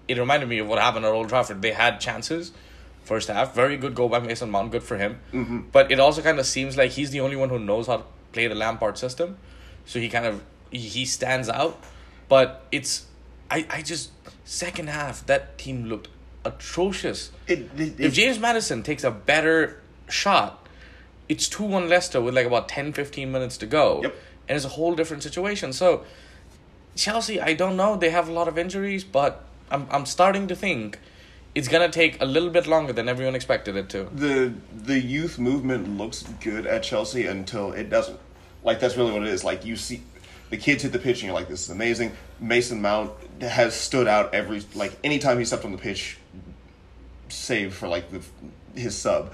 it 0.08 0.18
reminded 0.18 0.50
me 0.50 0.60
of 0.60 0.68
what 0.68 0.80
happened 0.80 1.06
at 1.06 1.12
Old 1.12 1.30
Trafford. 1.30 1.62
They 1.62 1.72
had 1.72 2.00
chances 2.00 2.52
first 3.04 3.28
half. 3.28 3.54
Very 3.54 3.78
good 3.78 3.96
goal 3.96 4.10
by 4.10 4.20
Mason 4.20 4.50
Mount. 4.50 4.72
Good 4.72 4.84
for 4.84 4.98
him. 4.98 5.20
Mm-hmm. 5.34 5.60
But 5.72 5.92
it 5.92 6.00
also 6.00 6.22
kind 6.22 6.40
of 6.40 6.46
seems 6.46 6.78
like 6.78 6.92
he's 6.92 7.12
the 7.12 7.20
only 7.22 7.36
one 7.36 7.50
who 7.50 7.60
knows 7.60 7.88
how 7.88 7.98
to 7.98 8.04
play 8.32 8.48
the 8.48 8.56
Lampard 8.56 8.98
system. 8.98 9.38
So 9.86 10.00
he 10.00 10.10
kind 10.10 10.26
of 10.26 10.42
he 10.72 11.06
stands 11.06 11.50
out. 11.50 11.82
But 12.30 12.66
it's 12.72 13.06
I, 13.52 13.66
I 13.70 13.82
just 13.82 14.12
second 14.46 14.90
half 14.90 15.26
that 15.28 15.58
team 15.58 15.86
looked 15.86 16.08
atrocious. 16.46 17.32
It, 17.48 17.70
it, 17.78 18.00
If 18.00 18.14
James 18.14 18.40
Maddison 18.40 18.82
takes 18.82 19.04
a 19.04 19.12
better 19.12 19.82
shot, 20.10 20.68
it's 21.30 21.48
2 21.50 21.64
1 21.64 21.90
Leicester 21.90 22.22
with 22.22 22.34
like 22.34 22.48
about 22.48 22.70
10 22.70 22.94
15 22.94 23.32
minutes 23.32 23.58
to 23.58 23.66
go. 23.66 24.02
Yep. 24.04 24.16
And 24.48 24.56
it's 24.56 24.66
a 24.66 24.70
whole 24.70 24.96
different 24.96 25.22
situation. 25.24 25.72
So, 25.74 26.04
Chelsea, 26.96 27.40
I 27.40 27.54
don't 27.54 27.78
know. 27.78 27.96
They 27.96 28.10
have 28.10 28.28
a 28.28 28.32
lot 28.32 28.48
of 28.48 28.58
injuries, 28.58 29.04
but 29.04 29.44
I'm, 29.70 29.88
I'm 29.92 30.06
starting 30.06 30.48
to 30.48 30.56
think 30.56 31.00
it's 31.54 31.68
going 31.68 31.90
to 31.90 31.94
take 31.94 32.22
a 32.22 32.26
little 32.26 32.50
bit 32.50 32.68
longer 32.68 32.94
than 32.94 33.08
everyone 33.10 33.36
expected 33.36 33.76
it 33.76 33.90
to. 33.90 34.10
the 34.14 34.54
the 34.74 35.00
youth 35.00 35.38
movement 35.38 35.98
looks 35.98 36.24
good 36.42 36.66
at 36.66 36.84
Chelsea 36.84 37.26
until 37.28 37.74
it 37.74 37.90
doesn't. 37.90 38.20
Like 38.64 38.80
that's 38.80 38.96
really 38.98 39.12
what 39.12 39.24
it 39.24 39.30
is. 39.30 39.44
Like 39.44 39.66
you 39.66 39.76
see 39.76 40.02
the 40.50 40.58
kids 40.58 40.84
hit 40.84 40.92
the 40.92 41.00
pitch 41.00 41.20
and 41.22 41.28
you're 41.28 41.34
like, 41.34 41.48
this 41.48 41.64
is 41.64 41.70
amazing. 41.70 42.12
Mason 42.40 42.82
Mount 42.82 43.12
has 43.42 43.74
stood 43.76 44.08
out 44.08 44.34
every 44.34 44.62
like 44.76 44.94
anytime 45.04 45.38
he 45.40 45.46
stepped 45.46 45.66
on 45.66 45.72
the 45.72 45.78
pitch, 45.78 46.18
save 47.30 47.74
for 47.74 47.88
like 47.88 48.10
the 48.12 48.22
his 48.80 48.98
sub. 48.98 49.34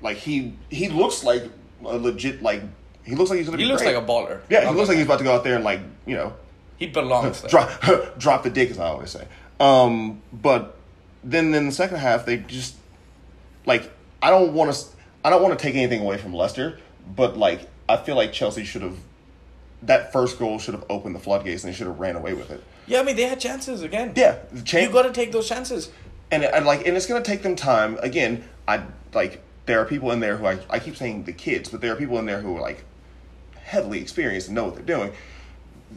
Like 0.00 0.16
he 0.18 0.54
he 0.70 0.88
looks 0.88 1.24
like 1.24 1.44
a 1.84 1.96
legit 1.98 2.42
like 2.42 2.62
he 3.04 3.14
looks 3.14 3.30
like 3.30 3.38
he's 3.38 3.46
gonna 3.46 3.58
He 3.58 3.64
be 3.64 3.68
looks 3.68 3.82
great. 3.82 3.94
like 3.94 4.02
a 4.04 4.06
baller. 4.06 4.40
yeah 4.48 4.60
he 4.60 4.66
Not 4.66 4.76
looks 4.76 4.88
like 4.88 4.96
he's 4.98 5.06
about 5.06 5.18
to 5.18 5.24
go 5.24 5.34
out 5.34 5.44
there 5.44 5.56
and 5.56 5.64
like 5.64 5.80
you 6.06 6.14
know. 6.16 6.32
He 6.76 6.86
belongs 6.86 7.40
there. 7.42 7.50
drop 7.50 7.70
drop 8.18 8.42
the 8.42 8.50
dick 8.50 8.70
as 8.70 8.78
I 8.78 8.88
always 8.88 9.10
say. 9.10 9.26
Um, 9.60 10.20
but 10.32 10.76
then 11.22 11.54
in 11.54 11.66
the 11.66 11.72
second 11.72 11.98
half 11.98 12.26
they 12.26 12.38
just 12.38 12.74
like 13.66 13.90
I 14.22 14.30
don't 14.30 14.52
want 14.52 14.74
to 14.74 14.84
I 15.24 15.30
don't 15.30 15.42
want 15.42 15.58
to 15.58 15.62
take 15.62 15.74
anything 15.74 16.00
away 16.02 16.18
from 16.18 16.34
Leicester, 16.34 16.78
but 17.16 17.36
like 17.36 17.68
I 17.88 17.96
feel 17.96 18.16
like 18.16 18.32
Chelsea 18.32 18.64
should 18.64 18.82
have 18.82 18.96
that 19.82 20.12
first 20.12 20.38
goal 20.38 20.58
should 20.58 20.74
have 20.74 20.84
opened 20.90 21.14
the 21.14 21.18
floodgates 21.20 21.62
and 21.64 21.72
they 21.72 21.76
should 21.76 21.86
have 21.86 22.00
ran 22.00 22.16
away 22.16 22.34
with 22.34 22.50
it. 22.50 22.62
Yeah, 22.86 23.00
I 23.00 23.02
mean, 23.02 23.16
they 23.16 23.22
had 23.24 23.40
chances 23.40 23.82
again. 23.82 24.12
Yeah, 24.16 24.38
the 24.52 24.62
cha- 24.62 24.78
You 24.78 24.90
got 24.90 25.02
to 25.02 25.12
take 25.12 25.32
those 25.32 25.48
chances. 25.48 25.90
and 26.30 26.44
and 26.44 26.66
like 26.66 26.86
and 26.86 26.96
it's 26.96 27.06
gonna 27.06 27.22
take 27.24 27.42
them 27.42 27.56
time. 27.56 27.98
Again, 28.02 28.44
I 28.68 28.82
like 29.12 29.42
there 29.66 29.80
are 29.80 29.84
people 29.84 30.10
in 30.12 30.20
there 30.20 30.36
who 30.36 30.46
I 30.46 30.58
I 30.70 30.78
keep 30.78 30.96
saying 30.96 31.24
the 31.24 31.32
kids, 31.32 31.68
but 31.70 31.80
there 31.80 31.92
are 31.92 31.96
people 31.96 32.18
in 32.18 32.26
there 32.26 32.40
who 32.40 32.56
are 32.56 32.60
like 32.60 32.84
heavily 33.62 34.00
experienced 34.00 34.48
and 34.48 34.54
know 34.54 34.64
what 34.64 34.74
they're 34.74 34.84
doing. 34.84 35.12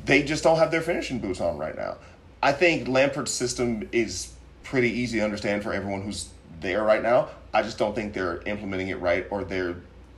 They 0.06 0.23
just 0.23 0.43
don't 0.43 0.58
have 0.58 0.71
their 0.71 0.82
finishing 0.82 1.19
boots 1.19 1.41
on 1.41 1.58
right 1.58 1.76
now. 1.76 1.97
I 2.41 2.52
think 2.52 2.88
Lampard's 2.88 3.32
system 3.32 3.89
is 3.91 4.34
pretty 4.63 4.89
easy 4.91 5.17
to 5.19 5.23
understand 5.26 5.63
for 5.63 5.73
everyone 5.73 6.02
who's 6.04 6.30
there 6.62 6.84
right 6.84 7.02
now. 7.02 7.30
I 7.54 7.63
just 7.63 7.78
don't 7.78 7.95
think 7.95 8.13
they're 8.13 8.41
implementing 8.45 8.89
it 8.89 9.00
right, 9.00 9.26
or 9.32 9.43
they're 9.43 9.76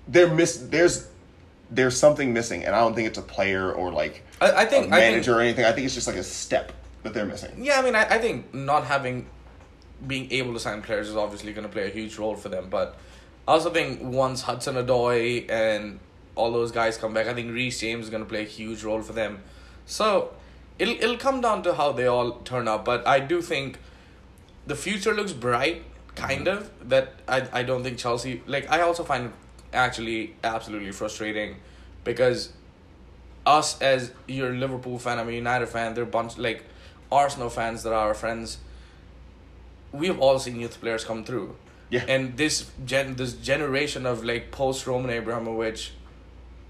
they're 0.08 0.28
miss 0.34 0.58
there's 0.58 1.08
there's 1.72 1.98
something 1.98 2.34
missing, 2.34 2.66
and 2.66 2.76
I 2.76 2.80
don't 2.80 2.96
think 2.96 3.08
it's 3.08 3.18
a 3.18 3.24
player 3.24 3.72
or 3.72 3.92
like 3.92 4.24
I, 4.42 4.52
I 4.52 4.66
think 4.66 4.92
a 4.92 4.96
I 4.96 5.00
think- 5.00 5.14
manager 5.14 5.38
or 5.38 5.42
anything. 5.42 5.66
I 5.66 5.72
think 5.72 5.86
it's 5.86 5.96
just 5.96 6.08
like 6.08 6.16
a 6.16 6.24
step 6.24 6.72
that 7.04 7.14
they're 7.14 7.26
missing. 7.26 7.64
Yeah, 7.64 7.80
I 7.80 7.82
mean, 7.82 7.96
I, 7.96 8.04
I 8.16 8.18
think 8.18 8.54
not 8.54 8.86
having, 8.86 9.28
being 10.06 10.32
able 10.32 10.54
to 10.54 10.60
sign 10.60 10.82
players 10.82 11.10
is 11.10 11.16
obviously 11.16 11.54
going 11.54 11.66
to 11.66 11.72
play 11.72 11.88
a 11.88 11.90
huge 11.90 12.18
role 12.18 12.36
for 12.36 12.50
them. 12.50 12.70
But 12.70 12.98
I 13.48 13.54
also 13.54 13.70
think 13.70 14.02
once 14.02 14.42
Hudson 14.42 14.76
Odoi 14.76 15.50
and 15.50 16.00
all 16.36 16.52
those 16.52 16.72
guys 16.72 16.98
come 16.98 17.14
back, 17.14 17.28
I 17.28 17.34
think 17.34 17.52
Reece 17.52 17.80
James 17.80 18.06
is 18.06 18.10
going 18.10 18.24
to 18.24 18.30
play 18.30 18.42
a 18.42 18.48
huge 18.48 18.84
role 18.84 19.02
for 19.02 19.14
them. 19.14 19.42
So 19.86 20.34
it'll 20.78 20.96
it'll 20.96 21.18
come 21.18 21.42
down 21.42 21.64
to 21.64 21.76
how 21.76 21.92
they 21.92 22.08
all 22.08 22.32
turn 22.40 22.68
out. 22.68 22.86
But 22.86 23.08
I 23.08 23.20
do 23.20 23.42
think 23.42 23.80
the 24.68 24.76
future 24.76 25.14
looks 25.14 25.34
bright, 25.34 25.84
kind 26.16 26.48
mm-hmm. 26.48 26.58
of. 26.58 26.90
That 26.90 27.14
I 27.28 27.48
I 27.52 27.64
don't 27.64 27.84
think 27.84 27.98
Chelsea 27.98 28.42
like. 28.46 28.70
I 28.70 28.82
also 28.82 29.04
find 29.04 29.34
actually 29.74 30.36
absolutely 30.44 30.92
frustrating 30.92 31.58
because 32.04 32.52
us 33.46 33.82
as 33.82 34.12
your 34.28 34.52
Liverpool 34.52 35.00
fan, 35.00 35.20
I'm 35.20 35.30
a 35.30 35.32
United 35.32 35.68
fan, 35.68 35.94
they're 35.94 36.04
a 36.04 36.08
bunch 36.08 36.38
like 36.38 36.64
Arsenal 37.12 37.50
fans 37.50 37.84
that 37.84 37.94
are 37.94 38.08
our 38.10 38.14
friends. 38.14 38.60
We 39.92 40.08
have 40.08 40.20
all 40.20 40.38
seen 40.40 40.60
youth 40.60 40.80
players 40.80 41.04
come 41.04 41.24
through. 41.24 41.56
Yeah. 41.90 42.06
And 42.08 42.38
this 42.38 42.70
gen 42.86 43.16
this 43.16 43.34
generation 43.34 44.06
of 44.06 44.24
like 44.24 44.52
post 44.52 44.86
Roman 44.86 45.16
Abramovich 45.16 45.94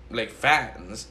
like 0.09 0.31
fans 0.31 1.07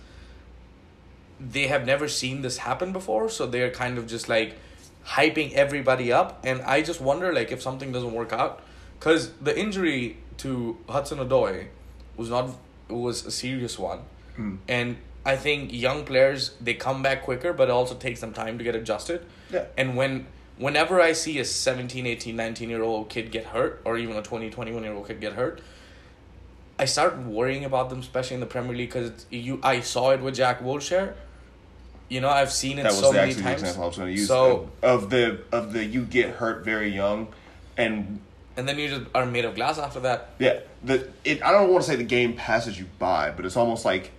they 1.41 1.69
have 1.69 1.87
never 1.87 2.09
seen 2.09 2.43
this 2.43 2.59
happen 2.59 2.93
before, 2.93 3.29
so 3.29 3.47
they're 3.47 3.71
kind 3.71 3.97
of 3.97 4.09
just 4.09 4.29
like 4.29 4.57
hyping 5.07 5.53
everybody 5.53 6.13
up 6.13 6.41
and 6.45 6.61
I 6.63 6.83
just 6.83 7.01
wonder 7.01 7.33
like 7.33 7.53
if 7.53 7.63
something 7.63 7.93
doesn't 7.93 8.13
work 8.13 8.33
out 8.33 8.63
cuz 9.01 9.31
the 9.41 9.59
injury 9.59 10.19
to 10.39 10.77
Hudson 10.89 11.19
Odoi 11.19 11.69
was 12.19 12.31
not 12.31 12.51
it 12.89 12.95
was 12.95 13.25
a 13.27 13.31
serious 13.31 13.79
one. 13.79 14.01
Hmm. 14.37 14.57
And 14.69 14.97
I 15.25 15.37
think 15.37 15.73
young 15.73 16.05
players 16.05 16.53
they 16.61 16.75
come 16.75 17.03
back 17.03 17.23
quicker 17.23 17.53
but 17.53 17.69
it 17.69 17.73
also 17.73 17.95
takes 17.95 18.21
them 18.21 18.33
time 18.33 18.59
to 18.59 18.65
get 18.65 18.75
adjusted. 18.75 19.25
Yeah. 19.53 19.67
And 19.77 19.97
when 19.97 20.27
whenever 20.59 21.01
I 21.01 21.13
see 21.13 21.39
a 21.39 21.45
17, 21.45 22.07
18, 22.07 22.35
19 22.35 22.71
year 22.71 22.83
old 22.83 23.09
kid 23.09 23.31
get 23.31 23.47
hurt 23.47 23.81
or 23.85 23.97
even 23.97 24.17
a 24.17 24.23
20, 24.23 24.51
21 24.51 24.83
year 24.83 24.93
old 24.93 25.07
kid 25.07 25.21
get 25.21 25.35
hurt, 25.35 25.61
I 26.79 26.85
start 26.85 27.19
worrying 27.19 27.65
about 27.65 27.91
them, 27.91 28.01
especially 28.01 28.35
in 28.35 28.41
the 28.41 28.47
Premier 28.47 28.75
League, 28.77 28.91
because 28.93 29.27
you 29.31 29.61
I 29.63 29.81
saw 29.81 30.11
it 30.11 30.21
with 30.21 30.35
Jack 30.37 30.61
Wilshere. 30.61 31.15
you 32.09 32.21
know, 32.21 32.29
I've 32.31 32.53
seen 32.53 32.79
it 32.79 32.85
That 32.85 32.93
was 32.93 33.01
so 33.01 33.13
the 33.13 33.19
many 33.19 33.35
times. 33.35 33.61
example 33.63 33.85
I 33.85 33.87
was 33.87 33.97
going 33.97 34.15
to 34.15 34.19
use. 34.21 34.29
So 34.29 34.71
of 34.83 35.11
the 35.11 35.41
of 35.53 35.73
the 35.73 35.85
you 35.85 36.05
get 36.05 36.37
hurt 36.37 36.65
very 36.65 36.89
young, 36.89 37.29
and 37.77 38.21
and 38.59 38.69
then 38.69 38.77
you 38.77 38.89
just 38.89 39.03
are 39.15 39.25
made 39.25 39.45
of 39.45 39.55
glass 39.55 39.79
after 39.79 40.01
that. 40.01 40.31
yeah, 40.41 40.59
the 40.83 41.09
it. 41.25 41.43
I 41.43 41.53
don't 41.53 41.71
want 41.71 41.85
to 41.85 41.91
say 41.91 41.97
the 41.97 42.03
game 42.03 42.35
passes 42.35 42.79
you 42.79 42.87
by, 42.99 43.31
but 43.31 43.47
it's 43.47 43.57
almost 43.57 43.85
like 43.85 44.11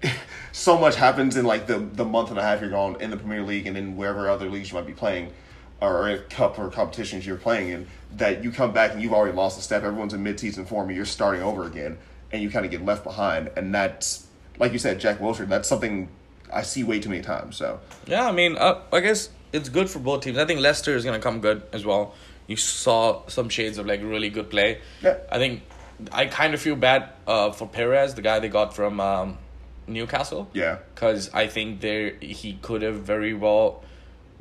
so 0.52 0.78
much 0.78 0.94
happens 0.94 1.36
in 1.36 1.44
like 1.44 1.66
the 1.66 1.78
the 1.78 2.04
month 2.04 2.30
and 2.30 2.38
a 2.38 2.42
half 2.42 2.60
you're 2.60 2.70
gone 2.70 2.96
in 3.00 3.10
the 3.10 3.16
Premier 3.16 3.42
League 3.42 3.66
and 3.66 3.76
in 3.76 3.96
wherever 3.96 4.30
other 4.30 4.48
leagues 4.48 4.70
you 4.70 4.76
might 4.76 4.86
be 4.86 4.92
playing, 4.92 5.32
or 5.82 6.08
in 6.08 6.22
cup 6.30 6.60
or 6.60 6.70
competitions 6.70 7.26
you're 7.26 7.36
playing 7.36 7.70
in, 7.70 7.88
that 8.16 8.44
you 8.44 8.52
come 8.52 8.72
back 8.72 8.92
and 8.92 9.02
you've 9.02 9.12
already 9.12 9.36
lost 9.36 9.58
a 9.58 9.62
step. 9.62 9.82
Everyone's 9.82 10.14
in 10.14 10.22
mid 10.22 10.38
season 10.38 10.64
form, 10.64 10.86
and 10.88 10.96
you're 10.96 11.04
starting 11.04 11.42
over 11.42 11.64
again, 11.64 11.98
and 12.30 12.40
you 12.40 12.50
kind 12.50 12.64
of 12.64 12.70
get 12.70 12.84
left 12.84 13.02
behind. 13.02 13.50
And 13.56 13.74
that's 13.74 14.28
like 14.60 14.72
you 14.72 14.78
said, 14.78 15.00
Jack 15.00 15.18
Wilshere. 15.18 15.48
That's 15.48 15.68
something 15.68 16.08
I 16.52 16.62
see 16.62 16.84
way 16.84 17.00
too 17.00 17.08
many 17.08 17.22
times. 17.22 17.56
So 17.56 17.80
Yeah, 18.06 18.28
I 18.28 18.32
mean, 18.32 18.56
uh, 18.56 18.80
I 18.92 19.00
guess 19.00 19.30
it's 19.52 19.68
good 19.68 19.90
for 19.90 19.98
both 19.98 20.22
teams. 20.22 20.38
I 20.38 20.44
think 20.44 20.60
Leicester 20.60 20.94
is 20.94 21.04
gonna 21.04 21.18
come 21.18 21.40
good 21.40 21.62
as 21.72 21.84
well. 21.84 22.14
You 22.48 22.56
saw 22.56 23.22
some 23.28 23.48
shades 23.48 23.78
of 23.78 23.86
like 23.86 24.00
really 24.02 24.30
good 24.30 24.50
play. 24.50 24.80
Yeah. 25.02 25.18
I 25.30 25.38
think 25.38 25.62
I 26.10 26.26
kind 26.26 26.54
of 26.54 26.60
feel 26.60 26.74
bad 26.76 27.10
uh, 27.26 27.52
for 27.52 27.68
Perez, 27.68 28.14
the 28.14 28.22
guy 28.22 28.40
they 28.40 28.48
got 28.48 28.74
from 28.74 28.98
um, 29.00 29.38
Newcastle. 29.86 30.48
yeah, 30.54 30.78
because 30.94 31.30
I 31.32 31.46
think 31.46 31.80
there 31.80 32.14
he 32.20 32.58
could 32.62 32.82
have 32.82 32.96
very 32.96 33.34
well 33.34 33.84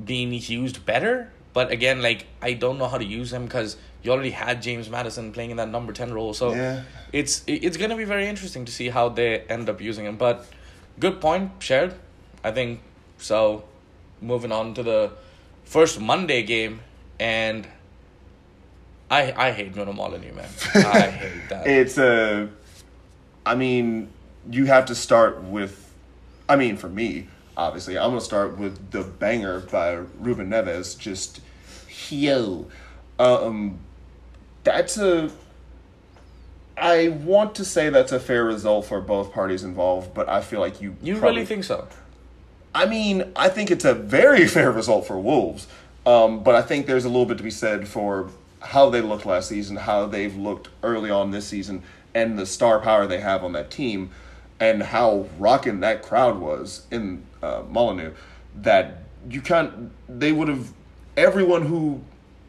been 0.03 0.33
used 0.33 0.85
better. 0.85 1.31
But 1.53 1.71
again, 1.71 2.01
like 2.01 2.25
I 2.41 2.53
don't 2.53 2.77
know 2.77 2.87
how 2.87 2.97
to 2.97 3.05
use 3.05 3.31
him 3.33 3.45
because 3.45 3.77
you 4.03 4.11
already 4.11 4.29
had 4.31 4.61
James 4.61 4.89
Maddison 4.89 5.31
playing 5.33 5.51
in 5.51 5.57
that 5.57 5.69
number 5.69 5.91
ten 5.93 6.13
role. 6.13 6.33
So 6.33 6.53
Yeah. 6.53 6.83
it's 7.11 7.43
it's 7.47 7.77
gonna 7.77 7.95
be 7.97 8.03
very 8.05 8.27
interesting 8.27 8.65
to 8.65 8.71
see 8.71 8.89
how 8.89 9.09
they 9.09 9.39
end 9.49 9.67
up 9.69 9.81
using 9.81 10.05
him. 10.05 10.17
But 10.17 10.45
good 10.99 11.19
point 11.19 11.51
shared. 11.59 11.93
I 12.43 12.51
think 12.51 12.79
so. 13.17 13.63
Moving 14.21 14.51
on 14.51 14.73
to 14.75 14.83
the 14.83 15.11
first 15.65 15.99
Monday 15.99 16.43
game, 16.43 16.79
and 17.19 17.67
I 19.09 19.33
I 19.47 19.51
hate 19.51 19.75
Molineux, 19.75 20.33
man. 20.33 20.49
I 20.75 21.01
hate 21.09 21.49
that. 21.49 21.67
It's 21.67 21.97
a. 21.97 22.49
I 23.45 23.55
mean, 23.55 24.09
you 24.49 24.65
have 24.65 24.85
to 24.87 24.95
start 24.95 25.43
with. 25.43 25.93
I 26.49 26.55
mean, 26.55 26.77
for 26.77 26.89
me, 26.89 27.27
obviously, 27.55 27.97
I'm 27.97 28.11
gonna 28.11 28.21
start 28.21 28.57
with 28.57 28.91
the 28.91 29.03
banger 29.03 29.61
by 29.61 29.93
Ruben 30.19 30.49
Neves. 30.49 30.97
Just, 30.97 31.41
yo, 32.09 32.67
um, 33.19 33.79
that's 34.63 34.97
a. 34.97 35.31
I 36.77 37.07
want 37.07 37.55
to 37.55 37.65
say 37.65 37.89
that's 37.89 38.11
a 38.11 38.19
fair 38.19 38.43
result 38.43 38.85
for 38.85 39.01
both 39.01 39.33
parties 39.33 39.63
involved, 39.63 40.13
but 40.13 40.29
I 40.29 40.41
feel 40.41 40.59
like 40.59 40.81
you. 40.81 40.95
you 41.01 41.13
probably- 41.17 41.37
really 41.37 41.45
think 41.45 41.63
so? 41.63 41.87
I 42.75 42.85
mean, 42.85 43.31
I 43.35 43.49
think 43.49 43.71
it's 43.71 43.85
a 43.85 43.95
very 43.95 44.45
fair 44.55 44.71
result 44.71 45.07
for 45.07 45.17
Wolves, 45.17 45.67
um, 46.05 46.43
but 46.43 46.53
I 46.53 46.61
think 46.61 46.85
there's 46.85 47.05
a 47.05 47.09
little 47.09 47.25
bit 47.25 47.37
to 47.37 47.43
be 47.43 47.49
said 47.49 47.87
for 47.87 48.29
how 48.61 48.89
they 48.89 49.01
looked 49.01 49.25
last 49.25 49.49
season, 49.49 49.75
how 49.75 50.05
they've 50.05 50.35
looked 50.35 50.69
early 50.83 51.09
on 51.09 51.31
this 51.31 51.47
season, 51.47 51.83
and 52.13 52.37
the 52.37 52.45
star 52.45 52.79
power 52.79 53.07
they 53.07 53.19
have 53.19 53.43
on 53.43 53.53
that 53.53 53.69
team, 53.69 54.09
and 54.59 54.81
how 54.81 55.27
rocking 55.37 55.81
that 55.81 56.01
crowd 56.01 56.39
was 56.39 56.85
in 56.91 57.23
uh, 57.41 57.63
Molineux. 57.69 58.13
That 58.55 59.03
you 59.29 59.41
can't. 59.41 59.91
They 60.07 60.31
would 60.31 60.47
have. 60.47 60.73
Everyone 61.15 61.65
who, 61.65 62.01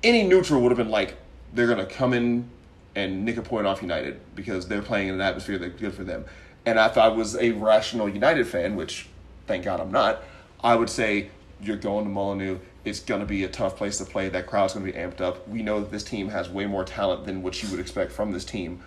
any 0.02 0.22
neutral 0.24 0.60
would 0.62 0.70
have 0.70 0.78
been 0.78 0.90
like, 0.90 1.16
they're 1.54 1.66
gonna 1.66 1.86
come 1.86 2.12
in 2.12 2.48
and 2.94 3.24
nick 3.24 3.36
a 3.36 3.42
point 3.42 3.66
off 3.66 3.80
United 3.80 4.20
because 4.34 4.66
they're 4.66 4.82
playing 4.82 5.08
in 5.08 5.14
an 5.14 5.20
atmosphere 5.20 5.58
that's 5.58 5.78
good 5.80 5.94
for 5.94 6.04
them. 6.04 6.24
And 6.66 6.78
if 6.78 6.98
I 6.98 7.08
was 7.08 7.36
a 7.36 7.52
rational 7.52 8.08
United 8.08 8.46
fan, 8.46 8.76
which 8.76 9.06
thank 9.46 9.64
God 9.64 9.80
I'm 9.80 9.92
not, 9.92 10.22
I 10.62 10.74
would 10.74 10.90
say 10.90 11.30
you're 11.62 11.76
going 11.76 12.04
to 12.04 12.10
Molineux. 12.10 12.58
It's 12.88 13.00
going 13.00 13.20
to 13.20 13.26
be 13.26 13.44
a 13.44 13.48
tough 13.48 13.76
place 13.76 13.98
to 13.98 14.04
play. 14.04 14.28
That 14.28 14.46
crowd's 14.46 14.74
going 14.74 14.86
to 14.86 14.92
be 14.92 14.98
amped 14.98 15.20
up. 15.20 15.46
We 15.48 15.62
know 15.62 15.80
that 15.80 15.90
this 15.90 16.04
team 16.04 16.28
has 16.30 16.48
way 16.48 16.66
more 16.66 16.84
talent 16.84 17.26
than 17.26 17.42
what 17.42 17.62
you 17.62 17.70
would 17.70 17.80
expect 17.80 18.12
from 18.12 18.32
this 18.32 18.44
team. 18.44 18.80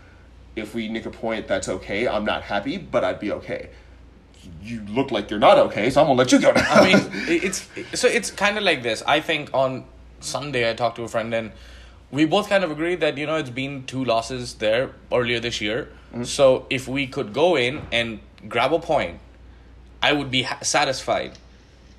If 0.56 0.74
we 0.76 0.90
nick 0.90 1.06
a 1.06 1.12
point, 1.12 1.48
that's 1.48 1.70
okay. 1.70 2.08
I'm 2.08 2.26
not 2.26 2.44
happy, 2.44 2.78
but 2.78 3.04
I'd 3.04 3.20
be 3.20 3.32
okay. 3.32 3.70
You 4.62 4.82
look 4.90 5.12
like 5.12 5.30
you're 5.30 5.40
not 5.40 5.58
okay, 5.58 5.90
so 5.90 6.02
I'm 6.02 6.08
gonna 6.08 6.18
let 6.18 6.32
you 6.32 6.40
go 6.40 6.52
now. 6.52 6.66
I 6.68 6.94
mean, 6.94 7.10
it's 7.28 7.70
so 7.94 8.08
it's 8.08 8.32
kind 8.32 8.58
of 8.58 8.64
like 8.64 8.82
this. 8.82 9.04
I 9.06 9.22
think 9.22 9.52
on 9.54 9.86
Sunday 10.20 10.70
I 10.70 10.74
talked 10.74 10.96
to 10.96 11.04
a 11.04 11.08
friend 11.08 11.34
and 11.34 11.52
we 12.12 12.26
both 12.26 12.50
kind 12.50 12.64
of 12.64 12.72
agreed 12.72 13.00
that 13.00 13.18
you 13.18 13.26
know 13.26 13.36
it's 13.36 13.50
been 13.50 13.86
two 13.86 14.04
losses 14.04 14.56
there 14.56 14.92
earlier 15.12 15.40
this 15.40 15.62
year. 15.62 15.90
Mm-hmm. 16.12 16.24
So 16.24 16.66
if 16.70 16.88
we 16.88 17.08
could 17.08 17.34
go 17.34 17.56
in 17.56 17.82
and 17.92 18.20
grab 18.50 18.74
a 18.74 18.80
point, 18.80 19.20
I 20.02 20.14
would 20.14 20.30
be 20.32 20.44
ha- 20.44 20.60
satisfied. 20.62 21.38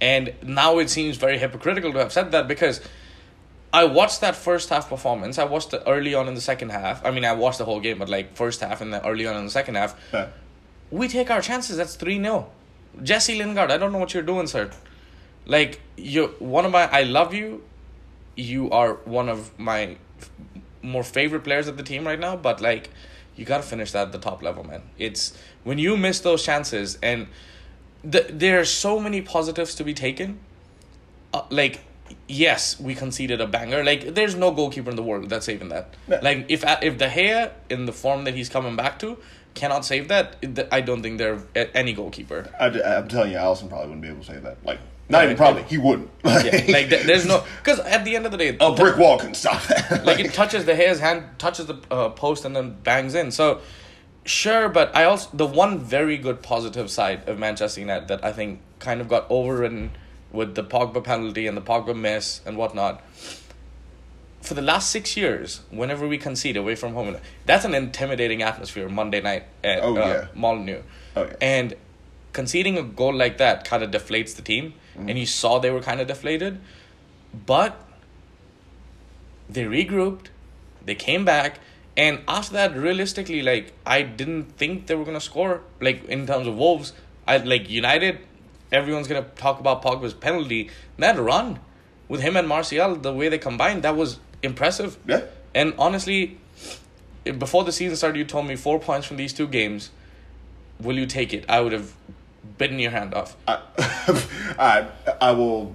And 0.03 0.35
now 0.43 0.79
it 0.81 0.91
seems 0.91 1.17
very 1.17 1.39
hypocritical 1.39 1.93
to 1.93 1.99
have 2.01 2.13
said 2.13 2.33
that 2.33 2.49
because 2.49 2.81
I 3.73 3.85
watched 3.85 4.21
that 4.21 4.35
first 4.37 4.69
half 4.69 4.89
performance. 4.89 5.39
I 5.39 5.45
watched 5.45 5.71
the 5.71 5.89
early 5.89 6.13
on 6.15 6.27
in 6.27 6.35
the 6.35 6.41
second 6.41 6.71
half. 6.71 7.03
I 7.07 7.13
mean, 7.13 7.25
I 7.25 7.33
watched 7.33 7.59
the 7.59 7.65
whole 7.65 7.79
game, 7.81 7.99
but 8.01 8.09
like 8.09 8.35
first 8.37 8.61
half 8.61 8.81
and 8.81 8.93
then 8.93 9.01
early 9.07 9.27
on 9.29 9.37
in 9.37 9.45
the 9.45 9.51
second 9.51 9.77
half 9.77 9.95
Yeah. 10.13 10.27
we 10.91 11.07
take 11.09 11.31
our 11.31 11.41
chances. 11.41 11.77
That's 11.77 11.95
3 11.95 12.21
0. 12.21 12.51
Jesse 13.03 13.37
Lingard, 13.39 13.71
I 13.71 13.79
don't 13.79 13.93
know 13.93 13.99
what 13.99 14.13
you're 14.13 14.25
doing, 14.25 14.47
sir. 14.49 14.71
Like, 15.47 15.81
you 15.97 16.35
one 16.41 16.65
of 16.67 16.73
my, 16.73 16.91
I 16.91 17.05
love 17.05 17.33
you. 17.33 17.63
You 18.37 18.71
are 18.71 18.95
one 19.05 19.29
of 19.29 19.57
my 19.59 19.97
f- 20.21 20.31
more 20.83 21.05
favorite 21.05 21.45
players 21.45 21.69
of 21.69 21.77
the 21.77 21.83
team 21.85 22.05
right 22.07 22.19
now, 22.19 22.35
but 22.37 22.61
like, 22.61 22.91
you 23.37 23.45
got 23.45 23.59
to 23.59 23.63
finish 23.63 23.93
that 23.93 24.09
at 24.09 24.13
the 24.13 24.19
top 24.19 24.43
level, 24.43 24.65
man. 24.65 24.83
It's 24.99 25.33
when 25.65 25.79
you 25.79 25.97
miss 25.97 26.21
those 26.21 26.45
chances, 26.45 26.99
and 27.03 27.29
th- 28.11 28.27
there 28.31 28.61
are 28.61 28.65
so 28.65 28.99
many 28.99 29.23
positives 29.23 29.75
to 29.77 29.85
be 29.85 29.95
taken. 29.95 30.39
Uh, 31.35 31.43
like, 31.51 31.81
yes, 32.29 32.79
we 32.79 32.95
conceded 32.95 33.41
a 33.41 33.47
banger. 33.47 33.83
Like, 33.85 34.15
there's 34.15 34.35
no 34.35 34.51
goalkeeper 34.51 34.91
in 34.91 34.97
the 34.97 35.03
world 35.03 35.29
that's 35.31 35.47
saving 35.47 35.69
that. 35.71 35.95
No. 36.09 36.19
Like, 36.23 36.47
if 36.49 36.65
if 36.83 36.99
De 36.99 37.09
Gea 37.09 37.51
in 37.71 37.87
the 37.87 37.93
form 37.93 38.25
that 38.25 38.35
he's 38.35 38.49
coming 38.49 38.77
back 38.77 38.99
to 39.01 39.19
cannot 39.55 39.85
save 39.85 40.09
that, 40.09 40.37
I 40.73 40.81
don't 40.81 41.03
think 41.03 41.19
they're 41.19 41.39
any 41.75 41.93
goalkeeper. 41.93 42.51
I, 42.59 42.67
am 42.69 43.09
telling 43.09 43.33
you, 43.33 43.39
Alisson 43.39 43.69
probably 43.69 43.89
wouldn't 43.89 44.03
be 44.03 44.09
able 44.09 44.21
to 44.21 44.27
say 44.27 44.39
that. 44.39 44.65
Like, 44.65 44.81
not 45.09 45.19
Yeah, 45.19 45.25
even 45.25 45.37
probably. 45.37 45.63
He 45.65 45.79
wouldn't. 45.79 46.11
Yeah, 46.25 46.65
like 46.69 46.89
there's 46.89 47.27
no 47.27 47.45
because 47.63 47.79
at 47.81 48.05
the 48.05 48.17
end 48.17 48.25
of 48.25 48.33
the 48.33 48.39
day, 48.39 48.57
a 48.59 48.73
brick 48.75 48.97
wall 48.97 49.19
can 49.19 49.35
stop 49.35 49.63
that. 49.65 50.05
like 50.07 50.21
it 50.21 50.33
touches 50.41 50.65
the 50.65 50.75
hair's 50.75 51.01
hand, 51.01 51.25
touches 51.39 51.67
the 51.67 51.79
uh, 51.91 52.09
post, 52.11 52.45
and 52.45 52.55
then 52.57 52.77
bangs 52.83 53.15
in. 53.15 53.31
So, 53.31 53.61
sure, 54.25 54.69
but 54.69 54.95
I 54.95 55.05
also 55.05 55.31
the 55.33 55.47
one 55.47 55.79
very 55.79 56.17
good 56.19 56.43
positive 56.43 56.91
side 56.91 57.29
of 57.29 57.39
Manchester 57.39 57.81
United 57.81 58.09
that 58.09 58.25
I 58.25 58.33
think 58.33 58.61
kind 58.79 59.01
of 59.01 59.09
got 59.09 59.27
overridden 59.31 59.93
with 60.33 60.55
the 60.55 60.65
Pogba 60.65 61.05
penalty 61.05 61.47
and 61.47 61.57
the 61.57 61.63
Pogba 61.63 61.97
miss 61.97 62.41
and 62.47 62.57
whatnot. 62.57 63.03
For 64.41 64.55
the 64.55 64.63
last 64.63 64.91
six 64.91 65.17
years, 65.17 65.61
whenever 65.71 66.09
we 66.09 66.19
concede 66.19 66.57
away 66.57 66.75
from 66.75 66.95
home, 66.95 67.17
that's 67.47 67.65
an 67.65 67.75
intimidating 67.75 68.43
atmosphere 68.43 68.89
Monday 68.89 69.21
night 69.21 69.45
at 69.63 69.81
Oh, 69.83 69.97
uh, 69.97 70.01
yeah. 70.01 70.27
Molineux. 70.35 70.83
Oh, 71.15 71.25
yeah. 71.25 71.37
And 71.41 71.75
conceding 72.33 72.77
a 72.77 72.83
goal 72.83 73.15
like 73.15 73.39
that 73.39 73.65
kind 73.65 73.85
of 73.85 73.91
deflates 73.93 74.35
the 74.35 74.43
team. 74.43 74.75
Mm-hmm. 74.97 75.09
And 75.11 75.19
you 75.19 75.27
saw 75.27 75.59
they 75.59 75.71
were 75.71 75.81
kind 75.81 76.01
of 76.01 76.09
deflated. 76.09 76.61
But 77.47 77.81
they 79.49 79.65
regrouped, 79.65 80.27
they 80.85 80.95
came 80.95 81.25
back, 81.25 81.61
and 82.03 82.19
after 82.27 82.55
that, 82.55 82.77
realistically, 82.77 83.43
like 83.43 83.73
I 83.87 84.03
didn't 84.03 84.57
think 84.57 84.89
they 84.89 84.97
were 84.97 85.05
gonna 85.05 85.21
score. 85.21 85.61
Like 85.81 86.05
in 86.07 86.27
terms 86.27 86.49
of 86.49 86.57
Wolves, 86.57 86.95
I 87.29 87.37
like 87.37 87.71
United. 87.71 88.19
Everyone's 88.73 89.07
gonna 89.07 89.29
talk 89.37 89.61
about 89.61 89.83
Pogba's 89.85 90.13
penalty. 90.13 90.69
That 90.99 91.17
run 91.17 91.61
with 92.09 92.21
him 92.21 92.37
and 92.37 92.49
Martial, 92.49 92.97
the 92.97 93.13
way 93.13 93.29
they 93.29 93.39
combined, 93.39 93.85
that 93.85 93.95
was 93.97 94.19
impressive. 94.43 94.99
Yeah. 95.07 95.27
And 95.55 95.75
honestly, 95.79 96.39
before 97.39 97.63
the 97.63 97.71
season 97.71 97.97
started, 97.97 98.19
you 98.19 98.25
told 98.25 98.47
me 98.49 98.57
four 98.57 98.81
points 98.81 99.07
from 99.07 99.17
these 99.17 99.33
two 99.33 99.47
games. 99.47 99.91
Will 100.81 100.99
you 100.99 101.07
take 101.07 101.33
it? 101.33 101.45
I 101.49 101.61
would 101.61 101.73
have 101.73 101.93
bitten 102.59 102.81
your 102.81 102.91
hand 102.91 103.15
off. 103.15 103.37
I, 103.47 103.61
I, 104.59 104.89
I 105.21 105.31
will 105.31 105.73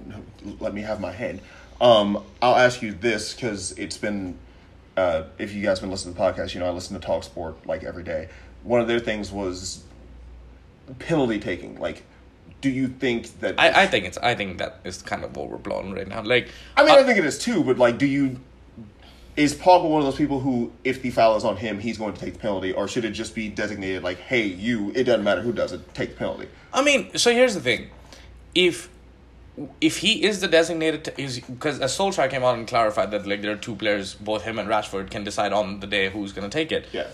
let 0.60 0.74
me 0.74 0.82
have 0.82 1.00
my 1.00 1.12
hand. 1.12 1.40
Um, 1.80 2.22
I'll 2.42 2.56
ask 2.56 2.82
you 2.82 2.92
this 2.92 3.32
because 3.32 3.72
it's 3.78 3.96
been, 3.96 4.36
uh, 4.98 5.24
if 5.38 5.54
you 5.54 5.62
guys 5.62 5.78
been 5.80 5.90
listening 5.90 6.14
to 6.14 6.20
the 6.20 6.26
podcast, 6.26 6.54
you 6.54 6.60
know 6.60 6.66
I 6.66 6.70
listen 6.70 6.98
to 6.98 7.06
Talk 7.06 7.22
Sport 7.22 7.66
like 7.66 7.84
every 7.84 8.02
day. 8.02 8.28
One 8.64 8.80
of 8.80 8.88
their 8.88 8.98
things 8.98 9.30
was 9.30 9.84
penalty 10.98 11.38
taking. 11.38 11.78
Like, 11.78 12.02
do 12.60 12.68
you 12.68 12.88
think 12.88 13.38
that? 13.40 13.54
I, 13.58 13.84
I 13.84 13.86
think 13.86 14.06
it's 14.06 14.18
I 14.18 14.34
think 14.34 14.58
that 14.58 14.80
is 14.84 15.00
kind 15.00 15.24
of 15.24 15.38
overblown 15.38 15.92
right 15.92 16.08
now. 16.08 16.22
Like 16.22 16.48
I 16.76 16.82
mean, 16.82 16.90
uh, 16.90 16.98
I 16.98 17.02
think 17.04 17.18
it 17.18 17.24
is 17.24 17.38
too. 17.38 17.62
But 17.62 17.78
like, 17.78 17.98
do 17.98 18.06
you? 18.06 18.40
Is 19.36 19.54
Pogba 19.54 19.88
one 19.88 20.00
of 20.00 20.06
those 20.06 20.16
people 20.16 20.40
who, 20.40 20.72
if 20.82 21.00
the 21.00 21.10
foul 21.10 21.36
is 21.36 21.44
on 21.44 21.56
him, 21.56 21.78
he's 21.78 21.96
going 21.96 22.12
to 22.12 22.18
take 22.18 22.32
the 22.32 22.40
penalty, 22.40 22.72
or 22.72 22.88
should 22.88 23.04
it 23.04 23.12
just 23.12 23.36
be 23.36 23.48
designated 23.48 24.02
like, 24.02 24.18
"Hey, 24.18 24.44
you"? 24.44 24.90
It 24.96 25.04
doesn't 25.04 25.22
matter 25.22 25.42
who 25.42 25.52
does 25.52 25.72
it. 25.72 25.94
Take 25.94 26.10
the 26.10 26.16
penalty. 26.16 26.48
I 26.72 26.82
mean, 26.82 27.16
so 27.16 27.30
here's 27.30 27.54
the 27.54 27.60
thing: 27.60 27.88
if 28.56 28.88
if 29.80 29.98
he 29.98 30.24
is 30.24 30.40
the 30.40 30.48
designated, 30.48 31.12
is 31.16 31.40
because 31.40 31.80
as 31.80 31.96
Solskjaer 31.96 32.30
came 32.30 32.44
out 32.44 32.56
and 32.58 32.66
clarified 32.66 33.10
that 33.10 33.26
like 33.26 33.42
there 33.42 33.52
are 33.52 33.56
two 33.56 33.74
players, 33.74 34.14
both 34.14 34.42
him 34.42 34.58
and 34.58 34.68
Rashford 34.68 35.10
can 35.10 35.24
decide 35.24 35.52
on 35.52 35.80
the 35.80 35.86
day 35.86 36.10
who's 36.10 36.32
gonna 36.32 36.48
take 36.48 36.70
it. 36.72 36.86
Yeah. 36.92 37.06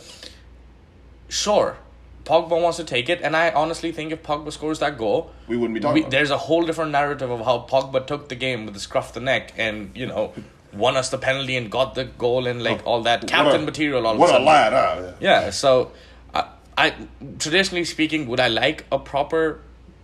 Sure, 1.28 1.76
Pogba 2.24 2.60
wants 2.60 2.76
to 2.76 2.84
take 2.84 3.08
it, 3.08 3.20
and 3.22 3.34
I 3.36 3.50
honestly 3.50 3.92
think 3.92 4.12
if 4.12 4.22
Pogba 4.22 4.52
scores 4.52 4.78
that 4.80 4.98
goal, 4.98 5.30
We 5.48 5.56
wouldn't 5.56 5.74
be 5.74 5.80
talking 5.80 6.04
we, 6.04 6.08
there's 6.10 6.30
a 6.30 6.38
whole 6.38 6.64
different 6.64 6.92
narrative 6.92 7.30
of 7.30 7.40
how 7.44 7.66
Pogba 7.68 8.06
took 8.06 8.28
the 8.28 8.34
game 8.36 8.64
with 8.66 8.74
the 8.74 8.80
scruff 8.80 9.08
of 9.08 9.14
the 9.14 9.20
neck 9.20 9.52
and 9.56 9.90
you 9.94 10.06
know 10.06 10.32
won 10.72 10.96
us 10.96 11.08
the 11.10 11.18
penalty 11.18 11.56
and 11.56 11.70
got 11.70 11.94
the 11.94 12.04
goal 12.04 12.46
and 12.46 12.62
like 12.62 12.80
oh, 12.84 12.90
all 12.90 13.02
that 13.02 13.26
captain 13.26 13.60
Oh, 13.60 13.62
a- 13.62 13.66
material. 13.66 14.06
All 14.06 14.16
What 14.16 14.28
of 14.28 14.30
a 14.30 14.32
sudden. 14.34 14.46
lad, 14.46 14.72
huh? 14.72 15.12
Yeah, 15.20 15.50
so 15.50 15.92
I, 16.34 16.48
I 16.76 16.94
traditionally 17.38 17.84
speaking, 17.84 18.26
would 18.26 18.40
I 18.40 18.48
like 18.48 18.84
a 18.92 18.98
proper 18.98 19.60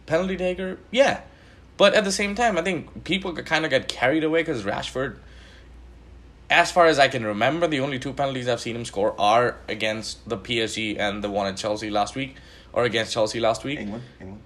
penalty 0.06 0.36
taker? 0.36 0.78
Yeah, 0.90 1.20
but 1.80 1.94
at 1.94 2.04
the 2.04 2.12
same 2.12 2.34
time, 2.34 2.58
I 2.58 2.62
think 2.62 3.04
people 3.04 3.32
kind 3.32 3.64
of 3.64 3.70
get 3.70 3.88
carried 3.88 4.22
away 4.22 4.42
because 4.42 4.64
Rashford. 4.64 5.16
As 6.50 6.70
far 6.70 6.84
as 6.88 6.98
I 6.98 7.08
can 7.08 7.24
remember, 7.24 7.66
the 7.66 7.80
only 7.80 7.98
two 7.98 8.12
penalties 8.12 8.48
I've 8.48 8.60
seen 8.60 8.76
him 8.76 8.84
score 8.84 9.18
are 9.18 9.56
against 9.66 10.28
the 10.28 10.36
PSG 10.36 10.98
and 10.98 11.24
the 11.24 11.30
one 11.30 11.46
at 11.46 11.56
Chelsea 11.56 11.88
last 11.88 12.14
week, 12.14 12.36
or 12.74 12.84
against 12.84 13.14
Chelsea 13.14 13.40
last 13.40 13.64
week. 13.64 13.78
England, 13.78 14.04
England. 14.20 14.42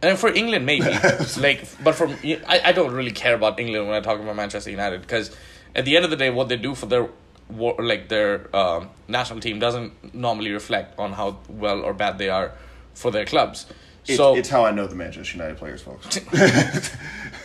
And 0.00 0.16
for 0.16 0.32
England, 0.32 0.64
maybe 0.64 0.86
like, 1.38 1.66
but 1.82 1.96
for 1.96 2.06
I, 2.46 2.60
I 2.66 2.70
don't 2.70 2.92
really 2.92 3.10
care 3.10 3.34
about 3.34 3.58
England 3.58 3.88
when 3.88 3.96
I 3.96 4.00
talk 4.00 4.20
about 4.20 4.36
Manchester 4.36 4.70
United 4.70 5.00
because 5.00 5.34
at 5.74 5.86
the 5.86 5.96
end 5.96 6.04
of 6.04 6.12
the 6.12 6.16
day, 6.16 6.30
what 6.30 6.48
they 6.48 6.56
do 6.56 6.76
for 6.76 6.86
their 6.86 7.08
war, 7.48 7.74
like 7.80 8.08
their 8.08 8.54
um, 8.54 8.90
national 9.08 9.40
team 9.40 9.58
doesn't 9.58 10.14
normally 10.14 10.52
reflect 10.52 10.96
on 11.00 11.14
how 11.14 11.38
well 11.48 11.80
or 11.80 11.94
bad 11.94 12.18
they 12.18 12.28
are 12.28 12.52
for 12.94 13.10
their 13.10 13.24
clubs. 13.24 13.66
It, 14.06 14.16
so 14.16 14.36
it's 14.36 14.48
how 14.48 14.64
I 14.64 14.70
know 14.70 14.86
the 14.86 14.94
Manchester 14.94 15.36
United 15.36 15.58
players, 15.58 15.82
folks. 15.82 16.20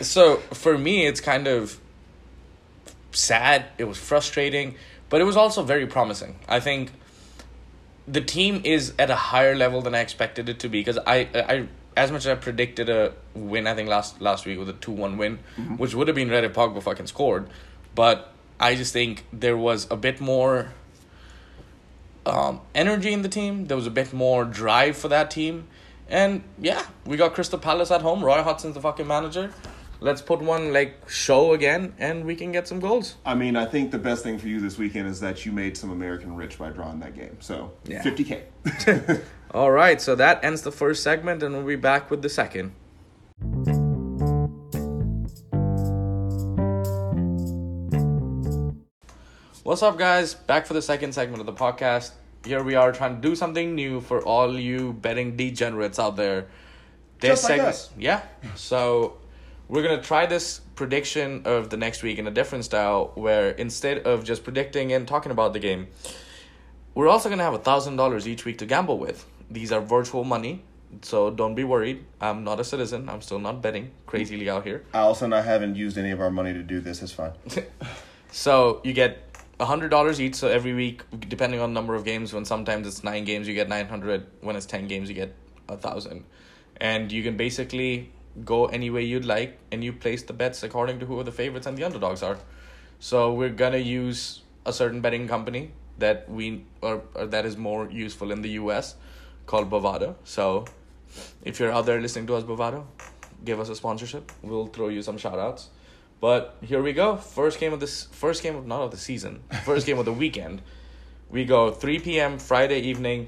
so 0.00 0.36
for 0.52 0.78
me, 0.78 1.06
it's 1.06 1.20
kind 1.20 1.48
of 1.48 1.78
sad. 3.10 3.66
It 3.78 3.84
was 3.84 3.98
frustrating, 3.98 4.76
but 5.08 5.20
it 5.20 5.24
was 5.24 5.36
also 5.36 5.62
very 5.62 5.86
promising. 5.86 6.38
I 6.48 6.60
think 6.60 6.90
the 8.06 8.20
team 8.20 8.62
is 8.64 8.92
at 8.98 9.10
a 9.10 9.16
higher 9.16 9.54
level 9.54 9.82
than 9.82 9.94
I 9.94 10.00
expected 10.00 10.48
it 10.48 10.60
to 10.60 10.68
be 10.68 10.80
because 10.80 10.98
I, 10.98 11.28
I, 11.34 11.68
as 11.96 12.10
much 12.10 12.20
as 12.20 12.28
I 12.28 12.34
predicted 12.34 12.88
a 12.88 13.12
win, 13.34 13.66
I 13.66 13.74
think 13.74 13.88
last 13.88 14.20
last 14.20 14.46
week 14.46 14.58
with 14.58 14.68
a 14.68 14.74
two 14.74 14.92
one 14.92 15.18
win, 15.18 15.38
which 15.76 15.94
would 15.94 16.08
have 16.08 16.14
been 16.14 16.30
red 16.30 16.44
if 16.44 16.52
Pogba 16.52 16.82
fucking 16.82 17.06
scored, 17.06 17.48
but 17.94 18.32
I 18.58 18.74
just 18.74 18.92
think 18.92 19.24
there 19.32 19.56
was 19.56 19.86
a 19.90 19.96
bit 19.96 20.20
more 20.20 20.72
um, 22.24 22.60
energy 22.74 23.12
in 23.12 23.22
the 23.22 23.28
team. 23.28 23.66
There 23.66 23.76
was 23.76 23.86
a 23.86 23.90
bit 23.90 24.12
more 24.12 24.44
drive 24.44 24.96
for 24.96 25.08
that 25.08 25.30
team. 25.30 25.68
And 26.08 26.42
yeah, 26.58 26.84
we 27.06 27.16
got 27.16 27.34
Crystal 27.34 27.58
Palace 27.58 27.90
at 27.90 28.02
home. 28.02 28.24
Roy 28.24 28.42
Hodgson's 28.42 28.74
the 28.74 28.80
fucking 28.80 29.06
manager. 29.06 29.52
Let's 30.00 30.20
put 30.20 30.40
one 30.42 30.72
like 30.72 31.08
show 31.08 31.52
again 31.52 31.94
and 31.98 32.24
we 32.24 32.34
can 32.34 32.50
get 32.50 32.66
some 32.66 32.80
goals. 32.80 33.16
I 33.24 33.34
mean, 33.34 33.54
I 33.54 33.66
think 33.66 33.92
the 33.92 33.98
best 33.98 34.24
thing 34.24 34.36
for 34.36 34.48
you 34.48 34.60
this 34.60 34.76
weekend 34.76 35.08
is 35.08 35.20
that 35.20 35.46
you 35.46 35.52
made 35.52 35.76
some 35.76 35.90
American 35.90 36.34
rich 36.34 36.58
by 36.58 36.70
drawing 36.70 36.98
that 37.00 37.14
game. 37.14 37.36
So, 37.40 37.72
Yeah. 37.84 38.02
50K. 38.02 39.22
All 39.52 39.70
right, 39.70 40.00
so 40.00 40.14
that 40.16 40.42
ends 40.42 40.62
the 40.62 40.72
first 40.72 41.02
segment 41.04 41.42
and 41.42 41.54
we'll 41.54 41.66
be 41.66 41.76
back 41.76 42.10
with 42.10 42.22
the 42.22 42.28
second. 42.28 42.72
What's 49.62 49.82
up, 49.84 49.96
guys? 49.96 50.34
Back 50.34 50.66
for 50.66 50.74
the 50.74 50.82
second 50.82 51.12
segment 51.12 51.40
of 51.40 51.46
the 51.46 51.52
podcast. 51.52 52.10
Here 52.44 52.62
we 52.62 52.74
are 52.74 52.92
trying 52.92 53.16
to 53.16 53.20
do 53.28 53.34
something 53.36 53.74
new 53.74 54.00
for 54.00 54.20
all 54.22 54.58
you 54.58 54.92
betting 54.94 55.36
degenerates 55.36 55.98
out 55.98 56.16
there. 56.16 56.46
This 57.20 57.30
Just 57.30 57.44
like 57.44 57.50
segment, 57.50 57.68
us. 57.68 57.90
yeah. 57.96 58.22
So 58.56 59.16
we're 59.68 59.82
gonna 59.82 60.02
try 60.02 60.26
this 60.26 60.60
prediction 60.74 61.42
of 61.44 61.70
the 61.70 61.76
next 61.76 62.02
week 62.02 62.18
in 62.18 62.26
a 62.26 62.32
different 62.32 62.64
style, 62.64 63.12
where 63.14 63.50
instead 63.50 63.98
of 64.06 64.24
just 64.24 64.42
predicting 64.42 64.92
and 64.92 65.06
talking 65.06 65.30
about 65.30 65.52
the 65.52 65.60
game, 65.60 65.86
we're 66.94 67.08
also 67.08 67.28
gonna 67.28 67.44
have 67.44 67.54
a 67.54 67.58
thousand 67.58 67.94
dollars 67.96 68.26
each 68.26 68.44
week 68.44 68.58
to 68.58 68.66
gamble 68.66 68.98
with. 68.98 69.24
These 69.48 69.70
are 69.70 69.80
virtual 69.80 70.24
money, 70.24 70.64
so 71.02 71.30
don't 71.30 71.54
be 71.54 71.62
worried. 71.62 72.04
I'm 72.20 72.42
not 72.42 72.58
a 72.58 72.64
citizen. 72.64 73.08
I'm 73.08 73.22
still 73.22 73.38
not 73.38 73.62
betting 73.62 73.92
crazily 74.06 74.50
out 74.50 74.64
here. 74.64 74.82
I 74.92 75.42
haven't 75.42 75.76
used 75.76 75.96
any 75.96 76.10
of 76.10 76.20
our 76.20 76.30
money 76.30 76.52
to 76.52 76.62
do 76.62 76.80
this. 76.80 77.02
It's 77.02 77.12
fine. 77.12 77.32
So 78.34 78.80
you 78.82 78.94
get 78.94 79.31
a 79.60 79.64
hundred 79.66 79.90
dollars 79.90 80.20
each. 80.20 80.34
So 80.34 80.48
every 80.48 80.74
week, 80.74 81.02
depending 81.28 81.60
on 81.60 81.72
number 81.72 81.94
of 81.94 82.04
games, 82.04 82.32
when 82.32 82.44
sometimes 82.44 82.86
it's 82.86 83.04
nine 83.04 83.24
games, 83.24 83.48
you 83.48 83.54
get 83.54 83.68
nine 83.68 83.88
hundred. 83.88 84.26
When 84.40 84.56
it's 84.56 84.66
ten 84.66 84.88
games, 84.88 85.08
you 85.08 85.14
get 85.14 85.34
a 85.68 85.76
thousand, 85.76 86.24
and 86.80 87.10
you 87.10 87.22
can 87.22 87.36
basically 87.36 88.12
go 88.44 88.66
any 88.66 88.90
way 88.90 89.02
you'd 89.02 89.24
like, 89.24 89.58
and 89.70 89.84
you 89.84 89.92
place 89.92 90.22
the 90.22 90.32
bets 90.32 90.62
according 90.62 90.98
to 91.00 91.06
who 91.06 91.22
the 91.22 91.32
favorites 91.32 91.66
and 91.66 91.76
the 91.76 91.84
underdogs 91.84 92.22
are. 92.22 92.38
So 92.98 93.32
we're 93.32 93.50
gonna 93.50 93.78
use 93.78 94.42
a 94.64 94.72
certain 94.72 95.00
betting 95.00 95.28
company 95.28 95.72
that 95.98 96.28
we 96.28 96.64
or, 96.80 97.02
or 97.14 97.26
that 97.26 97.44
is 97.44 97.56
more 97.56 97.90
useful 97.90 98.30
in 98.32 98.42
the 98.42 98.50
U.S. 98.50 98.94
called 99.46 99.70
Bovada 99.70 100.14
So 100.24 100.64
if 101.44 101.60
you're 101.60 101.72
out 101.72 101.86
there 101.86 102.00
listening 102.00 102.26
to 102.28 102.34
us, 102.34 102.44
Bovada 102.44 102.84
give 103.44 103.60
us 103.60 103.68
a 103.68 103.74
sponsorship. 103.74 104.32
We'll 104.42 104.66
throw 104.66 104.88
you 104.88 105.02
some 105.02 105.18
shout 105.18 105.38
outs. 105.38 105.68
But 106.22 106.56
here 106.62 106.80
we 106.80 106.92
go. 106.92 107.16
First 107.16 107.58
game 107.58 107.72
of 107.72 107.80
this 107.80 108.04
first 108.04 108.44
game 108.44 108.54
of 108.54 108.64
not 108.64 108.80
of 108.82 108.92
the 108.92 108.96
season. 108.96 109.42
First 109.64 109.86
game 109.86 109.98
of 109.98 110.04
the 110.04 110.12
weekend. 110.12 110.62
We 111.28 111.44
go 111.44 111.72
3 111.72 111.98
p.m. 111.98 112.38
Friday 112.38 112.78
evening, 112.78 113.26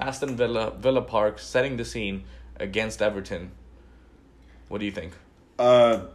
Aston 0.00 0.34
Villa, 0.36 0.72
Villa 0.72 1.00
Park, 1.00 1.38
setting 1.38 1.76
the 1.76 1.84
scene 1.84 2.24
against 2.56 3.00
Everton. 3.00 3.52
What 4.66 4.78
do 4.78 4.84
you 4.84 4.90
think? 4.90 5.12
Uh, 5.60 6.06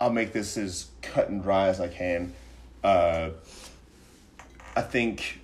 I'll 0.00 0.08
make 0.08 0.32
this 0.32 0.56
as 0.56 0.86
cut 1.02 1.28
and 1.28 1.42
dry 1.42 1.68
as 1.68 1.80
I 1.80 1.88
can. 1.88 2.32
Uh, 2.82 3.30
I 4.74 4.80
think 4.80 5.38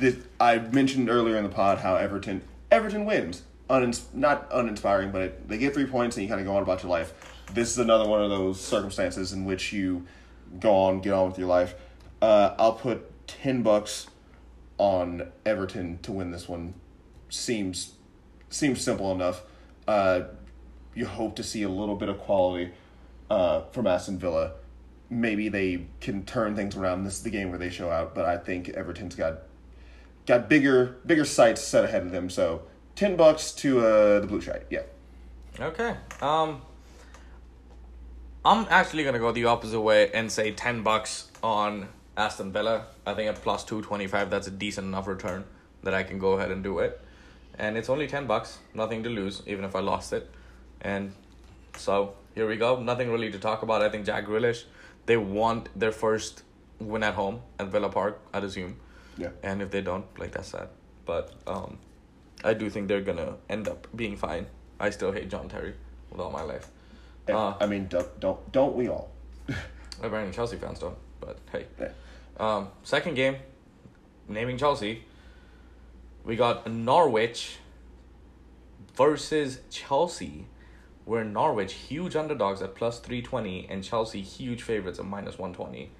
that 0.00 0.18
I 0.38 0.58
mentioned 0.58 1.08
earlier 1.08 1.38
in 1.38 1.44
the 1.44 1.48
pod 1.48 1.78
how 1.78 1.96
Everton 1.96 2.42
Everton 2.70 3.06
wins. 3.06 3.42
Unins- 3.70 4.12
not 4.12 4.48
uninspiring, 4.52 5.12
but 5.12 5.22
it, 5.22 5.48
they 5.48 5.56
get 5.56 5.72
three 5.72 5.86
points 5.86 6.16
and 6.16 6.24
you 6.24 6.28
kind 6.28 6.42
of 6.42 6.46
go 6.46 6.56
on 6.56 6.62
about 6.62 6.82
your 6.82 6.90
life. 6.90 7.14
This 7.52 7.70
is 7.70 7.78
another 7.78 8.08
one 8.08 8.22
of 8.22 8.30
those 8.30 8.60
circumstances 8.60 9.32
in 9.32 9.44
which 9.44 9.72
you 9.72 10.06
go 10.58 10.74
on, 10.74 11.00
get 11.00 11.12
on 11.12 11.28
with 11.28 11.38
your 11.38 11.48
life. 11.48 11.74
Uh, 12.22 12.54
I'll 12.58 12.74
put 12.74 13.26
ten 13.26 13.62
bucks 13.62 14.06
on 14.78 15.30
Everton 15.44 15.98
to 16.02 16.12
win 16.12 16.30
this 16.30 16.48
one. 16.48 16.74
Seems 17.28 17.94
seems 18.48 18.80
simple 18.80 19.12
enough. 19.12 19.42
Uh, 19.86 20.22
you 20.94 21.06
hope 21.06 21.36
to 21.36 21.42
see 21.42 21.62
a 21.62 21.68
little 21.68 21.96
bit 21.96 22.08
of 22.08 22.18
quality 22.18 22.72
uh, 23.30 23.62
from 23.72 23.86
Aston 23.86 24.18
Villa. 24.18 24.52
Maybe 25.08 25.48
they 25.48 25.86
can 26.00 26.24
turn 26.24 26.54
things 26.54 26.76
around. 26.76 27.04
This 27.04 27.14
is 27.14 27.22
the 27.22 27.30
game 27.30 27.50
where 27.50 27.58
they 27.58 27.70
show 27.70 27.90
out, 27.90 28.14
but 28.14 28.26
I 28.26 28.36
think 28.36 28.68
Everton's 28.70 29.14
got 29.14 29.40
got 30.26 30.48
bigger 30.48 30.98
bigger 31.04 31.24
sights 31.24 31.62
set 31.62 31.84
ahead 31.84 32.02
of 32.02 32.12
them. 32.12 32.30
So 32.30 32.62
ten 32.94 33.16
bucks 33.16 33.52
to 33.52 33.80
uh, 33.80 34.20
the 34.20 34.26
blue 34.26 34.40
shite. 34.40 34.66
Yeah, 34.70 34.82
Okay. 35.58 35.96
Um 36.20 36.62
I'm 38.44 38.66
actually 38.70 39.04
gonna 39.04 39.18
go 39.18 39.32
the 39.32 39.44
opposite 39.44 39.80
way 39.80 40.10
and 40.12 40.30
say 40.32 40.52
ten 40.52 40.82
bucks 40.82 41.30
on 41.42 41.88
Aston 42.16 42.52
Villa. 42.52 42.86
I 43.06 43.14
think 43.14 43.28
at 43.28 43.42
plus 43.42 43.64
two 43.64 43.82
twenty 43.82 44.06
five 44.06 44.30
that's 44.30 44.46
a 44.46 44.50
decent 44.50 44.86
enough 44.86 45.06
return 45.06 45.44
that 45.82 45.94
I 45.94 46.02
can 46.02 46.18
go 46.18 46.32
ahead 46.32 46.50
and 46.50 46.62
do 46.62 46.78
it. 46.78 47.00
And 47.58 47.76
it's 47.76 47.90
only 47.90 48.06
ten 48.06 48.26
bucks, 48.26 48.58
nothing 48.74 49.02
to 49.02 49.10
lose, 49.10 49.42
even 49.46 49.64
if 49.64 49.76
I 49.76 49.80
lost 49.80 50.12
it. 50.14 50.30
And 50.80 51.12
so 51.76 52.14
here 52.34 52.48
we 52.48 52.56
go. 52.56 52.80
Nothing 52.80 53.10
really 53.10 53.30
to 53.30 53.38
talk 53.38 53.62
about. 53.62 53.82
I 53.82 53.90
think 53.90 54.06
Jack 54.06 54.24
Grealish, 54.26 54.64
they 55.04 55.18
want 55.18 55.68
their 55.78 55.92
first 55.92 56.42
win 56.78 57.02
at 57.02 57.14
home 57.14 57.42
at 57.58 57.68
Villa 57.68 57.90
Park, 57.90 58.20
I'd 58.32 58.44
assume. 58.44 58.76
yeah. 59.18 59.30
And 59.42 59.60
if 59.60 59.70
they 59.70 59.82
don't, 59.82 60.06
like 60.18 60.32
that's 60.32 60.48
sad. 60.48 60.68
But 61.04 61.34
um, 61.46 61.78
I 62.42 62.54
do 62.54 62.70
think 62.70 62.88
they're 62.88 63.02
gonna 63.02 63.36
end 63.50 63.68
up 63.68 63.86
being 63.94 64.16
fine. 64.16 64.46
I 64.78 64.88
still 64.88 65.12
hate 65.12 65.28
John 65.28 65.50
Terry 65.50 65.74
with 66.10 66.20
all 66.20 66.30
my 66.30 66.40
life. 66.42 66.70
Uh, 67.28 67.54
I 67.60 67.66
mean, 67.66 67.86
don't 67.88 68.18
don't 68.20 68.52
don't 68.52 68.74
we 68.76 68.88
all? 68.88 69.10
apparently 70.02 70.32
Chelsea 70.34 70.56
fans 70.56 70.78
don't. 70.78 70.96
But 71.20 71.38
hey, 71.52 71.66
Yeah. 71.78 71.90
um, 72.38 72.68
second 72.82 73.14
game, 73.14 73.36
naming 74.28 74.56
Chelsea. 74.58 75.04
We 76.24 76.36
got 76.36 76.70
Norwich 76.70 77.58
versus 78.96 79.60
Chelsea. 79.70 80.46
Where 81.06 81.24
Norwich 81.24 81.72
huge 81.72 82.14
underdogs 82.14 82.62
at 82.62 82.74
plus 82.76 83.00
three 83.00 83.20
twenty 83.22 83.66
and 83.68 83.82
Chelsea 83.82 84.20
huge 84.22 84.62
favorites 84.62 84.98
at 84.98 85.04
minus 85.06 85.38
one 85.38 85.52
twenty. 85.52 85.90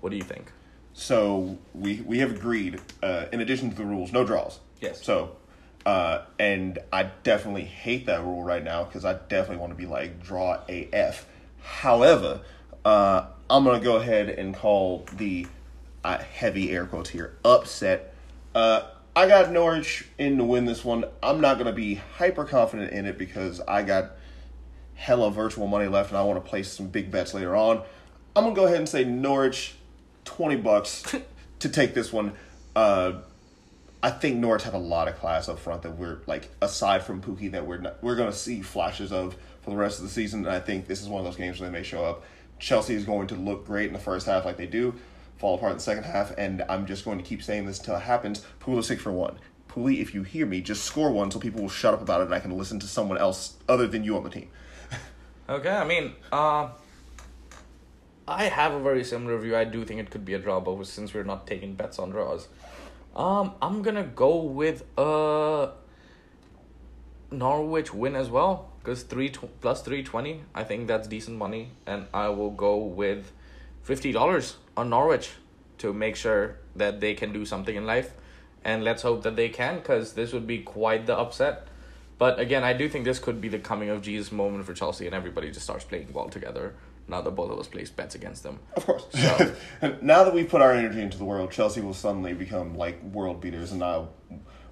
What 0.00 0.10
do 0.10 0.16
you 0.16 0.22
think? 0.22 0.52
So 0.92 1.58
we 1.74 2.00
we 2.02 2.18
have 2.18 2.30
agreed. 2.32 2.80
Uh, 3.02 3.26
in 3.32 3.40
addition 3.40 3.70
to 3.70 3.76
the 3.76 3.84
rules, 3.84 4.12
no 4.12 4.24
draws. 4.24 4.60
Yes. 4.80 5.02
So, 5.04 5.36
uh, 5.84 6.22
and 6.38 6.78
I 6.92 7.04
definitely 7.22 7.64
hate 7.64 8.06
that 8.06 8.22
rule 8.22 8.42
right 8.42 8.62
now 8.62 8.84
because 8.84 9.04
I 9.04 9.14
definitely 9.14 9.58
want 9.58 9.72
to 9.72 9.76
be 9.76 9.86
like 9.86 10.22
draw 10.22 10.60
AF. 10.68 11.26
However, 11.62 12.40
uh, 12.84 13.26
I'm 13.50 13.64
gonna 13.64 13.80
go 13.80 13.96
ahead 13.96 14.28
and 14.28 14.54
call 14.54 15.06
the 15.16 15.46
uh, 16.04 16.18
heavy 16.18 16.70
air 16.70 16.86
quotes 16.86 17.10
here 17.10 17.36
upset. 17.44 18.14
Uh, 18.54 18.82
I 19.14 19.26
got 19.28 19.50
Norwich 19.50 20.06
in 20.18 20.38
to 20.38 20.44
win 20.44 20.64
this 20.64 20.84
one. 20.84 21.04
I'm 21.22 21.40
not 21.40 21.58
gonna 21.58 21.72
be 21.72 21.96
hyper 21.96 22.44
confident 22.44 22.92
in 22.92 23.06
it 23.06 23.18
because 23.18 23.60
I 23.60 23.82
got 23.82 24.12
hella 24.94 25.30
virtual 25.30 25.66
money 25.66 25.88
left 25.88 26.10
and 26.10 26.18
I 26.18 26.22
want 26.22 26.42
to 26.42 26.48
place 26.48 26.72
some 26.72 26.86
big 26.88 27.10
bets 27.10 27.34
later 27.34 27.56
on. 27.56 27.82
I'm 28.34 28.44
gonna 28.44 28.54
go 28.54 28.66
ahead 28.66 28.78
and 28.78 28.88
say 28.88 29.04
Norwich, 29.04 29.74
twenty 30.24 30.56
bucks 30.56 31.02
to 31.58 31.68
take 31.68 31.94
this 31.94 32.12
one. 32.12 32.32
I 34.02 34.10
think 34.10 34.38
Norwich 34.38 34.64
have 34.64 34.74
a 34.74 34.78
lot 34.78 35.06
of 35.06 35.16
class 35.16 35.48
up 35.48 35.60
front 35.60 35.82
that 35.82 35.96
we're 35.96 36.22
like 36.26 36.48
aside 36.60 37.04
from 37.04 37.22
Pukki 37.22 37.52
that 37.52 37.66
we're 37.66 37.78
not, 37.78 38.02
we're 38.02 38.16
going 38.16 38.30
to 38.30 38.36
see 38.36 38.60
flashes 38.60 39.12
of 39.12 39.36
for 39.62 39.70
the 39.70 39.76
rest 39.76 39.98
of 39.98 40.04
the 40.04 40.10
season. 40.10 40.44
And 40.44 40.54
I 40.54 40.58
think 40.58 40.88
this 40.88 41.00
is 41.00 41.08
one 41.08 41.20
of 41.20 41.24
those 41.24 41.36
games 41.36 41.60
where 41.60 41.70
they 41.70 41.78
may 41.78 41.84
show 41.84 42.04
up. 42.04 42.24
Chelsea 42.58 42.94
is 42.94 43.04
going 43.04 43.28
to 43.28 43.34
look 43.34 43.66
great 43.66 43.86
in 43.86 43.92
the 43.92 43.98
first 43.98 44.26
half, 44.26 44.44
like 44.44 44.56
they 44.56 44.66
do, 44.66 44.94
fall 45.38 45.54
apart 45.54 45.72
in 45.72 45.78
the 45.78 45.82
second 45.82 46.04
half, 46.04 46.32
and 46.38 46.64
I'm 46.68 46.86
just 46.86 47.04
going 47.04 47.18
to 47.18 47.24
keep 47.24 47.42
saying 47.42 47.66
this 47.66 47.78
until 47.78 47.96
it 47.96 48.02
happens. 48.02 48.44
Pulisic 48.60 48.98
for 48.98 49.10
one. 49.10 49.38
Puli, 49.68 50.00
if 50.00 50.14
you 50.14 50.22
hear 50.22 50.46
me, 50.46 50.60
just 50.60 50.84
score 50.84 51.10
one 51.10 51.30
so 51.30 51.38
people 51.38 51.62
will 51.62 51.68
shut 51.68 51.94
up 51.94 52.02
about 52.02 52.20
it 52.20 52.24
and 52.24 52.34
I 52.34 52.40
can 52.40 52.56
listen 52.56 52.78
to 52.80 52.86
someone 52.86 53.18
else 53.18 53.54
other 53.68 53.86
than 53.86 54.04
you 54.04 54.16
on 54.16 54.24
the 54.24 54.30
team. 54.30 54.48
Okay, 55.48 55.68
I 55.68 55.84
mean, 55.84 56.14
uh, 56.30 56.68
I 58.28 58.44
have 58.44 58.72
a 58.72 58.80
very 58.80 59.02
similar 59.02 59.36
view. 59.38 59.56
I 59.56 59.64
do 59.64 59.84
think 59.84 60.00
it 60.00 60.08
could 60.08 60.24
be 60.24 60.34
a 60.34 60.38
draw, 60.38 60.60
but 60.60 60.86
since 60.86 61.12
we're 61.12 61.24
not 61.24 61.48
taking 61.48 61.74
bets 61.74 61.98
on 61.98 62.10
draws, 62.10 62.46
um, 63.14 63.54
I'm 63.60 63.82
gonna 63.82 64.04
go 64.04 64.36
with 64.36 64.84
a 64.96 65.70
Norwich 67.30 67.92
win 67.92 68.16
as 68.16 68.30
well 68.30 68.70
because 68.78 69.02
three 69.02 69.28
tw- 69.28 69.60
plus 69.60 69.82
three 69.82 70.02
twenty. 70.02 70.42
I 70.54 70.64
think 70.64 70.88
that's 70.88 71.08
decent 71.08 71.36
money, 71.36 71.70
and 71.86 72.06
I 72.14 72.28
will 72.28 72.50
go 72.50 72.76
with 72.76 73.32
fifty 73.82 74.12
dollars 74.12 74.56
on 74.76 74.90
Norwich 74.90 75.30
to 75.78 75.92
make 75.92 76.16
sure 76.16 76.56
that 76.76 77.00
they 77.00 77.14
can 77.14 77.32
do 77.32 77.44
something 77.44 77.76
in 77.76 77.86
life, 77.86 78.12
and 78.64 78.84
let's 78.84 79.02
hope 79.02 79.22
that 79.24 79.36
they 79.36 79.48
can 79.48 79.76
because 79.76 80.14
this 80.14 80.32
would 80.32 80.46
be 80.46 80.60
quite 80.60 81.06
the 81.06 81.16
upset. 81.16 81.68
But 82.18 82.38
again, 82.38 82.62
I 82.62 82.72
do 82.72 82.88
think 82.88 83.04
this 83.04 83.18
could 83.18 83.40
be 83.40 83.48
the 83.48 83.58
coming 83.58 83.88
of 83.88 84.00
Jesus 84.00 84.30
moment 84.30 84.64
for 84.64 84.74
Chelsea, 84.74 85.06
and 85.06 85.14
everybody 85.14 85.50
just 85.50 85.64
starts 85.64 85.84
playing 85.84 86.12
ball 86.12 86.28
together. 86.28 86.74
Now 87.08 87.20
that 87.20 87.30
both 87.32 87.50
of 87.50 87.58
us 87.58 87.66
place 87.66 87.90
bets 87.90 88.14
against 88.14 88.42
them. 88.42 88.60
Of 88.76 88.86
course. 88.86 89.06
So- 89.12 89.54
now 90.02 90.24
that 90.24 90.32
we've 90.32 90.48
put 90.48 90.62
our 90.62 90.72
energy 90.72 91.00
into 91.00 91.18
the 91.18 91.24
world, 91.24 91.50
Chelsea 91.50 91.80
will 91.80 91.94
suddenly 91.94 92.32
become 92.32 92.76
like 92.76 93.02
world 93.02 93.40
beaters 93.40 93.70
and 93.72 93.80
now 93.80 94.08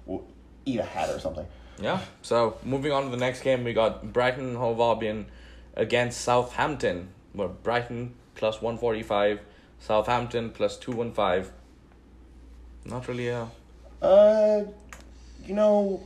will 0.05 0.27
eat 0.65 0.79
a 0.79 0.83
hat 0.83 1.09
or 1.09 1.19
something. 1.19 1.45
Yeah. 1.79 2.01
So 2.21 2.57
moving 2.63 2.91
on 2.91 3.03
to 3.03 3.09
the 3.09 3.17
next 3.17 3.41
game, 3.41 3.63
we 3.63 3.73
got 3.73 4.13
Brighton 4.13 4.45
and 4.45 4.57
Hove 4.57 4.79
Albion 4.79 5.25
against 5.75 6.21
Southampton. 6.21 7.09
Where 7.33 7.47
Brighton 7.47 8.15
plus 8.35 8.61
one 8.61 8.77
forty 8.77 9.03
five, 9.03 9.39
Southampton 9.79 10.51
plus 10.51 10.77
two 10.77 10.91
one 10.91 11.11
five. 11.13 11.51
Not 12.85 13.07
really 13.07 13.27
a 13.29 13.47
Uh, 14.01 14.63
you 15.45 15.53
know, 15.53 16.03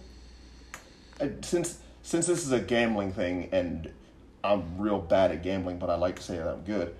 uh, 1.19 1.27
since 1.41 1.79
since 2.03 2.27
this 2.27 2.45
is 2.45 2.51
a 2.51 2.59
gambling 2.59 3.11
thing 3.13 3.49
and 3.51 3.91
I'm 4.45 4.77
real 4.77 4.99
bad 4.99 5.31
at 5.31 5.43
gambling, 5.43 5.79
but 5.79 5.89
I 5.89 5.95
like 5.95 6.15
to 6.17 6.23
say 6.23 6.37
that 6.37 6.47
I'm 6.47 6.61
good. 6.61 6.95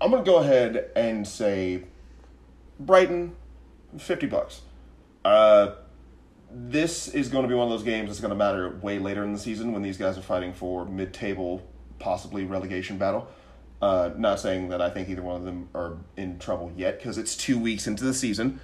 I'm 0.00 0.10
gonna 0.10 0.24
go 0.24 0.38
ahead 0.38 0.90
and 0.96 1.26
say 1.26 1.84
Brighton, 2.78 3.36
fifty 3.98 4.26
bucks. 4.26 4.62
Uh, 5.24 5.74
this 6.50 7.08
is 7.08 7.28
going 7.28 7.42
to 7.42 7.48
be 7.48 7.54
one 7.54 7.64
of 7.66 7.70
those 7.70 7.84
games 7.84 8.08
that's 8.08 8.20
going 8.20 8.30
to 8.30 8.36
matter 8.36 8.70
way 8.82 8.98
later 8.98 9.22
in 9.22 9.32
the 9.32 9.38
season 9.38 9.72
when 9.72 9.82
these 9.82 9.96
guys 9.96 10.18
are 10.18 10.22
fighting 10.22 10.52
for 10.52 10.84
mid-table, 10.84 11.62
possibly 12.00 12.44
relegation 12.44 12.98
battle. 12.98 13.28
Uh, 13.80 14.10
not 14.16 14.40
saying 14.40 14.68
that 14.68 14.82
I 14.82 14.90
think 14.90 15.08
either 15.08 15.22
one 15.22 15.36
of 15.36 15.44
them 15.44 15.68
are 15.74 15.96
in 16.16 16.38
trouble 16.38 16.72
yet 16.76 16.98
because 16.98 17.18
it's 17.18 17.36
two 17.36 17.58
weeks 17.58 17.86
into 17.86 18.04
the 18.04 18.12
season, 18.12 18.60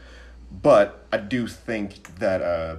but 0.50 1.06
I 1.12 1.18
do 1.18 1.46
think 1.46 2.18
that 2.18 2.42
uh, 2.42 2.76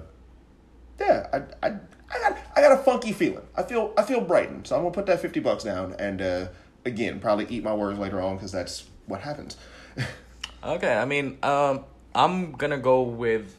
yeah, 1.00 1.28
I, 1.34 1.68
I, 1.68 1.76
I 2.10 2.20
got 2.20 2.38
I 2.56 2.62
got 2.62 2.72
a 2.72 2.84
funky 2.84 3.12
feeling. 3.12 3.46
I 3.56 3.64
feel 3.64 3.94
I 3.98 4.04
feel 4.04 4.22
Brighton, 4.22 4.66
so 4.66 4.76
I'm 4.76 4.84
gonna 4.84 4.94
put 4.94 5.06
that 5.08 5.22
fifty 5.22 5.40
bucks 5.40 5.64
down 5.64 5.96
and 6.00 6.22
uh, 6.22 6.48
again 6.86 7.20
probably 7.20 7.48
eat 7.50 7.64
my 7.64 7.74
words 7.74 8.00
later 8.00 8.22
on 8.22 8.36
because 8.36 8.52
that's 8.52 8.86
what 9.06 9.22
happens. 9.22 9.58
Okay, 10.64 10.94
I 10.94 11.06
mean, 11.06 11.38
um, 11.44 11.86
I'm 12.16 12.54
gonna 12.54 12.80
go 12.80 13.04
with 13.04 13.56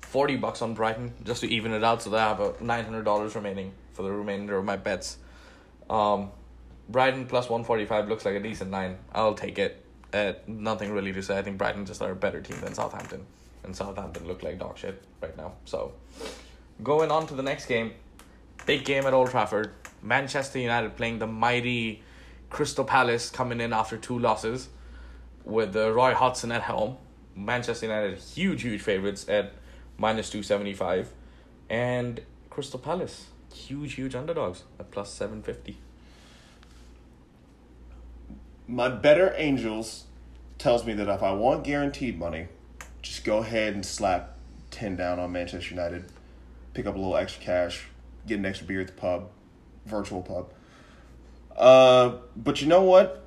forty 0.00 0.36
bucks 0.36 0.62
on 0.62 0.74
Brighton 0.74 1.12
just 1.24 1.42
to 1.42 1.46
even 1.46 1.72
it 1.72 1.84
out, 1.84 2.02
so 2.02 2.10
that 2.10 2.18
I 2.18 2.28
have 2.28 2.40
a 2.40 2.54
nine 2.64 2.84
hundred 2.84 3.04
dollars 3.04 3.34
remaining 3.34 3.72
for 3.92 4.02
the 4.02 4.10
remainder 4.10 4.56
of 4.56 4.64
my 4.64 4.76
bets. 4.76 5.18
Um, 5.90 6.30
Brighton 6.88 7.26
plus 7.26 7.50
one 7.50 7.64
forty 7.64 7.84
five 7.84 8.08
looks 8.08 8.24
like 8.24 8.34
a 8.34 8.40
decent 8.40 8.70
line. 8.70 8.98
I'll 9.14 9.34
take 9.34 9.58
it. 9.58 9.84
Uh, 10.12 10.32
nothing 10.46 10.90
really 10.90 11.12
to 11.12 11.22
say. 11.22 11.38
I 11.38 11.42
think 11.42 11.58
Brighton 11.58 11.84
just 11.84 12.02
are 12.02 12.10
a 12.10 12.16
better 12.16 12.40
team 12.40 12.60
than 12.60 12.74
Southampton, 12.74 13.26
and 13.62 13.76
Southampton 13.76 14.26
look 14.26 14.42
like 14.42 14.58
dog 14.58 14.78
shit 14.78 15.02
right 15.20 15.36
now. 15.36 15.52
So, 15.66 15.92
going 16.82 17.10
on 17.10 17.26
to 17.28 17.34
the 17.34 17.42
next 17.42 17.66
game, 17.66 17.92
big 18.66 18.84
game 18.84 19.06
at 19.06 19.12
Old 19.12 19.30
Trafford. 19.30 19.72
Manchester 20.02 20.58
United 20.58 20.96
playing 20.96 21.18
the 21.18 21.26
mighty 21.26 22.02
Crystal 22.50 22.84
Palace, 22.84 23.30
coming 23.30 23.60
in 23.60 23.72
after 23.72 23.96
two 23.96 24.18
losses 24.18 24.68
with 25.44 25.74
uh, 25.76 25.92
Roy 25.92 26.14
Hodgson 26.14 26.52
at 26.52 26.62
home. 26.62 26.96
Manchester 27.34 27.86
United 27.86 28.18
huge 28.18 28.62
huge 28.62 28.82
favorites 28.82 29.26
at 29.28 29.52
minus 29.96 30.28
275 30.28 31.12
and 31.70 32.20
Crystal 32.50 32.78
Palace 32.78 33.26
huge 33.54 33.94
huge 33.94 34.14
underdogs 34.14 34.64
at 34.78 34.90
plus 34.90 35.12
750. 35.12 35.78
My 38.66 38.88
better 38.88 39.34
angels 39.36 40.04
tells 40.58 40.86
me 40.86 40.92
that 40.94 41.08
if 41.08 41.22
I 41.22 41.32
want 41.32 41.64
guaranteed 41.64 42.18
money, 42.18 42.48
just 43.02 43.24
go 43.24 43.38
ahead 43.38 43.74
and 43.74 43.84
slap 43.84 44.38
ten 44.70 44.96
down 44.96 45.18
on 45.18 45.32
Manchester 45.32 45.74
United, 45.74 46.06
pick 46.74 46.86
up 46.86 46.94
a 46.94 46.98
little 46.98 47.16
extra 47.16 47.42
cash, 47.42 47.86
get 48.26 48.38
an 48.38 48.46
extra 48.46 48.66
beer 48.66 48.80
at 48.80 48.86
the 48.88 48.92
pub, 48.92 49.30
virtual 49.86 50.22
pub. 50.22 50.52
Uh, 51.56 52.16
but 52.36 52.60
you 52.62 52.68
know 52.68 52.82
what? 52.82 53.24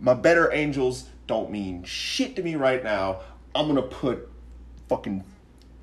My 0.00 0.14
better 0.14 0.52
angels 0.52 1.08
don't 1.26 1.50
mean 1.50 1.84
shit 1.84 2.36
to 2.36 2.42
me 2.42 2.54
right 2.56 2.82
now. 2.82 3.20
I'm 3.54 3.66
gonna 3.68 3.82
put 3.82 4.28
fucking 4.88 5.24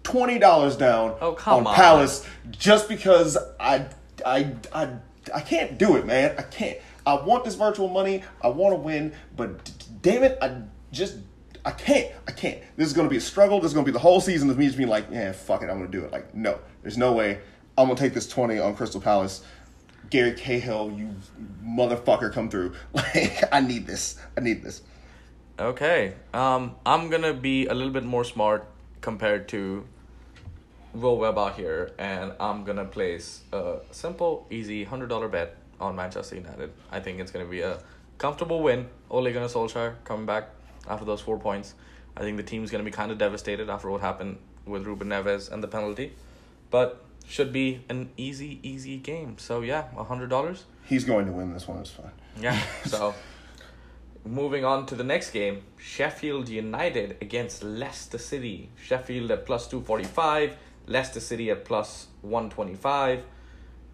twenty 0.04 0.40
dollars 0.40 0.76
down 0.76 1.16
Oh, 1.22 1.34
come 1.34 1.66
on. 1.68 1.76
Palace 1.76 2.28
just 2.52 2.88
because 2.90 3.38
I 3.60 3.88
I 4.26 4.54
I 4.74 4.90
I 5.34 5.42
can't 5.42 5.78
do 5.78 5.96
it, 5.98 6.06
man. 6.06 6.36
I 6.38 6.44
can't. 6.44 6.78
I 7.06 7.16
want 7.16 7.44
this 7.44 7.56
virtual 7.56 7.88
money. 7.88 8.24
I 8.42 8.50
want 8.50 8.74
to 8.74 8.78
win, 8.78 9.14
but 9.36 9.72
damn 10.02 10.24
it, 10.24 10.38
I 10.42 10.62
just 10.92 11.18
I 11.64 11.72
can't. 11.72 12.12
I 12.28 12.32
can't. 12.32 12.60
This 12.76 12.88
is 12.88 12.94
gonna 12.94 13.10
be 13.10 13.18
a 13.18 13.22
struggle. 13.22 13.60
This 13.60 13.72
is 13.72 13.74
gonna 13.74 13.86
be 13.86 13.92
the 13.92 14.00
whole 14.00 14.22
season 14.22 14.50
of 14.50 14.58
me 14.58 14.66
just 14.66 14.78
being 14.78 14.90
like, 14.90 15.06
yeah, 15.12 15.32
fuck 15.32 15.62
it, 15.62 15.70
I'm 15.70 15.78
gonna 15.78 15.88
do 15.88 16.04
it. 16.04 16.12
Like, 16.12 16.34
no, 16.34 16.60
there's 16.82 16.98
no 16.98 17.14
way. 17.14 17.40
I'm 17.78 17.88
gonna 17.88 18.00
take 18.00 18.14
this 18.14 18.28
twenty 18.28 18.60
on 18.60 18.76
Crystal 18.76 19.02
Palace. 19.02 19.44
Gary 20.10 20.34
Cahill, 20.34 20.92
you 20.92 21.16
motherfucker, 21.66 22.32
come 22.32 22.50
through. 22.50 22.74
Like, 22.94 23.44
I 23.52 23.62
need 23.62 23.88
this. 23.88 24.20
I 24.38 24.42
need 24.42 24.62
this. 24.62 24.82
Okay. 25.58 26.14
Um 26.34 26.76
I'm 26.86 27.10
going 27.10 27.22
to 27.22 27.34
be 27.34 27.68
a 27.68 27.74
little 27.74 27.94
bit 27.94 28.04
more 28.04 28.24
smart 28.24 28.68
compared 29.00 29.48
to 29.50 29.86
Will 30.94 31.18
Weber 31.18 31.54
here 31.56 31.92
and 31.98 32.34
I'm 32.40 32.64
going 32.64 32.78
to 32.78 32.86
place 32.86 33.42
a 33.54 33.78
simple 33.92 34.48
easy 34.50 34.86
$100 34.86 35.32
bet 35.32 35.56
on 35.80 35.96
Manchester 35.96 36.36
United. 36.36 36.72
I 36.92 37.00
think 37.00 37.20
it's 37.20 37.32
going 37.32 37.46
to 37.46 37.50
be 37.50 37.62
a 37.62 37.80
comfortable 38.18 38.62
win. 38.62 38.88
Ole 39.10 39.32
Gunnar 39.32 39.48
Solskjaer 39.48 39.96
coming 40.04 40.26
back 40.26 40.50
after 40.88 41.06
those 41.06 41.22
4 41.22 41.40
points. 41.40 41.74
I 42.16 42.22
think 42.22 42.38
the 42.38 42.44
team's 42.44 42.72
going 42.72 42.84
to 42.84 42.90
be 42.90 42.94
kind 42.94 43.12
of 43.12 43.18
devastated 43.18 43.70
after 43.70 43.90
what 43.90 44.02
happened 44.02 44.38
with 44.66 44.86
Ruben 44.86 45.10
Neves 45.10 45.52
and 45.52 45.64
the 45.64 45.68
penalty. 45.68 46.14
But 46.70 47.04
should 47.28 47.54
be 47.54 47.84
an 47.90 48.10
easy 48.18 48.60
easy 48.64 48.98
game. 48.98 49.38
So 49.38 49.62
yeah, 49.62 49.86
$100. 49.96 50.64
He's 50.86 51.06
going 51.06 51.26
to 51.26 51.32
win 51.32 51.54
this 51.54 51.68
one. 51.68 51.80
It's 51.80 51.92
fine. 51.92 52.12
Yeah. 52.40 52.60
So, 52.86 53.14
moving 54.26 54.66
on 54.66 54.86
to 54.88 54.96
the 54.96 55.04
next 55.04 55.32
game, 55.32 55.64
Sheffield 55.78 56.50
United 56.50 57.18
against 57.22 57.64
Leicester 57.64 58.18
City. 58.18 58.70
Sheffield 58.82 59.32
at 59.32 59.46
plus 59.46 59.68
two 59.68 59.82
forty 59.82 60.04
five, 60.04 60.58
Leicester 60.88 61.20
City 61.20 61.50
at 61.50 61.64
plus 61.66 62.08
one 62.22 62.50
twenty 62.50 62.76
five. 62.76 63.24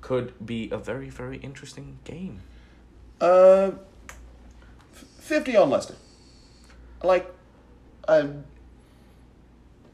Could 0.01 0.33
be 0.45 0.69
a 0.71 0.77
very 0.77 1.09
very 1.09 1.37
interesting 1.37 1.99
game. 2.03 2.41
Uh, 3.21 3.71
fifty 4.91 5.55
on 5.55 5.69
Leicester. 5.69 5.95
Like, 7.03 7.33
I. 8.07 8.29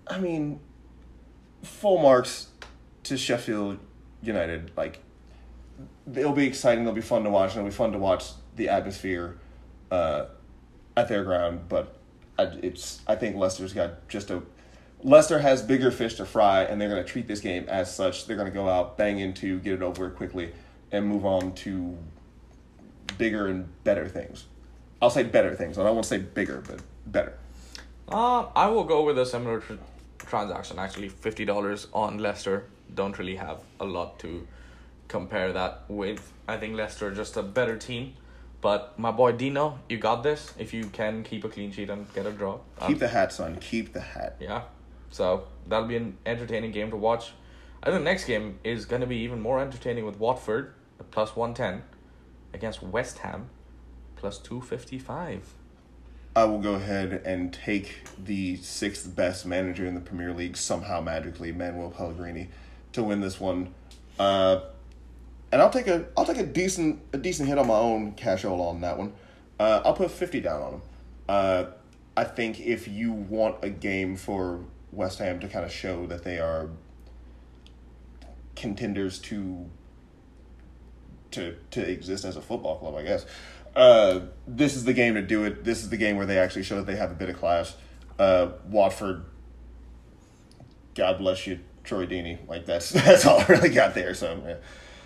I 0.06 0.20
mean, 0.20 0.60
full 1.62 1.98
marks 1.98 2.48
to 3.04 3.18
Sheffield 3.18 3.80
United. 4.22 4.72
Like, 4.76 5.00
it'll 6.14 6.34
be 6.34 6.46
exciting. 6.46 6.84
It'll 6.84 6.94
be 6.94 7.02
fun 7.02 7.24
to 7.24 7.30
watch. 7.30 7.52
It'll 7.52 7.64
be 7.64 7.72
fun 7.72 7.94
to 7.94 7.98
watch 7.98 8.32
the 8.56 8.70
atmosphere, 8.70 9.38
uh, 9.92 10.26
at 10.98 11.08
their 11.08 11.24
ground. 11.24 11.70
But 11.70 11.96
I, 12.38 12.44
it's. 12.62 13.02
I 13.08 13.16
think 13.16 13.36
Leicester's 13.36 13.74
got 13.74 14.08
just 14.10 14.30
a. 14.30 14.44
Leicester 15.02 15.40
has 15.40 15.62
bigger 15.62 15.92
fish 15.92 16.16
to 16.16 16.26
fry, 16.26 16.64
and 16.64 16.80
they're 16.80 16.90
going 16.90 17.04
to 17.04 17.10
treat 17.10 17.28
this 17.28 17.42
game 17.42 17.66
as 17.68 17.94
such. 17.94 18.26
They're 18.26 18.38
going 18.38 18.48
to 18.48 18.54
go 18.54 18.70
out, 18.70 18.98
bang 18.98 19.20
into, 19.20 19.60
get 19.60 19.74
it 19.74 19.82
over 19.82 20.10
quickly, 20.10 20.54
and 20.92 21.06
move 21.06 21.26
on 21.26 21.54
to 21.56 21.98
bigger 23.18 23.48
and 23.48 23.68
better 23.84 24.08
things. 24.08 24.46
I'll 25.02 25.10
say 25.10 25.24
better 25.24 25.54
things. 25.56 25.78
I 25.78 25.90
to 25.90 26.04
say 26.04 26.20
bigger, 26.20 26.64
but 26.66 26.80
better. 27.06 27.34
Uh, 28.08 28.48
I 28.56 28.68
will 28.68 28.84
go 28.84 29.04
with 29.04 29.18
a 29.18 29.26
similar 29.26 29.60
tr- 29.60 29.74
transaction. 30.20 30.80
Actually, 30.80 31.10
fifty 31.10 31.46
dollars 31.46 31.88
on 31.94 32.18
Leicester. 32.20 32.66
Don't 32.94 33.18
really 33.18 33.36
have 33.38 33.60
a 33.80 33.86
lot 33.86 34.20
to 34.20 34.48
compare 35.08 35.54
that 35.54 35.84
with. 35.88 36.32
I 36.48 36.58
think 36.58 36.76
Leicester 36.76 37.08
are 37.08 37.12
just 37.12 37.38
a 37.38 37.44
better 37.44 37.78
team. 37.78 38.14
But 38.62 38.98
my 38.98 39.12
boy 39.12 39.34
Dino, 39.34 39.80
you 39.90 39.98
got 39.98 40.24
this. 40.24 40.54
If 40.58 40.74
you 40.74 40.86
can 40.86 41.24
keep 41.24 41.44
a 41.44 41.50
clean 41.50 41.72
sheet 41.72 41.90
and 41.90 42.12
get 42.14 42.26
a 42.26 42.32
draw, 42.32 42.60
Um, 42.80 42.88
Keep 42.88 43.00
the 43.00 43.10
hat, 43.10 43.34
son. 43.34 43.58
Keep 43.60 43.92
the 43.94 44.00
hat. 44.00 44.38
Yeah. 44.40 44.62
So 45.10 45.46
that'll 45.68 45.88
be 45.88 45.98
an 45.98 46.18
entertaining 46.26 46.72
game 46.72 46.90
to 46.92 46.98
watch. 46.98 47.32
I 47.82 47.88
think 47.88 48.00
the 48.00 48.06
next 48.06 48.24
game 48.24 48.60
is 48.64 48.86
going 48.86 49.02
to 49.02 49.08
be 49.08 49.18
even 49.18 49.42
more 49.42 49.60
entertaining 49.60 50.06
with 50.06 50.18
Watford 50.18 50.74
at 51.00 51.12
plus 51.12 51.36
110 51.36 51.84
against 52.54 52.82
West 52.82 53.18
Ham 53.20 53.50
plus 54.16 54.38
255. 54.40 55.54
I 56.36 56.46
will 56.46 56.60
go 56.60 56.74
ahead 56.74 57.22
and 57.26 57.54
take 57.54 58.08
the 58.24 58.56
sixth 58.58 59.16
best 59.16 59.46
manager 59.46 59.86
in 59.86 59.94
the 59.94 60.02
Premier 60.02 60.34
League 60.34 60.58
somehow 60.58 61.00
magically, 61.00 61.52
Manuel 61.52 61.92
Pellegrini, 61.92 62.50
to 62.94 63.04
win 63.04 63.22
this 63.22 63.40
one. 63.40 63.74
Uh, 64.18 64.62
and 65.52 65.62
I'll 65.62 65.70
take 65.70 65.88
a 65.88 66.06
I'll 66.18 66.26
take 66.26 66.38
a 66.38 66.46
decent 66.46 67.00
a 67.14 67.18
decent 67.18 67.48
hit 67.48 67.60
on 67.60 67.68
my 67.68 67.78
own 67.78 68.14
cashola 68.14 68.70
on 68.70 68.82
that 68.82 68.98
one. 68.98 69.14
Uh, 69.60 69.82
I'll 69.86 69.94
put 69.94 70.10
fifty 70.10 70.42
down 70.42 70.62
on 70.62 70.74
him. 70.74 70.82
Uh, 71.30 71.66
I 72.18 72.24
think 72.24 72.60
if 72.60 72.88
you 72.88 73.12
want 73.12 73.58
a 73.62 73.70
game 73.70 74.16
for 74.16 74.62
West 74.92 75.20
Ham 75.20 75.40
to 75.40 75.48
kind 75.48 75.66
of 75.66 75.72
show 75.72 76.08
that 76.08 76.24
they 76.24 76.40
are 76.40 76.70
contenders 78.56 79.20
to 79.20 79.70
to 81.32 81.56
to 81.72 81.88
exist 81.88 82.26
as 82.26 82.36
a 82.38 82.42
football 82.42 82.78
club, 82.80 82.96
I 82.96 83.04
guess. 83.04 83.26
Uh, 83.76 84.22
this 84.48 84.76
is 84.76 84.84
the 84.84 84.94
game 84.94 85.16
to 85.16 85.22
do 85.22 85.46
it. 85.46 85.64
This 85.64 85.82
is 85.84 85.90
the 85.90 85.98
game 85.98 86.18
where 86.18 86.26
they 86.26 86.38
actually 86.38 86.64
show 86.64 86.76
that 86.76 86.86
they 86.86 86.96
have 86.96 87.12
a 87.12 87.16
bit 87.16 87.30
of 87.30 87.38
class. 87.38 87.76
Uh, 88.20 88.50
Watford, 88.70 89.26
God 90.96 91.18
bless 91.18 91.48
you, 91.48 91.60
Troy 91.84 92.06
Deeney. 92.06 92.38
Like 92.48 92.66
that's 92.66 92.90
that's 92.92 93.26
all 93.26 93.40
I 93.40 93.46
really 93.46 93.70
got 93.70 93.96
there. 93.96 94.14
So 94.14 94.42
yeah. 94.46 94.56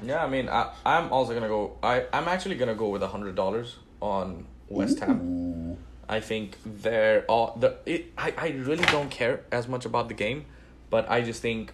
Yeah, 0.04 0.24
I 0.24 0.30
mean, 0.30 0.48
I, 0.48 0.74
I'm 0.86 1.12
also 1.12 1.34
gonna 1.34 1.48
go. 1.48 1.78
I 1.82 2.06
I'm 2.14 2.28
actually 2.28 2.56
gonna 2.56 2.76
go 2.76 2.90
with 2.90 3.02
a 3.02 3.08
hundred 3.08 3.36
dollars 3.36 3.78
on 4.02 4.46
West 4.70 5.00
Ham. 5.00 5.22
Ooh. 5.22 5.78
I 6.10 6.20
think 6.20 6.58
they're 6.66 7.24
all 7.26 7.56
the. 7.60 7.78
It, 7.86 8.14
I 8.18 8.34
I 8.38 8.50
really 8.50 8.86
don't 8.86 9.10
care 9.10 9.42
as 9.52 9.68
much 9.68 9.86
about 9.86 10.08
the 10.08 10.14
game, 10.14 10.46
but 10.90 11.10
I 11.10 11.22
just 11.22 11.42
think 11.42 11.74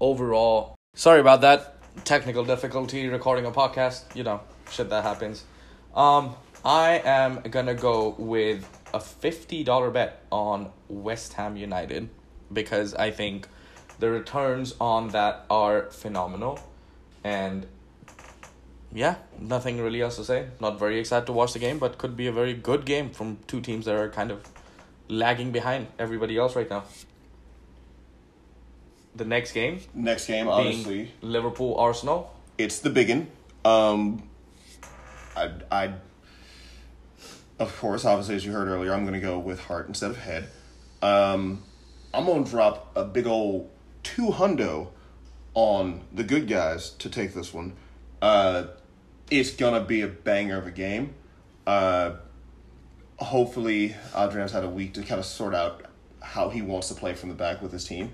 overall. 0.00 0.74
Sorry 0.94 1.20
about 1.20 1.40
that 1.42 1.76
technical 2.04 2.44
difficulty 2.44 3.08
recording 3.08 3.46
a 3.46 3.50
podcast. 3.50 4.14
You 4.14 4.24
know, 4.24 4.40
shit 4.70 4.90
that 4.90 5.04
happens. 5.04 5.44
Um, 5.94 6.34
I 6.64 7.00
am 7.04 7.40
gonna 7.50 7.74
go 7.74 8.14
with 8.18 8.68
a 8.94 9.00
fifty 9.00 9.64
dollar 9.64 9.90
bet 9.90 10.22
on 10.30 10.70
West 10.88 11.34
Ham 11.34 11.56
United 11.56 12.08
because 12.52 12.94
I 12.94 13.10
think 13.10 13.48
the 13.98 14.10
returns 14.10 14.74
on 14.80 15.08
that 15.08 15.44
are 15.50 15.90
phenomenal, 15.90 16.60
and 17.24 17.66
yeah, 18.92 19.16
nothing 19.38 19.80
really 19.80 20.00
else 20.00 20.16
to 20.16 20.24
say. 20.24 20.46
Not 20.60 20.78
very 20.78 20.98
excited 20.98 21.26
to 21.26 21.32
watch 21.32 21.52
the 21.52 21.58
game, 21.58 21.78
but 21.78 21.98
could 21.98 22.16
be 22.16 22.26
a 22.26 22.32
very 22.32 22.54
good 22.54 22.84
game 22.84 23.10
from 23.10 23.38
two 23.46 23.60
teams 23.60 23.84
that 23.86 23.94
are 23.96 24.08
kind 24.08 24.30
of 24.30 24.42
lagging 25.08 25.52
behind 25.52 25.88
everybody 25.98 26.36
else 26.38 26.54
right 26.56 26.68
now. 26.70 26.84
The 29.16 29.24
next 29.24 29.52
game 29.52 29.80
Next 29.94 30.26
game, 30.26 30.48
obviously, 30.48 31.12
Liverpool 31.22 31.74
Arsenal. 31.76 32.32
it's 32.56 32.78
the 32.78 32.90
biggin. 32.90 33.28
Um, 33.64 34.22
I 35.70 35.84
I. 35.84 35.94
Of 37.58 37.76
course, 37.78 38.04
obviously, 38.04 38.36
as 38.36 38.44
you 38.44 38.52
heard 38.52 38.68
earlier, 38.68 38.92
I'm 38.94 39.02
going 39.02 39.14
to 39.14 39.20
go 39.20 39.38
with 39.38 39.58
heart 39.58 39.88
instead 39.88 40.10
of 40.10 40.18
head. 40.18 40.48
Um, 41.02 41.64
I'm 42.14 42.24
going 42.24 42.44
to 42.44 42.50
drop 42.50 42.92
a 42.94 43.04
big 43.04 43.26
old 43.26 43.68
two 44.04 44.28
hundo 44.28 44.88
on 45.54 46.02
the 46.12 46.22
good 46.22 46.46
guys 46.46 46.90
to 46.90 47.10
take 47.10 47.34
this 47.34 47.52
one. 47.52 47.72
Uh, 48.22 48.64
it's 49.30 49.50
gonna 49.50 49.82
be 49.82 50.02
a 50.02 50.08
banger 50.08 50.56
of 50.56 50.66
a 50.66 50.70
game. 50.70 51.14
Uh, 51.66 52.12
hopefully, 53.16 53.94
Adrian's 54.16 54.52
had 54.52 54.64
a 54.64 54.68
week 54.68 54.94
to 54.94 55.02
kind 55.02 55.18
of 55.18 55.26
sort 55.26 55.54
out 55.54 55.84
how 56.22 56.48
he 56.48 56.62
wants 56.62 56.88
to 56.88 56.94
play 56.94 57.14
from 57.14 57.28
the 57.28 57.34
back 57.34 57.60
with 57.60 57.72
his 57.72 57.84
team. 57.84 58.12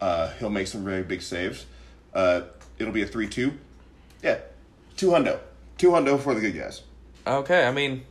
Uh, 0.00 0.30
he'll 0.38 0.50
make 0.50 0.66
some 0.66 0.84
very 0.84 1.02
big 1.02 1.22
saves. 1.22 1.66
Uh, 2.14 2.42
it'll 2.78 2.92
be 2.92 3.02
a 3.02 3.06
three-two. 3.06 3.52
Yeah, 4.22 4.38
two 4.96 5.08
hundo, 5.08 5.38
two 5.78 5.90
hundo 5.90 6.20
for 6.20 6.34
the 6.34 6.40
good 6.40 6.56
guys. 6.56 6.82
Okay, 7.26 7.66
I 7.66 7.72
mean, 7.72 8.04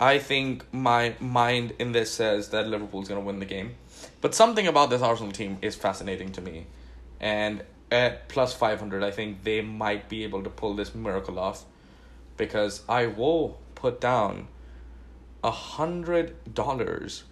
I 0.00 0.18
think 0.18 0.72
my 0.72 1.14
mind 1.20 1.74
in 1.78 1.92
this 1.92 2.12
says 2.12 2.50
that 2.50 2.68
Liverpool's 2.68 3.08
going 3.08 3.20
to 3.20 3.26
win 3.26 3.40
the 3.40 3.46
game. 3.46 3.74
But 4.20 4.34
something 4.34 4.66
about 4.66 4.90
this 4.90 5.02
Arsenal 5.02 5.32
team 5.32 5.58
is 5.60 5.74
fascinating 5.74 6.32
to 6.32 6.40
me. 6.40 6.66
And 7.20 7.62
at 7.90 8.28
plus 8.28 8.54
500, 8.54 9.02
I 9.02 9.10
think 9.10 9.42
they 9.42 9.60
might 9.60 10.08
be 10.08 10.22
able 10.24 10.42
to 10.44 10.50
pull 10.50 10.74
this 10.74 10.94
miracle 10.94 11.38
off. 11.38 11.64
Because 12.36 12.82
I 12.88 13.06
will 13.06 13.58
put 13.74 14.00
down 14.00 14.46
a 15.42 15.50
hundred 15.50 16.54
dollars 16.54 17.24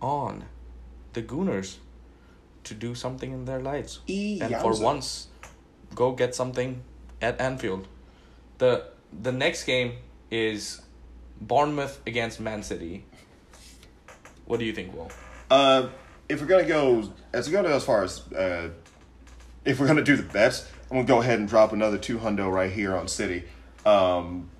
on 0.00 0.44
the 1.14 1.22
Gooners 1.22 1.76
to 2.64 2.74
do 2.74 2.94
something 2.94 3.32
in 3.32 3.46
their 3.46 3.60
lives. 3.60 4.00
And 4.08 4.54
for 4.56 4.78
once, 4.78 5.28
go 5.94 6.12
get 6.12 6.34
something 6.34 6.82
at 7.22 7.40
Anfield. 7.40 7.88
The 8.58 8.84
the 9.12 9.32
next 9.32 9.64
game 9.64 9.92
is 10.30 10.80
Bournemouth 11.40 12.00
against 12.06 12.40
Man 12.40 12.62
City. 12.62 13.04
What 14.44 14.60
do 14.60 14.66
you 14.66 14.72
think, 14.72 14.94
Will? 14.94 15.10
Uh, 15.50 15.88
if 16.28 16.40
we're 16.40 16.46
gonna 16.46 16.64
go, 16.64 17.12
as 17.32 17.46
we 17.46 17.52
go 17.52 17.64
as 17.64 17.84
far 17.84 18.04
as, 18.04 18.20
uh, 18.32 18.70
if 19.64 19.80
we're 19.80 19.86
gonna 19.86 20.02
do 20.02 20.16
the 20.16 20.22
bets, 20.22 20.70
I'm 20.90 20.98
gonna 20.98 21.06
go 21.06 21.20
ahead 21.20 21.38
and 21.38 21.48
drop 21.48 21.72
another 21.72 21.98
two 21.98 22.18
hundo 22.18 22.50
right 22.50 22.72
here 22.72 22.96
on 22.96 23.08
City. 23.08 23.44
Um, 23.84 24.50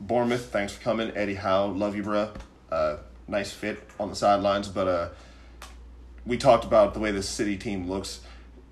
Bournemouth, 0.00 0.46
thanks 0.46 0.72
for 0.74 0.82
coming, 0.82 1.16
Eddie 1.16 1.34
Howe, 1.34 1.66
love 1.66 1.96
you, 1.96 2.02
bruh. 2.02 2.34
Uh, 2.70 2.96
nice 3.28 3.52
fit 3.52 3.82
on 3.98 4.08
the 4.08 4.16
sidelines, 4.16 4.68
but 4.68 4.88
uh, 4.88 5.08
we 6.24 6.36
talked 6.36 6.64
about 6.64 6.94
the 6.94 7.00
way 7.00 7.10
the 7.10 7.22
City 7.22 7.56
team 7.56 7.88
looks. 7.88 8.20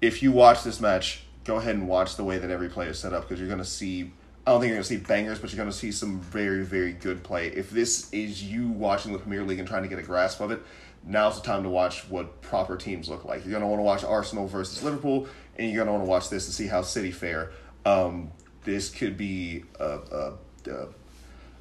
If 0.01 0.23
you 0.23 0.33
watch 0.33 0.65
this 0.65 0.81
match, 0.81 1.25
go 1.45 1.57
ahead 1.57 1.77
and 1.77 1.89
watch 1.89 2.17
the 2.17 2.25
way 2.25 2.39
that 2.39 2.51
every 2.51 2.69
play 2.69 2.87
is 2.89 2.99
set 2.99 3.13
up 3.13 3.23
because 3.23 3.41
you're 3.41 3.49
gonna 3.49 3.65
see. 3.65 4.13
I 4.47 4.51
don't 4.51 4.61
think 4.61 4.69
you're 4.69 4.77
gonna 4.77 4.85
see 4.85 4.99
bangers, 4.99 5.39
but 5.39 5.51
you're 5.51 5.59
gonna 5.59 5.73
see 5.73 5.91
some 5.91 6.21
very, 6.21 6.65
very 6.65 6.93
good 6.93 7.23
play. 7.23 7.49
If 7.49 7.71
this 7.71 8.13
is 8.13 8.43
you 8.43 8.69
watching 8.69 9.13
the 9.13 9.19
Premier 9.19 9.43
League 9.43 9.59
and 9.59 9.67
trying 9.67 9.85
to 9.85 9.89
get 9.89 9.99
a 9.99 10.03
grasp 10.03 10.41
of 10.41 10.51
it, 10.51 10.63
now's 11.03 11.41
the 11.41 11.47
time 11.47 11.63
to 11.63 11.71
watch 11.71 12.09
what 12.11 12.43
proper 12.43 12.77
teams 12.77 13.09
look 13.09 13.25
like. 13.25 13.45
You're 13.45 13.53
gonna 13.53 13.69
want 13.69 13.79
to 13.79 13.85
watch 13.85 14.05
Arsenal 14.05 14.47
versus 14.47 14.83
Liverpool, 14.83 15.27
and 15.57 15.71
you're 15.71 15.83
gonna 15.83 15.97
want 15.97 16.05
to 16.05 16.11
watch 16.11 16.29
this 16.29 16.45
to 16.45 16.53
see 16.53 16.67
how 16.67 16.83
City 16.83 17.11
fare. 17.11 17.53
Um, 17.87 18.33
this 18.65 18.91
could 18.91 19.17
be 19.17 19.65
a 19.81 19.85
a, 19.85 20.33
a, 20.71 20.87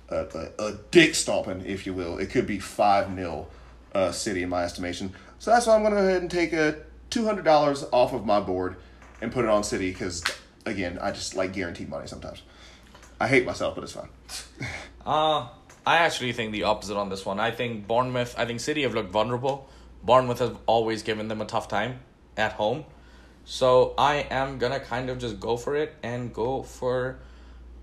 a, 0.10 0.50
a, 0.60 0.74
dick 0.92 1.16
stomping, 1.16 1.66
if 1.66 1.86
you 1.86 1.94
will. 1.94 2.18
It 2.18 2.32
could 2.32 2.48
be 2.48 2.60
five 2.60 3.14
0 3.16 3.48
uh, 3.96 4.12
City 4.12 4.44
in 4.44 4.50
my 4.50 4.64
estimation. 4.64 5.14
So 5.40 5.52
that's 5.52 5.68
why 5.68 5.76
I'm 5.76 5.84
gonna 5.84 5.96
go 5.96 6.08
ahead 6.08 6.22
and 6.22 6.32
take 6.32 6.52
a 6.52 6.78
two 7.10 7.24
hundred 7.24 7.46
dollars 7.46 7.86
off 7.94 8.12
of 8.12 8.26
my 8.26 8.42
board 8.42 8.76
and 9.22 9.32
put 9.32 9.46
it 9.46 9.50
on 9.50 9.64
City 9.64 9.90
because 9.90 10.22
again, 10.66 11.00
I 11.02 11.12
just 11.12 11.36
like 11.36 11.54
guaranteed 11.54 11.88
money 11.88 12.08
sometimes. 12.08 12.42
I 13.20 13.28
hate 13.28 13.46
myself, 13.46 13.76
but 13.76 13.84
it's 13.84 13.94
fine. 13.94 14.10
Uh, 15.06 15.48
I 15.86 15.98
actually 15.98 16.32
think 16.34 16.52
the 16.52 16.64
opposite 16.64 16.98
on 16.98 17.10
this 17.10 17.26
one. 17.26 17.40
I 17.40 17.52
think 17.52 17.88
Bournemouth, 17.88 18.36
I 18.38 18.46
think 18.46 18.60
City 18.60 18.84
have 18.84 18.94
looked 18.94 19.12
vulnerable. 19.12 19.70
Bournemouth 20.04 20.40
have 20.40 20.58
always 20.66 21.04
given 21.04 21.28
them 21.28 21.42
a 21.42 21.46
tough 21.46 21.68
time 21.68 22.00
at 22.38 22.54
home. 22.54 22.86
So 23.46 23.94
I 23.98 24.28
am 24.30 24.58
gonna 24.58 24.80
kind 24.80 25.10
of 25.10 25.18
just 25.20 25.40
go 25.40 25.58
for 25.58 25.76
it 25.76 25.96
and 26.02 26.34
go 26.34 26.64
for 26.64 27.20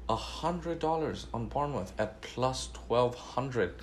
a 0.08 0.16
hundred 0.16 0.78
dollars 0.78 1.26
on 1.34 1.46
Bournemouth 1.46 1.92
at 1.98 2.20
plus 2.22 2.70
twelve 2.72 3.14
hundred. 3.14 3.74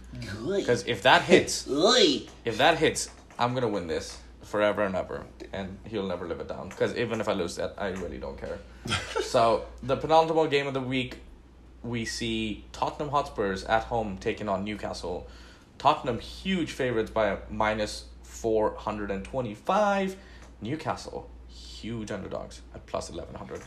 Because 0.45 0.85
if 0.87 1.03
that 1.03 1.21
hits, 1.21 1.67
if 2.45 2.57
that 2.57 2.79
hits, 2.79 3.09
I'm 3.37 3.53
gonna 3.53 3.67
win 3.67 3.87
this 3.87 4.17
forever 4.41 4.83
and 4.83 4.95
ever, 4.95 5.25
and 5.53 5.77
he'll 5.85 6.07
never 6.07 6.27
live 6.27 6.39
it 6.39 6.47
down. 6.47 6.69
Because 6.69 6.95
even 6.95 7.21
if 7.21 7.27
I 7.29 7.33
lose 7.33 7.55
that, 7.57 7.75
I 7.77 7.89
really 7.89 8.17
don't 8.17 8.37
care. 8.39 8.57
so 9.21 9.65
the 9.83 9.97
penultimate 9.97 10.49
game 10.49 10.67
of 10.67 10.73
the 10.73 10.81
week, 10.81 11.19
we 11.87 12.05
see 12.05 12.65
Tottenham 12.71 13.09
Hotspurs 13.09 13.63
at 13.63 13.83
home 13.83 14.17
taking 14.17 14.49
on 14.49 14.63
Newcastle. 14.63 15.27
Tottenham 15.77 16.19
huge 16.19 16.71
favorites 16.71 17.11
by 17.11 17.37
minus 17.49 18.05
four 18.23 18.75
hundred 18.75 19.11
and 19.11 19.23
twenty 19.23 19.55
five. 19.55 20.15
Newcastle 20.61 21.29
huge 21.47 22.11
underdogs 22.11 22.61
at 22.73 22.85
plus 22.85 23.09
eleven 23.09 23.35
hundred. 23.35 23.61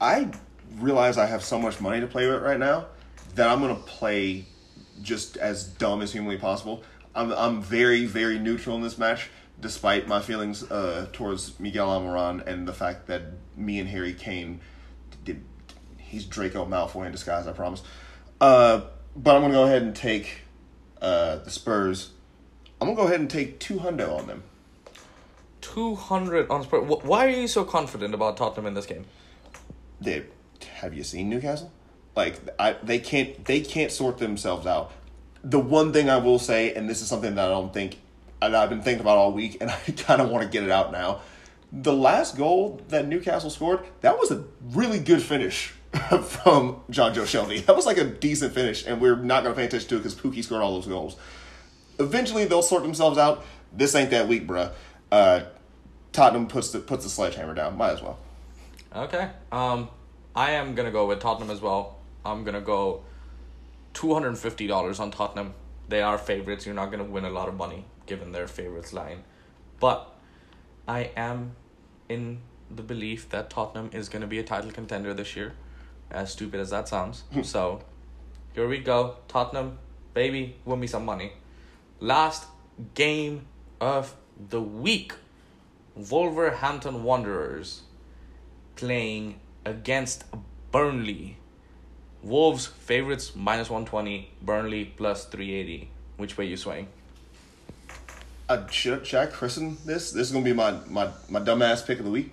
I 0.00 0.30
realize 0.76 1.18
I 1.18 1.26
have 1.26 1.44
so 1.44 1.58
much 1.58 1.80
money 1.80 2.00
to 2.00 2.06
play 2.06 2.28
with 2.28 2.42
right 2.42 2.58
now 2.58 2.86
that 3.34 3.48
I'm 3.48 3.60
gonna 3.60 3.74
play 3.74 4.46
just 5.02 5.36
as 5.36 5.64
dumb 5.64 6.02
as 6.02 6.12
humanly 6.12 6.38
possible. 6.38 6.82
I'm 7.14 7.32
I'm 7.32 7.62
very 7.62 8.06
very 8.06 8.38
neutral 8.38 8.76
in 8.76 8.82
this 8.82 8.98
match, 8.98 9.30
despite 9.60 10.06
my 10.08 10.20
feelings 10.20 10.62
uh, 10.70 11.08
towards 11.12 11.58
Miguel 11.58 11.88
Almiron 11.88 12.46
and 12.46 12.66
the 12.66 12.72
fact 12.72 13.08
that 13.08 13.22
me 13.56 13.78
and 13.78 13.88
Harry 13.88 14.14
Kane. 14.14 14.60
He's 16.14 16.24
Draco 16.24 16.64
Malfoy 16.64 17.06
in 17.06 17.12
disguise, 17.12 17.48
I 17.48 17.52
promise. 17.52 17.82
Uh, 18.40 18.82
but 19.16 19.34
I'm 19.34 19.42
gonna 19.42 19.52
go 19.52 19.64
ahead 19.64 19.82
and 19.82 19.96
take 19.96 20.42
uh, 21.02 21.38
the 21.38 21.50
Spurs. 21.50 22.10
I'm 22.80 22.86
gonna 22.86 22.96
go 22.96 23.06
ahead 23.06 23.18
and 23.18 23.28
take 23.28 23.58
200 23.58 24.08
on 24.08 24.28
them. 24.28 24.44
Two 25.60 25.96
hundred 25.96 26.48
on 26.50 26.62
Spurs. 26.62 26.88
Why 27.02 27.26
are 27.26 27.30
you 27.30 27.48
so 27.48 27.64
confident 27.64 28.14
about 28.14 28.36
Tottenham 28.36 28.66
in 28.66 28.74
this 28.74 28.86
game? 28.86 29.06
they 30.00 30.22
have 30.74 30.94
you 30.94 31.02
seen 31.02 31.28
Newcastle? 31.28 31.72
Like 32.14 32.38
I, 32.60 32.76
they 32.80 33.00
can't 33.00 33.44
they 33.44 33.60
can't 33.60 33.90
sort 33.90 34.18
themselves 34.18 34.68
out. 34.68 34.92
The 35.42 35.58
one 35.58 35.92
thing 35.92 36.08
I 36.08 36.18
will 36.18 36.38
say, 36.38 36.74
and 36.74 36.88
this 36.88 37.02
is 37.02 37.08
something 37.08 37.34
that 37.34 37.46
I 37.46 37.48
don't 37.48 37.74
think 37.74 37.98
and 38.40 38.54
I've 38.54 38.68
been 38.68 38.82
thinking 38.82 39.00
about 39.00 39.18
all 39.18 39.32
week, 39.32 39.56
and 39.60 39.68
I 39.88 39.90
kind 39.96 40.20
of 40.20 40.30
want 40.30 40.44
to 40.44 40.48
get 40.48 40.62
it 40.62 40.70
out 40.70 40.92
now. 40.92 41.22
The 41.72 41.92
last 41.92 42.36
goal 42.36 42.80
that 42.90 43.08
Newcastle 43.08 43.50
scored, 43.50 43.80
that 44.02 44.16
was 44.16 44.30
a 44.30 44.44
really 44.70 45.00
good 45.00 45.22
finish 45.22 45.74
from 46.22 46.80
Jonjo 46.90 47.22
Shelvey. 47.22 47.64
That 47.66 47.76
was 47.76 47.86
like 47.86 47.98
a 47.98 48.04
decent 48.04 48.52
finish, 48.52 48.86
and 48.86 49.00
we're 49.00 49.16
not 49.16 49.44
going 49.44 49.54
to 49.54 49.58
pay 49.58 49.66
attention 49.66 49.88
to 49.90 49.96
it 49.96 49.98
because 49.98 50.14
Pukki 50.14 50.42
scored 50.42 50.62
all 50.62 50.74
those 50.74 50.86
goals. 50.86 51.16
Eventually, 51.98 52.44
they'll 52.46 52.62
sort 52.62 52.82
themselves 52.82 53.16
out. 53.16 53.44
This 53.72 53.94
ain't 53.94 54.10
that 54.10 54.26
week, 54.26 54.46
bruh. 54.46 54.72
Uh, 55.12 55.42
Tottenham 56.12 56.46
puts 56.46 56.70
the 56.70 56.80
puts 56.80 57.04
the 57.04 57.10
sledgehammer 57.10 57.54
down. 57.54 57.76
Might 57.76 57.92
as 57.92 58.02
well. 58.02 58.18
Okay. 58.94 59.30
Um, 59.52 59.88
I 60.34 60.52
am 60.52 60.74
gonna 60.74 60.90
go 60.90 61.06
with 61.06 61.20
Tottenham 61.20 61.50
as 61.50 61.60
well. 61.60 61.98
I'm 62.24 62.44
gonna 62.44 62.60
go 62.60 63.02
two 63.92 64.12
hundred 64.12 64.28
and 64.28 64.38
fifty 64.38 64.66
dollars 64.66 64.98
on 65.00 65.10
Tottenham. 65.10 65.54
They 65.88 66.02
are 66.02 66.18
favorites. 66.18 66.66
You're 66.66 66.74
not 66.74 66.90
gonna 66.90 67.04
win 67.04 67.24
a 67.24 67.30
lot 67.30 67.48
of 67.48 67.54
money 67.54 67.84
given 68.06 68.32
their 68.32 68.46
favorites 68.46 68.92
line, 68.92 69.24
but 69.80 70.12
I 70.86 71.10
am 71.16 71.56
in 72.08 72.40
the 72.70 72.82
belief 72.82 73.28
that 73.30 73.50
Tottenham 73.50 73.90
is 73.92 74.08
gonna 74.08 74.26
be 74.26 74.38
a 74.38 74.44
title 74.44 74.70
contender 74.70 75.14
this 75.14 75.36
year. 75.36 75.54
As 76.10 76.32
stupid 76.32 76.60
as 76.60 76.70
that 76.70 76.88
sounds. 76.88 77.24
so, 77.42 77.82
here 78.54 78.68
we 78.68 78.78
go. 78.78 79.16
Tottenham, 79.28 79.78
baby, 80.12 80.56
win 80.64 80.80
me 80.80 80.86
some 80.86 81.04
money. 81.04 81.32
Last 82.00 82.46
game 82.94 83.46
of 83.80 84.14
the 84.48 84.60
week. 84.60 85.14
Wolverhampton 85.96 87.04
Wanderers 87.04 87.82
playing 88.76 89.38
against 89.64 90.24
Burnley. 90.72 91.36
Wolves 92.22 92.66
favorites 92.66 93.32
minus 93.34 93.70
120, 93.70 94.30
Burnley 94.42 94.84
plus 94.84 95.26
380. 95.26 95.90
Which 96.16 96.36
way 96.36 96.46
you 96.46 96.56
swaying? 96.56 96.88
Uh, 98.48 98.66
should, 98.68 99.06
should 99.06 99.20
I 99.20 99.26
christen 99.26 99.76
this? 99.84 100.10
This 100.10 100.28
is 100.28 100.32
gonna 100.32 100.44
be 100.44 100.52
my 100.52 100.72
my 100.86 101.08
my 101.28 101.40
dumbass 101.40 101.86
pick 101.86 101.98
of 101.98 102.04
the 102.04 102.10
week. 102.10 102.32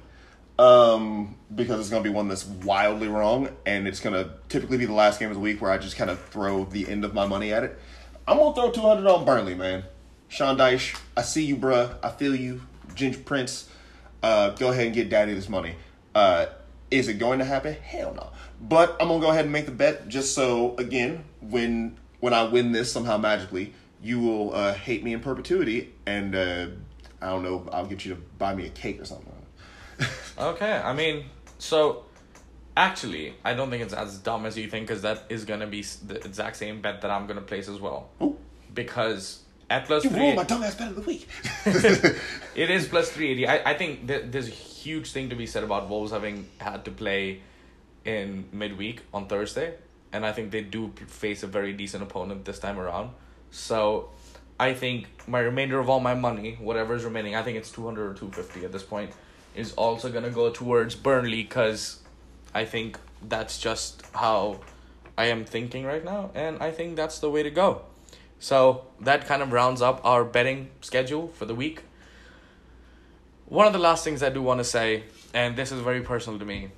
Um, 0.62 1.38
because 1.56 1.80
it's 1.80 1.90
gonna 1.90 2.04
be 2.04 2.12
one 2.12 2.28
that's 2.28 2.46
wildly 2.46 3.08
wrong, 3.08 3.50
and 3.66 3.88
it's 3.88 4.00
gonna 4.00 4.36
typically 4.48 4.78
be 4.78 4.86
the 4.86 4.94
last 4.94 5.20
game 5.20 5.30
of 5.30 5.34
the 5.34 5.42
week 5.42 5.60
where 5.60 5.72
I 5.72 5.80
just 5.80 5.98
kind 5.98 6.12
of 6.12 6.24
throw 6.26 6.66
the 6.66 6.88
end 6.88 7.04
of 7.04 7.16
my 7.16 7.26
money 7.26 7.52
at 7.52 7.64
it. 7.64 7.80
I'm 8.28 8.38
gonna 8.38 8.54
throw 8.54 8.70
two 8.70 8.82
hundred 8.82 9.10
on 9.10 9.26
Burnley, 9.26 9.56
man. 9.56 9.86
Sean 10.28 10.58
Dyche, 10.58 11.00
I 11.18 11.24
see 11.24 11.44
you, 11.44 11.56
bruh. 11.58 11.96
I 12.04 12.10
feel 12.10 12.36
you. 12.36 12.62
Ginger 12.94 13.22
Prince, 13.22 13.70
uh, 14.22 14.52
go 14.52 14.70
ahead 14.70 14.86
and 14.86 14.94
get 14.94 15.10
daddy 15.10 15.34
this 15.34 15.50
money. 15.50 15.74
Uh, 16.14 16.46
is 16.92 17.08
it 17.08 17.16
going 17.16 17.40
to 17.40 17.46
happen? 17.46 17.74
Hell 17.74 18.14
no. 18.14 18.30
But 18.62 18.98
I'm 19.02 19.08
gonna 19.08 19.20
go 19.20 19.32
ahead 19.32 19.46
and 19.46 19.52
make 19.52 19.66
the 19.66 19.72
bet 19.72 20.10
just 20.10 20.36
so 20.36 20.76
again, 20.78 21.24
when 21.40 21.98
when 22.20 22.36
I 22.36 22.44
win 22.44 22.72
this 22.72 22.92
somehow 22.92 23.18
magically, 23.18 23.74
you 24.04 24.20
will 24.20 24.54
uh, 24.54 24.74
hate 24.74 25.04
me 25.04 25.14
in 25.14 25.22
perpetuity, 25.22 25.92
and 26.06 26.36
uh, 26.36 26.68
I 27.20 27.30
don't 27.30 27.42
know, 27.42 27.68
I'll 27.74 27.88
get 27.88 28.06
you 28.06 28.14
to 28.14 28.22
buy 28.38 28.54
me 28.54 28.68
a 28.68 28.70
cake 28.70 29.02
or 29.02 29.06
something. 29.06 29.31
Okay, 30.38 30.72
I 30.72 30.94
mean, 30.94 31.26
so 31.60 32.06
actually, 32.76 33.34
I 33.44 33.54
don't 33.54 33.70
think 33.70 33.84
it's 33.84 33.94
as 33.94 34.18
dumb 34.18 34.46
as 34.46 34.58
you 34.58 34.68
think 34.70 34.88
because 34.88 35.04
that 35.04 35.26
is 35.30 35.46
gonna 35.46 35.68
be 35.68 35.82
the 36.06 36.16
exact 36.16 36.56
same 36.58 36.82
bet 36.82 37.02
that 37.02 37.12
I'm 37.12 37.28
gonna 37.28 37.42
place 37.42 37.68
as 37.68 37.80
well. 37.80 38.10
Ooh. 38.22 38.38
Because 38.74 39.42
at 39.70 39.86
plus 39.86 40.04
You 40.04 40.10
three, 40.10 40.34
my 40.36 40.44
dumbass 40.44 40.78
bet 40.78 40.90
of 40.90 40.96
the 40.96 41.02
week. 41.02 41.28
it 42.56 42.70
is 42.70 42.88
plus 42.88 43.12
three 43.12 43.32
eighty. 43.32 43.48
I 43.48 43.72
I 43.72 43.74
think 43.76 44.08
th- 44.08 44.26
there's 44.32 44.48
a 44.48 44.52
huge 44.52 45.12
thing 45.12 45.30
to 45.30 45.36
be 45.36 45.46
said 45.46 45.64
about 45.64 45.90
Wolves 45.90 46.12
having 46.12 46.48
had 46.58 46.86
to 46.86 46.92
play 46.92 47.42
in 48.04 48.46
midweek 48.52 49.02
on 49.14 49.28
Thursday, 49.28 49.76
and 50.12 50.26
I 50.26 50.32
think 50.32 50.52
they 50.52 50.62
do 50.62 50.92
face 51.08 51.44
a 51.44 51.48
very 51.48 51.74
decent 51.74 52.04
opponent 52.04 52.46
this 52.46 52.60
time 52.60 52.80
around. 52.80 53.12
So. 53.52 54.10
I 54.60 54.76
think 54.76 55.08
my 55.28 55.40
remainder 55.40 55.80
of 55.80 55.90
all 55.90 56.00
my 56.00 56.14
money, 56.14 56.56
whatever 56.60 56.94
is 56.94 57.04
remaining, 57.04 57.36
I 57.36 57.42
think 57.42 57.58
it's 57.58 57.72
200 57.72 58.12
or 58.12 58.14
250 58.14 58.64
at 58.64 58.72
this 58.72 58.84
point, 58.84 59.10
is 59.56 59.74
also 59.74 60.12
going 60.12 60.24
to 60.24 60.30
go 60.30 60.50
towards 60.50 60.96
Burnley 60.96 61.44
because 61.44 62.00
I 62.54 62.66
think 62.66 62.98
that's 63.28 63.58
just 63.58 64.04
how 64.14 64.60
I 65.18 65.26
am 65.26 65.46
thinking 65.46 65.86
right 65.86 66.04
now, 66.04 66.32
and 66.34 66.62
I 66.62 66.72
think 66.72 66.96
that's 66.96 67.20
the 67.20 67.30
way 67.30 67.44
to 67.44 67.52
go. 67.52 67.84
So 68.40 68.86
that 69.02 69.28
kind 69.28 69.42
of 69.42 69.52
rounds 69.52 69.82
up 69.82 70.02
our 70.04 70.24
betting 70.24 70.70
schedule 70.82 71.28
for 71.28 71.46
the 71.46 71.54
week. 71.54 71.84
One 73.46 73.68
of 73.68 73.74
the 73.74 73.80
last 73.80 74.04
things 74.04 74.24
I 74.24 74.30
do 74.30 74.42
want 74.42 74.60
to 74.60 74.64
say, 74.64 75.04
and 75.34 75.56
this 75.56 75.72
is 75.72 75.82
very 75.82 76.02
personal 76.02 76.40
to 76.40 76.46
me. 76.46 76.70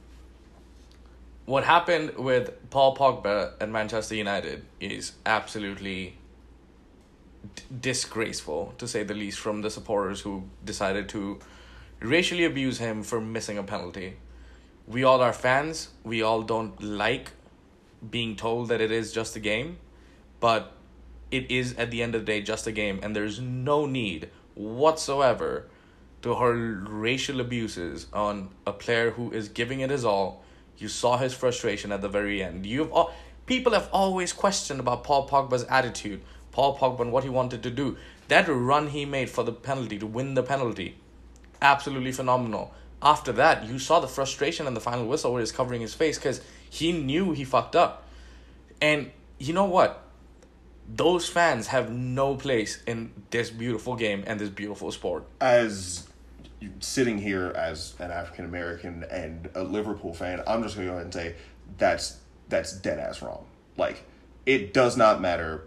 What 1.46 1.64
happened 1.64 2.18
with 2.18 2.70
Paul 2.70 2.96
Pogba 2.96 3.54
at 3.62 3.70
Manchester 3.70 4.16
United 4.16 4.66
is 4.80 5.14
absolutely 5.26 6.18
d- 7.56 7.64
disgraceful, 7.80 8.74
to 8.78 8.88
say 8.88 9.04
the 9.04 9.14
least, 9.14 9.40
from 9.40 9.62
the 9.62 9.70
supporters 9.70 10.22
who 10.22 10.44
decided 10.66 11.10
to 11.10 11.40
racially 12.04 12.44
abuse 12.44 12.78
him 12.78 13.02
for 13.02 13.22
missing 13.22 13.58
a 13.58 13.64
penalty. 13.64 14.18
We 14.88 15.04
all 15.04 15.22
are 15.22 15.34
fans. 15.34 15.90
We 16.04 16.22
all 16.22 16.42
don't 16.42 16.82
like 16.84 17.32
being 18.10 18.36
told 18.36 18.68
that 18.68 18.82
it 18.82 18.92
is 18.92 19.14
just 19.14 19.36
a 19.36 19.40
game, 19.40 19.78
but 20.42 20.74
it 21.32 21.50
is 21.50 21.74
at 21.76 21.90
the 21.90 22.04
end 22.04 22.14
of 22.16 22.22
the 22.22 22.26
day 22.26 22.42
just 22.42 22.68
a 22.68 22.72
game, 22.72 23.00
and 23.02 23.16
there's 23.16 23.40
no 23.40 23.86
need 23.86 24.30
whatsoever 24.56 25.68
to 26.22 26.36
hurl 26.36 26.56
racial 26.56 27.40
abuses 27.40 28.08
on 28.14 28.50
a 28.68 28.74
player 28.74 29.12
who 29.12 29.32
is 29.32 29.50
giving 29.50 29.80
it 29.80 29.90
his 29.90 30.06
all. 30.06 30.44
You 30.78 30.90
saw 30.90 31.18
his 31.18 31.34
frustration 31.34 31.92
at 31.92 32.02
the 32.02 32.10
very 32.10 32.44
end. 32.44 32.66
You've 32.66 32.92
all, 32.92 33.14
people 33.46 33.74
have 33.74 33.90
always 33.92 34.34
questioned 34.34 34.80
about 34.80 35.04
Paul 35.04 35.28
Pogba's 35.28 35.64
attitude, 35.64 36.22
Paul 36.52 36.78
Pogba 36.78 37.02
and 37.02 37.12
what 37.12 37.24
he 37.24 37.30
wanted 37.30 37.64
to 37.64 37.70
do. 37.70 37.98
That 38.28 38.48
run 38.48 38.88
he 38.88 39.06
made 39.06 39.30
for 39.30 39.44
the 39.44 39.54
penalty 39.54 39.98
to 40.00 40.06
win 40.06 40.34
the 40.34 40.44
penalty, 40.44 40.98
absolutely 41.64 42.12
phenomenal. 42.12 42.74
After 43.02 43.32
that, 43.34 43.66
you 43.66 43.80
saw 43.80 44.00
the 44.00 44.08
frustration 44.08 44.68
and 44.68 44.76
the 44.76 44.82
final 44.82 45.08
whistle 45.08 45.32
where 45.34 45.42
he's 45.42 45.52
covering 45.52 45.82
his 45.82 45.94
face 45.94 46.18
because 46.18 46.42
he 46.70 46.92
knew 46.92 47.32
he 47.32 47.44
fucked 47.44 47.76
up. 47.76 48.08
And 48.82 49.12
you 49.40 49.54
know 49.54 49.66
what? 49.66 50.02
Those 50.88 51.28
fans 51.28 51.68
have 51.68 51.92
no 51.92 52.36
place 52.36 52.84
in 52.86 53.12
this 53.30 53.50
beautiful 53.50 53.96
game 53.96 54.24
and 54.28 54.40
this 54.40 54.50
beautiful 54.50 54.92
sport. 54.92 55.26
as 55.42 56.08
sitting 56.80 57.18
here 57.18 57.54
as 57.56 57.94
an 58.00 58.12
African 58.12 58.46
American 58.46 59.06
and 59.10 59.50
a 59.56 59.64
Liverpool 59.64 60.14
fan, 60.14 60.42
I'm 60.48 60.64
just 60.64 60.76
gonna 60.76 60.88
go 60.88 60.94
ahead 60.94 61.06
and 61.06 61.14
say 61.14 61.36
that's 61.78 62.18
that's 62.50 62.74
dead 62.74 63.00
ass 63.00 63.22
wrong. 63.22 63.46
Like 63.78 64.04
it 64.46 64.74
does 64.74 64.98
not 64.98 65.22
matter. 65.22 65.64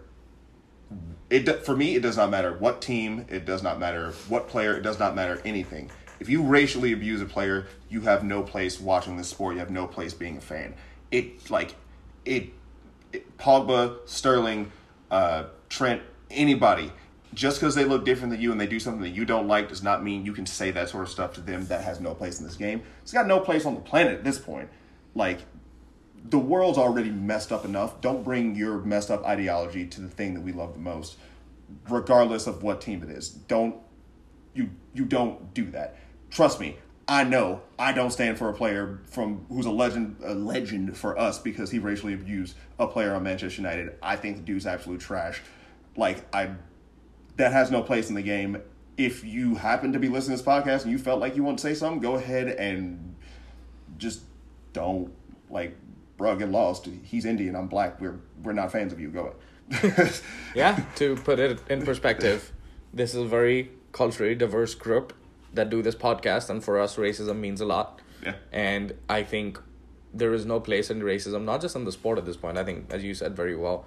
It 1.29 1.65
for 1.65 1.75
me, 1.75 1.95
it 1.95 2.01
does 2.01 2.17
not 2.17 2.29
matter 2.29 2.53
what 2.53 2.81
team. 2.81 3.25
It 3.29 3.45
does 3.45 3.61
not 3.61 3.79
matter 3.79 4.11
what 4.29 4.47
player. 4.47 4.75
It 4.75 4.81
does 4.81 4.99
not 4.99 5.15
matter 5.15 5.41
anything. 5.43 5.91
If 6.19 6.29
you 6.29 6.41
racially 6.41 6.93
abuse 6.93 7.21
a 7.21 7.25
player, 7.25 7.67
you 7.89 8.01
have 8.01 8.23
no 8.23 8.41
place 8.41 8.79
watching 8.79 9.17
this 9.17 9.27
sport. 9.27 9.53
You 9.53 9.59
have 9.59 9.69
no 9.69 9.87
place 9.87 10.13
being 10.13 10.37
a 10.37 10.41
fan. 10.41 10.73
It 11.11 11.49
like 11.49 11.75
it. 12.25 12.49
it 13.11 13.37
Pogba, 13.37 13.97
Sterling, 14.05 14.71
uh, 15.11 15.45
Trent, 15.69 16.01
anybody 16.31 16.91
just 17.33 17.59
because 17.59 17.75
they 17.75 17.85
look 17.85 18.05
different 18.05 18.31
than 18.31 18.41
you 18.41 18.51
and 18.51 18.59
they 18.59 18.67
do 18.67 18.79
something 18.79 19.01
that 19.01 19.09
you 19.09 19.25
don't 19.25 19.47
like 19.47 19.69
does 19.69 19.83
not 19.83 20.03
mean 20.03 20.25
you 20.25 20.33
can 20.33 20.45
say 20.45 20.71
that 20.71 20.89
sort 20.89 21.03
of 21.03 21.09
stuff 21.09 21.33
to 21.33 21.41
them 21.41 21.65
that 21.67 21.83
has 21.83 21.99
no 21.99 22.13
place 22.15 22.39
in 22.39 22.45
this 22.45 22.55
game. 22.55 22.81
It's 23.03 23.13
got 23.13 23.27
no 23.27 23.39
place 23.39 23.65
on 23.65 23.75
the 23.75 23.81
planet 23.81 24.13
at 24.13 24.23
this 24.23 24.39
point. 24.39 24.69
Like, 25.13 25.39
the 26.29 26.39
world's 26.39 26.77
already 26.77 27.09
messed 27.09 27.51
up 27.51 27.65
enough. 27.65 28.01
Don't 28.01 28.23
bring 28.23 28.55
your 28.55 28.79
messed 28.79 29.11
up 29.11 29.25
ideology 29.25 29.85
to 29.87 30.01
the 30.01 30.09
thing 30.09 30.33
that 30.33 30.41
we 30.41 30.51
love 30.51 30.73
the 30.73 30.79
most, 30.79 31.17
regardless 31.89 32.47
of 32.47 32.63
what 32.63 32.81
team 32.81 33.03
it 33.03 33.09
is. 33.09 33.29
Don't 33.29 33.75
you 34.53 34.69
you 34.93 35.05
don't 35.05 35.53
do 35.53 35.65
that. 35.71 35.97
Trust 36.29 36.59
me, 36.59 36.77
I 37.07 37.23
know 37.23 37.61
I 37.79 37.93
don't 37.93 38.11
stand 38.11 38.37
for 38.37 38.49
a 38.49 38.53
player 38.53 38.99
from 39.09 39.45
who's 39.49 39.65
a 39.65 39.71
legend 39.71 40.17
a 40.23 40.33
legend 40.33 40.97
for 40.97 41.17
us 41.17 41.39
because 41.39 41.71
he 41.71 41.79
racially 41.79 42.13
abused 42.13 42.55
a 42.79 42.87
player 42.87 43.13
on 43.13 43.23
Manchester 43.23 43.61
United. 43.61 43.95
I 44.01 44.15
think 44.15 44.37
the 44.37 44.43
dude's 44.43 44.65
absolute 44.65 44.99
trash. 44.99 45.41
Like 45.95 46.25
I 46.35 46.51
that 47.37 47.53
has 47.53 47.71
no 47.71 47.81
place 47.81 48.09
in 48.09 48.15
the 48.15 48.21
game. 48.21 48.61
If 48.97 49.23
you 49.23 49.55
happen 49.55 49.93
to 49.93 49.99
be 49.99 50.09
listening 50.09 50.37
to 50.37 50.43
this 50.43 50.53
podcast 50.53 50.83
and 50.83 50.91
you 50.91 50.97
felt 50.97 51.21
like 51.21 51.35
you 51.35 51.43
want 51.43 51.59
to 51.59 51.61
say 51.61 51.75
something, 51.75 52.01
go 52.01 52.15
ahead 52.15 52.47
and 52.47 53.15
just 53.97 54.21
don't 54.73 55.13
like 55.49 55.77
bro 56.17 56.35
get 56.35 56.49
lost. 56.49 56.89
He's 57.03 57.25
Indian, 57.25 57.55
I'm 57.55 57.67
black. 57.67 58.01
We're 58.01 58.19
we're 58.43 58.53
not 58.53 58.71
fans 58.71 58.91
of 58.91 58.99
you. 58.99 59.09
Go 59.09 59.33
ahead. 59.69 60.21
yeah, 60.55 60.83
to 60.95 61.15
put 61.17 61.39
it 61.39 61.59
in 61.69 61.83
perspective, 61.83 62.51
this 62.93 63.13
is 63.13 63.21
a 63.21 63.25
very 63.25 63.71
culturally 63.91 64.35
diverse 64.35 64.75
group 64.75 65.13
that 65.53 65.69
do 65.69 65.81
this 65.81 65.95
podcast, 65.95 66.49
and 66.49 66.63
for 66.63 66.79
us, 66.79 66.95
racism 66.95 67.39
means 67.39 67.61
a 67.61 67.65
lot. 67.65 68.01
Yeah. 68.23 68.33
And 68.51 68.93
I 69.09 69.23
think 69.23 69.59
there 70.13 70.33
is 70.33 70.45
no 70.45 70.59
place 70.59 70.89
in 70.89 71.01
racism, 71.01 71.43
not 71.43 71.61
just 71.61 71.75
in 71.75 71.85
the 71.85 71.91
sport 71.91 72.17
at 72.17 72.25
this 72.25 72.37
point. 72.37 72.57
I 72.57 72.63
think, 72.63 72.91
as 72.91 73.03
you 73.03 73.13
said 73.13 73.35
very 73.35 73.55
well, 73.55 73.85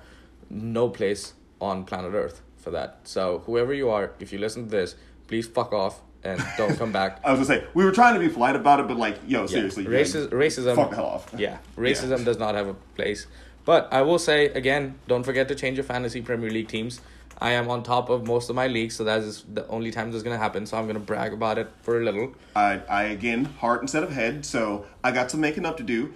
no 0.49 0.89
place 0.89 1.35
on 1.61 1.85
planet 1.85 2.15
Earth 2.15 2.43
for 2.57 2.71
that. 2.71 3.01
So 3.05 3.43
whoever 3.47 3.73
you 3.73 3.91
are, 3.91 4.13
if 4.21 4.33
you 4.33 4.39
listen 4.39 4.65
to 4.65 4.71
this, 4.71 4.95
please 5.27 5.47
fuck 5.47 5.73
off 5.73 6.03
and 6.25 6.43
don't 6.57 6.77
come 6.77 6.93
back. 6.93 7.21
I 7.25 7.33
was 7.33 7.47
gonna 7.49 7.61
say 7.61 7.67
we 7.75 7.85
were 7.85 7.93
trying 7.93 8.15
to 8.15 8.21
be 8.21 8.29
polite 8.29 8.57
about 8.57 8.81
it, 8.81 8.89
but 8.89 8.97
like, 8.97 9.19
yo, 9.27 9.47
seriously, 9.47 9.85
Yeah. 9.85 9.91
Racis- 9.91 10.29
racism. 10.29 10.75
Fuck 10.77 10.91
the 10.91 10.97
hell 10.97 11.07
off. 11.07 11.35
Yeah, 11.37 11.59
racism 11.77 12.19
Yeah. 12.19 12.25
does 12.25 12.39
not 12.39 12.55
have 12.55 12.69
a 12.69 12.75
place. 12.97 13.27
But 13.65 13.89
I 13.93 14.03
will 14.03 14.19
say 14.19 14.47
again, 14.47 14.99
don't 15.07 15.23
forget 15.23 15.49
to 15.49 15.55
change 15.55 15.77
your 15.77 15.85
fantasy 15.85 16.21
Premier 16.23 16.51
League 16.51 16.69
teams. 16.69 17.01
I 17.43 17.53
am 17.53 17.71
on 17.71 17.83
top 17.83 18.11
of 18.11 18.27
most 18.27 18.51
of 18.51 18.57
my 18.57 18.67
leagues, 18.67 18.97
so 18.97 19.05
that 19.05 19.21
is 19.21 19.45
the 19.53 19.67
only 19.69 19.91
time 19.91 20.09
this 20.11 20.17
is 20.19 20.23
gonna 20.23 20.37
happen. 20.37 20.67
So 20.67 20.77
I'm 20.77 20.87
gonna 20.87 20.99
brag 20.99 21.33
about 21.33 21.57
it 21.57 21.69
for 21.83 22.01
a 22.01 22.05
little. 22.05 22.35
I, 22.55 22.81
I 22.89 23.05
again 23.05 23.45
heart 23.47 23.81
instead 23.83 24.03
of 24.03 24.13
head, 24.13 24.45
so 24.45 24.85
I 25.03 25.11
got 25.13 25.31
some 25.31 25.41
making 25.41 25.65
up 25.65 25.77
to 25.79 25.83
do. 25.83 26.13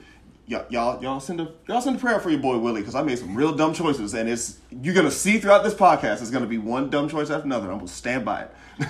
Y'all, 0.47 0.67
y'all, 0.69 1.03
y'all 1.03 1.21
send 1.21 1.41
a 1.41 1.49
y'all 1.67 1.81
send 1.81 1.97
a 1.97 1.99
prayer 1.99 2.21
for 2.21 2.29
your 2.29 2.41
boy 2.41 2.59
Willie 2.59 2.83
because 2.83 2.95
I 2.95 3.03
made 3.03 3.19
some 3.19 3.35
real 3.35 3.55
dumb 3.55 3.73
choices, 3.73 4.13
and 4.13 4.29
it's 4.29 4.59
you're 4.83 4.95
gonna 4.95 5.11
see 5.11 5.39
throughout 5.39 5.65
this 5.65 5.73
podcast. 5.73 6.21
It's 6.21 6.31
gonna 6.31 6.45
be 6.45 6.59
one 6.59 6.91
dumb 6.91 7.09
choice 7.09 7.31
after 7.31 7.47
another. 7.47 7.71
I'm 7.71 7.79
gonna 7.79 7.89
stand 7.89 8.27
by 8.27 8.43
it. 8.43 8.51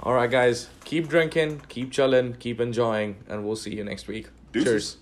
All 0.00 0.14
right, 0.14 0.30
guys, 0.30 0.68
keep 0.84 1.08
drinking, 1.08 1.62
keep 1.68 1.90
chilling, 1.90 2.34
keep 2.34 2.60
enjoying, 2.60 3.16
and 3.28 3.44
we'll 3.44 3.56
see 3.56 3.74
you 3.74 3.82
next 3.82 4.06
week. 4.06 4.28
Deuces. 4.52 4.66
Cheers. 4.70 4.96